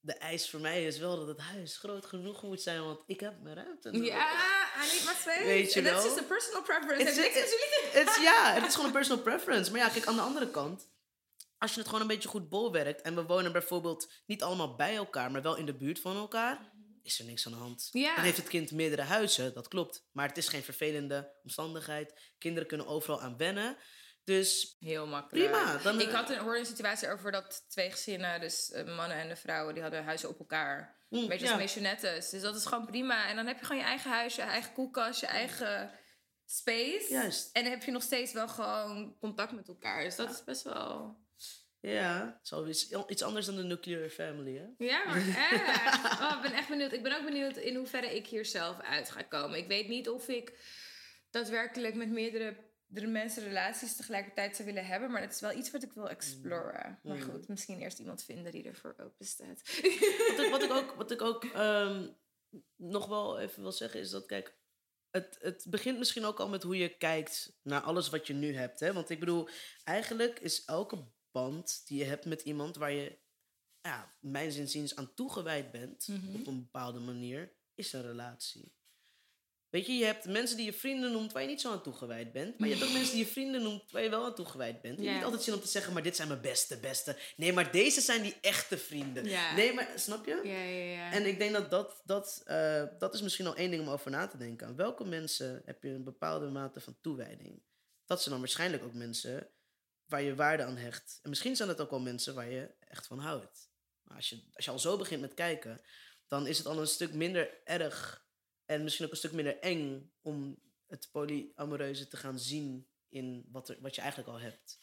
de 0.01 0.13
eis 0.15 0.51
voor 0.51 0.61
mij 0.61 0.87
is 0.87 0.99
wel 0.99 1.17
dat 1.17 1.27
het 1.29 1.41
huis 1.41 1.77
groot 1.77 2.07
genoeg 2.07 2.43
moet 2.43 2.63
zijn, 2.63 2.83
want 2.85 3.01
ik 3.07 3.21
heb 3.21 3.43
mijn 3.43 3.55
ruimte. 3.55 3.91
nodig. 3.91 4.09
Ja, 4.09 4.33
my 4.81 5.15
space. 5.15 5.45
Weet 5.45 5.73
je 5.73 5.83
wel? 5.83 6.25
personal 6.29 6.63
preference. 6.63 7.05
Het 7.05 7.17
Het 7.17 7.17
is- 7.17 7.23
niks 7.23 7.35
met 7.35 7.49
jullie 7.51 7.91
te 7.93 7.99
Het 7.99 8.09
is, 8.09 8.23
ja, 8.23 8.53
het 8.53 8.67
is 8.67 8.71
gewoon 8.75 8.87
een 8.87 8.93
personal 8.93 9.23
preference. 9.23 9.71
Maar 9.71 9.81
ja, 9.81 9.89
kijk, 9.89 10.07
aan 10.07 10.15
de 10.15 10.21
andere 10.21 10.51
kant, 10.51 10.89
als 11.59 11.71
je 11.73 11.79
het 11.79 11.87
gewoon 11.87 12.01
een 12.01 12.07
beetje 12.07 12.29
goed 12.29 12.49
bolwerkt 12.49 13.03
en 13.03 13.15
we 13.15 13.23
wonen 13.25 13.53
bijvoorbeeld 13.53 14.13
niet 14.27 14.43
allemaal 14.43 14.75
bij 14.77 14.97
elkaar, 14.97 15.31
maar 15.31 15.43
wel 15.43 15.57
in 15.57 15.67
de 15.67 15.75
buurt 15.77 16.01
van 16.01 16.17
elkaar, 16.17 16.73
is 17.07 17.19
er 17.19 17.25
niks 17.25 17.47
aan 17.47 17.53
de 17.53 17.59
hand. 17.59 17.89
Ja. 17.93 18.15
Dan 18.15 18.25
heeft 18.25 18.37
het 18.37 18.49
kind 18.49 18.71
meerdere 18.73 19.03
huizen, 19.03 19.55
dat 19.55 19.69
klopt. 19.69 20.05
Maar 20.13 20.29
het 20.29 20.37
is 20.37 20.49
geen 20.49 20.63
vervelende 20.63 21.33
omstandigheid. 21.43 22.21
Kinderen 22.39 22.69
kunnen 22.69 22.87
overal 22.87 23.21
aan 23.23 23.37
wennen. 23.37 23.77
Dus 24.25 24.77
Heel 24.79 25.07
makkelijk. 25.07 25.51
Prima, 25.51 25.77
dan, 25.77 26.01
ik 26.01 26.09
eh, 26.09 26.15
had 26.15 26.31
een, 26.31 26.39
hoorde 26.39 26.59
een 26.59 26.67
situatie 26.67 27.11
over 27.11 27.33
dat 27.33 27.65
twee 27.69 27.91
gezinnen, 27.91 28.41
dus 28.41 28.71
eh, 28.71 28.97
mannen 28.97 29.17
en 29.17 29.29
de 29.29 29.37
vrouwen, 29.37 29.75
die 29.75 29.83
hadden 29.83 30.05
huizen 30.05 30.29
op 30.29 30.39
elkaar. 30.39 30.97
mm, 31.09 31.19
Een 31.19 31.29
beetje 31.29 31.45
ja. 31.47 31.53
als 31.53 31.61
missionettes. 31.61 32.31
Dus 32.31 32.43
dat 32.43 32.57
is 32.57 32.65
gewoon 32.67 32.87
prima. 32.87 33.29
En 33.29 33.37
dan 33.37 33.47
heb 33.47 33.59
je 33.59 33.65
gewoon 33.67 33.81
je 33.83 33.89
eigen 33.89 34.11
huis, 34.11 34.35
je 34.35 34.43
eigen 34.43 34.73
koelkast, 34.73 35.21
je 35.21 35.27
eigen 35.27 35.91
space. 36.45 37.07
Juist. 37.09 37.51
En 37.53 37.63
dan 37.63 37.73
heb 37.73 37.83
je 37.83 37.91
nog 37.91 38.03
steeds 38.03 38.33
wel 38.33 38.49
gewoon 38.49 39.17
contact 39.19 39.53
met 39.53 39.69
elkaar. 39.69 40.03
Dus 40.05 40.17
dat 40.17 40.31
is 40.31 40.45
best 40.45 40.63
wel... 40.63 41.25
Ja, 41.93 42.41
is 42.67 42.93
iets 43.09 43.23
anders 43.23 43.47
dan 43.47 43.57
de 43.57 43.63
nuclear 43.63 44.09
family, 44.09 44.57
hè? 44.57 44.85
Ja, 44.85 45.05
maar 45.05 45.17
echt. 45.53 46.21
Oh, 46.21 46.33
ik 46.37 46.43
ben 46.43 46.53
echt 46.53 46.69
benieuwd. 46.69 46.93
Ik 46.93 47.03
ben 47.03 47.17
ook 47.19 47.25
benieuwd 47.25 47.57
in 47.57 47.77
hoeverre 47.77 48.17
ik 48.17 48.27
hier 48.27 48.45
zelf 48.45 48.81
uit 48.81 49.11
ga 49.11 49.23
komen. 49.23 49.59
Ik 49.59 49.67
weet 49.67 49.89
niet 49.89 50.09
of 50.09 50.29
ik 50.29 50.59
daadwerkelijk 51.31 51.95
met 51.95 52.09
meerdere 52.11 52.57
meerdere 52.87 53.13
mensen 53.13 53.43
relaties 53.43 53.97
tegelijkertijd 53.97 54.57
zou 54.57 54.69
willen 54.69 54.87
hebben. 54.87 55.11
Maar 55.11 55.21
dat 55.21 55.33
is 55.33 55.41
wel 55.41 55.53
iets 55.57 55.71
wat 55.71 55.83
ik 55.83 55.93
wil 55.93 56.09
exploren. 56.09 57.01
Maar 57.03 57.17
Mm. 57.17 57.23
goed, 57.23 57.49
misschien 57.49 57.81
eerst 57.81 57.99
iemand 57.99 58.25
vinden 58.25 58.53
die 58.53 58.65
ervoor 58.65 58.95
open 58.99 59.27
staat. 59.27 59.63
Wat 60.31 60.45
ik, 60.45 60.51
wat 60.51 60.63
ik 60.63 60.71
ook, 60.73 60.95
wat 60.95 61.11
ik 61.11 61.23
ook 61.23 61.45
ehm, 61.55 62.09
nog 62.77 63.07
wel 63.07 63.39
even 63.39 63.63
wil 63.63 63.73
zeggen 63.73 64.01
is 64.01 64.11
dat, 64.11 64.27
kijk, 64.27 64.55
het, 65.11 65.39
het 65.41 65.67
begint 65.69 65.99
misschien 65.99 66.25
ook 66.25 66.41
al 66.41 66.49
met 66.49 66.63
hoe 66.63 66.77
je 66.77 66.97
kijkt 66.97 67.59
naar 67.63 67.81
alles 67.81 68.09
wat 68.09 68.27
je 68.27 68.35
nu 68.35 68.55
hebt. 68.55 68.81
Hè? 68.81 68.93
Want 68.93 69.11
ik 69.11 69.21
bedoel, 69.21 69.49
eigenlijk 69.85 70.39
is 70.41 70.65
elke 70.65 71.05
band 71.41 71.83
die 71.87 71.99
je 71.99 72.05
hebt 72.05 72.25
met 72.25 72.43
iemand 72.43 72.77
waar 72.77 72.93
je, 72.93 73.19
ja, 73.81 74.15
mijn 74.21 74.53
zinziens 74.53 74.97
aan 74.97 75.15
toegewijd 75.15 75.71
bent, 75.71 76.09
Mhm. 76.09 76.35
op 76.41 76.47
een 76.47 76.59
bepaalde 76.63 76.99
manier, 77.01 77.53
is 77.75 77.93
een 77.93 78.03
relatie. 78.03 78.75
Weet 79.69 79.87
je, 79.87 79.93
je 79.93 80.05
hebt 80.05 80.25
mensen 80.25 80.57
die 80.57 80.67
je 80.67 80.73
vrienden 80.73 81.13
noemt 81.13 81.33
waar 81.33 81.43
je 81.43 81.49
niet 81.49 81.61
zo 81.61 81.73
aan 81.73 81.83
toegewijd 81.83 82.33
bent. 82.33 82.59
Maar 82.59 82.69
je 82.69 82.75
hebt 82.75 82.87
ook 82.87 82.93
mensen 82.93 83.15
die 83.15 83.25
je 83.25 83.31
vrienden 83.31 83.63
noemt 83.63 83.91
waar 83.91 84.03
je 84.03 84.09
wel 84.09 84.25
aan 84.25 84.35
toegewijd 84.35 84.81
bent. 84.81 85.01
Je 85.01 85.11
niet 85.11 85.25
altijd 85.25 85.43
zin 85.43 85.55
om 85.55 85.61
te 85.61 85.67
zeggen, 85.69 85.93
maar 85.93 86.03
dit 86.03 86.17
zijn 86.17 86.29
mijn 86.29 86.41
beste, 86.41 86.79
beste. 86.79 87.17
Nee, 87.37 87.53
maar 87.53 87.73
deze 87.73 88.01
zijn 88.01 88.23
die 88.23 88.37
echte 88.41 88.79
vrienden. 88.79 89.25
Ja. 89.25 89.55
Nee, 89.55 89.73
maar 89.73 89.89
snap 89.97 90.27
je? 90.27 90.41
Ja, 90.45 90.63
ja, 90.63 90.85
ja. 90.95 91.13
En 91.13 91.27
ik 91.27 91.39
denk 91.39 91.53
dat 91.53 91.71
dat, 91.71 92.03
dat, 92.05 92.43
eh, 92.45 92.85
dat 92.99 93.15
is 93.15 93.23
misschien 93.23 93.47
al 93.47 93.57
één 93.57 93.71
ding 93.71 93.83
om 93.83 93.89
over 93.89 94.11
na 94.11 94.27
te 94.27 94.37
denken. 94.37 94.67
Aan 94.67 94.77
welke 94.77 95.05
mensen 95.05 95.63
heb 95.65 95.83
je 95.83 95.89
een 95.91 96.05
bepaalde 96.05 96.49
mate 96.51 96.81
van 96.81 96.97
toewijding? 97.01 97.63
Dat 98.05 98.19
zijn 98.19 98.31
dan 98.31 98.41
waarschijnlijk 98.43 98.83
ook 98.85 98.95
mensen 98.95 99.51
waar 100.07 100.23
je 100.23 100.35
waarde 100.35 100.65
aan 100.65 100.77
hecht. 100.77 101.19
En 101.23 101.29
misschien 101.29 101.57
zijn 101.57 101.69
het 101.69 101.81
ook 101.81 101.91
wel 101.91 102.01
mensen 102.01 102.35
waar 102.35 102.51
je 102.51 102.75
echt 102.81 103.07
van 103.07 103.19
houdt. 103.19 103.71
Maar 104.03 104.17
als 104.17 104.29
je, 104.29 104.43
als 104.53 104.65
je 104.65 104.71
al 104.71 104.79
zo 104.79 104.97
begint 104.97 105.21
met 105.21 105.35
kijken, 105.35 105.81
dan 106.29 106.47
is 106.47 106.59
het 106.59 106.67
al 106.67 106.81
een 106.81 106.87
stuk 106.87 107.13
minder 107.13 107.61
erg 107.65 108.27
en 108.65 108.83
misschien 108.83 109.05
ook 109.05 109.11
een 109.11 109.17
stuk 109.17 109.33
minder 109.33 109.59
eng 109.59 110.13
om 110.23 110.59
het 110.87 111.09
polyamoreuze 111.13 112.09
te 112.09 112.17
gaan 112.17 112.39
zien 112.39 112.89
in 113.09 113.47
wat, 113.49 113.69
er, 113.69 113.77
wat 113.81 113.95
je 113.95 114.01
eigenlijk 114.01 114.31
al 114.31 114.41
hebt. 114.41 114.79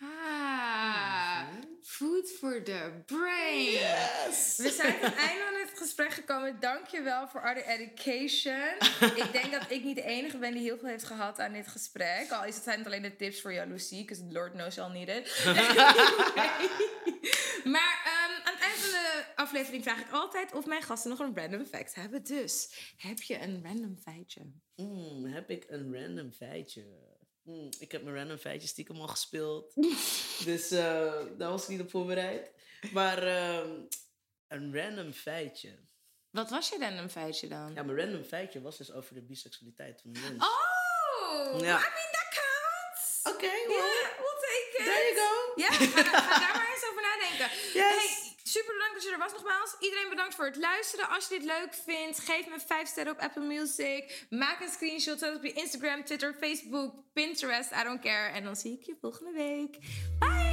Ah, 0.00 1.48
food 1.82 2.30
for 2.30 2.62
the 2.62 3.02
brain. 3.06 3.70
Yes! 3.70 4.56
We 4.56 4.70
zijn 4.70 4.98
het 5.00 5.14
einde 5.14 5.53
het 5.74 5.82
gesprek 5.82 6.12
gekomen. 6.12 6.60
Dank 6.60 6.86
je 6.86 7.02
wel 7.02 7.28
voor 7.28 7.40
the 7.40 7.64
education. 7.66 8.74
ik 9.24 9.32
denk 9.32 9.52
dat 9.52 9.70
ik 9.70 9.84
niet 9.84 9.96
de 9.96 10.02
enige 10.02 10.38
ben 10.38 10.52
die 10.52 10.62
heel 10.62 10.78
veel 10.78 10.88
heeft 10.88 11.04
gehad 11.04 11.40
aan 11.40 11.52
dit 11.52 11.68
gesprek. 11.68 12.30
Al 12.30 12.44
is 12.44 12.54
het 12.54 12.64
zijn 12.64 12.78
het 12.78 12.86
alleen 12.86 13.02
de 13.02 13.16
tips 13.16 13.40
voor 13.40 13.52
jaloezie. 13.52 14.04
Because 14.04 14.32
Lord 14.32 14.52
knows 14.52 14.76
I'll 14.76 14.90
need 14.92 15.08
it. 15.08 15.44
maar 17.74 18.00
ehm, 18.04 18.46
aan 18.46 18.54
het 18.54 18.62
eind 18.62 18.76
van 18.76 18.90
de 18.90 19.24
aflevering 19.34 19.82
vraag 19.82 20.00
ik 20.00 20.10
altijd 20.10 20.52
of 20.52 20.66
mijn 20.66 20.82
gasten 20.82 21.10
nog 21.10 21.18
een 21.18 21.36
random 21.36 21.64
fact 21.64 21.94
hebben. 21.94 22.24
Dus, 22.24 22.74
heb 22.96 23.22
je 23.22 23.40
een 23.40 23.62
random 23.62 23.98
feitje? 24.02 24.40
Hmm, 24.74 25.24
heb 25.24 25.50
ik 25.50 25.64
een 25.68 25.94
random 25.94 26.32
feitje? 26.32 26.84
Hmm, 27.42 27.68
ik 27.78 27.92
heb 27.92 28.02
mijn 28.02 28.16
random 28.16 28.38
feitje 28.38 28.68
stiekem 28.68 29.00
al 29.00 29.08
gespeeld. 29.08 29.74
dus 30.44 30.70
eh, 30.70 31.12
daar 31.38 31.50
was 31.50 31.62
ik 31.62 31.68
niet 31.68 31.80
op 31.80 31.90
voorbereid. 31.90 32.52
Maar 32.92 33.22
ehm, 33.22 33.70
een 34.48 34.76
random 34.76 35.12
feitje. 35.12 35.78
Wat 36.30 36.50
was 36.50 36.68
je 36.68 36.78
random 36.78 37.08
feitje 37.08 37.48
dan? 37.48 37.74
Ja, 37.74 37.82
mijn 37.82 37.98
random 37.98 38.24
feitje 38.24 38.60
was 38.60 38.76
dus 38.76 38.92
over 38.92 39.14
de 39.14 39.22
biseksualiteit 39.22 40.00
van 40.00 40.12
de 40.12 40.20
mens. 40.20 40.44
Oh! 40.44 41.60
Ja. 41.60 41.78
I 41.78 41.90
mean, 41.96 42.10
that 42.12 42.28
counts! 42.42 43.20
Oké, 43.22 43.46
Ja, 43.46 43.66
well, 43.66 44.06
we'll 44.18 44.40
take 44.40 44.68
it. 44.78 44.84
there 44.84 45.14
you 45.14 45.16
go. 45.16 45.52
Ja, 45.60 45.70
ga, 45.72 46.02
daar- 46.10 46.22
ga 46.22 46.38
daar 46.38 46.56
maar 46.56 46.70
eens 46.74 46.86
over 46.90 47.02
nadenken. 47.02 47.56
Yes. 47.80 47.94
Hey, 47.96 48.36
super 48.42 48.72
bedankt 48.72 48.94
dat 48.94 49.02
je 49.02 49.10
er 49.12 49.18
was 49.18 49.32
nogmaals. 49.32 49.76
Iedereen 49.80 50.08
bedankt 50.08 50.34
voor 50.34 50.44
het 50.44 50.56
luisteren. 50.56 51.08
Als 51.08 51.28
je 51.28 51.38
dit 51.38 51.44
leuk 51.46 51.74
vindt, 51.74 52.18
geef 52.18 52.46
me 52.48 52.60
5 52.66 52.88
sterren 52.88 53.12
op 53.12 53.18
Apple 53.18 53.42
Music. 53.42 54.26
Maak 54.30 54.60
een 54.60 54.70
screenshot 54.70 55.22
op 55.34 55.42
je 55.44 55.52
Instagram, 55.52 56.04
Twitter, 56.04 56.34
Facebook, 56.40 56.94
Pinterest. 57.12 57.70
I 57.72 57.82
don't 57.82 58.00
care. 58.00 58.32
En 58.32 58.44
dan 58.44 58.56
zie 58.56 58.72
ik 58.78 58.82
je 58.86 58.96
volgende 59.00 59.32
week. 59.32 59.78
Bye! 60.18 60.43